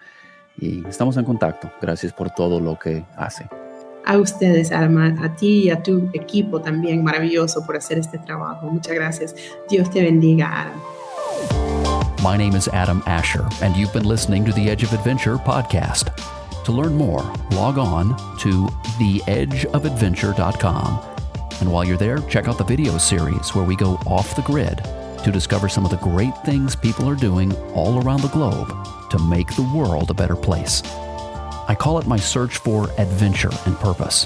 y 0.59 0.85
estamos 0.87 1.17
en 1.17 1.25
contacto. 1.25 1.71
Gracias 1.81 2.13
por 2.13 2.29
todo 2.29 2.59
lo 2.59 2.77
que 2.77 3.03
hace. 3.17 3.49
A 4.09 4.17
ustedes, 4.17 4.71
a 4.71 4.87
ti 5.35 5.65
y 5.65 5.69
a 5.69 5.83
tu 5.83 6.09
equipo 6.13 6.61
también 6.61 7.03
maravilloso 7.03 7.65
por 7.65 7.75
hacer 7.75 7.97
este 7.97 8.17
trabajo. 8.17 8.71
Muchas 8.71 8.95
gracias. 8.95 9.35
Dios 9.69 9.89
te 9.89 10.01
bendiga. 10.01 10.71
My 12.23 12.37
name 12.37 12.55
is 12.55 12.69
Adam 12.69 13.03
Asher, 13.05 13.45
and 13.61 13.75
you've 13.75 13.91
been 13.91 14.07
listening 14.07 14.45
to 14.45 14.53
the 14.53 14.69
Edge 14.69 14.83
of 14.83 14.93
Adventure 14.93 15.35
podcast. 15.35 16.15
To 16.63 16.71
learn 16.71 16.95
more, 16.95 17.21
log 17.51 17.77
on 17.77 18.15
to 18.39 18.69
theedgeofadventure.com. 18.97 20.99
And 21.59 21.69
while 21.69 21.83
you're 21.83 21.97
there, 21.97 22.19
check 22.29 22.47
out 22.47 22.57
the 22.57 22.63
video 22.63 22.97
series 22.97 23.53
where 23.53 23.65
we 23.65 23.75
go 23.75 23.95
off 24.05 24.37
the 24.37 24.41
grid 24.43 24.81
to 25.25 25.31
discover 25.31 25.67
some 25.67 25.83
of 25.83 25.91
the 25.91 25.97
great 25.97 26.33
things 26.45 26.77
people 26.77 27.09
are 27.09 27.15
doing 27.15 27.53
all 27.73 28.01
around 28.01 28.21
the 28.21 28.29
globe 28.29 28.73
to 29.09 29.19
make 29.19 29.53
the 29.55 29.69
world 29.75 30.11
a 30.11 30.13
better 30.13 30.37
place. 30.37 30.81
I 31.69 31.75
call 31.75 31.99
it 31.99 32.07
my 32.07 32.17
search 32.17 32.57
for 32.57 32.89
adventure 32.97 33.51
and 33.65 33.75
purpose. 33.77 34.25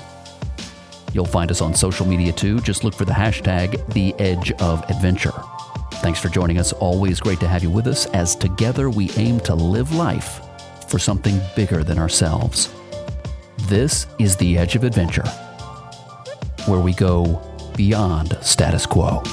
You'll 1.11 1.25
find 1.25 1.49
us 1.49 1.59
on 1.59 1.73
social 1.73 2.05
media 2.05 2.31
too. 2.31 2.59
Just 2.59 2.83
look 2.83 2.93
for 2.93 3.03
the 3.03 3.11
hashtag 3.13 3.93
The 3.93 4.13
Edge 4.19 4.51
of 4.53 4.87
Adventure. 4.89 5.33
Thanks 5.95 6.19
for 6.19 6.29
joining 6.29 6.59
us. 6.59 6.71
Always 6.73 7.19
great 7.19 7.39
to 7.39 7.47
have 7.47 7.63
you 7.63 7.71
with 7.71 7.87
us 7.87 8.05
as 8.07 8.35
together 8.35 8.89
we 8.89 9.09
aim 9.17 9.39
to 9.41 9.55
live 9.55 9.93
life 9.93 10.41
for 10.87 10.99
something 10.99 11.41
bigger 11.55 11.83
than 11.83 11.97
ourselves. 11.97 12.71
This 13.63 14.05
is 14.19 14.35
The 14.35 14.57
Edge 14.57 14.75
of 14.75 14.83
Adventure, 14.83 15.27
where 16.67 16.79
we 16.79 16.93
go 16.93 17.41
beyond 17.75 18.37
status 18.41 18.85
quo. 18.85 19.23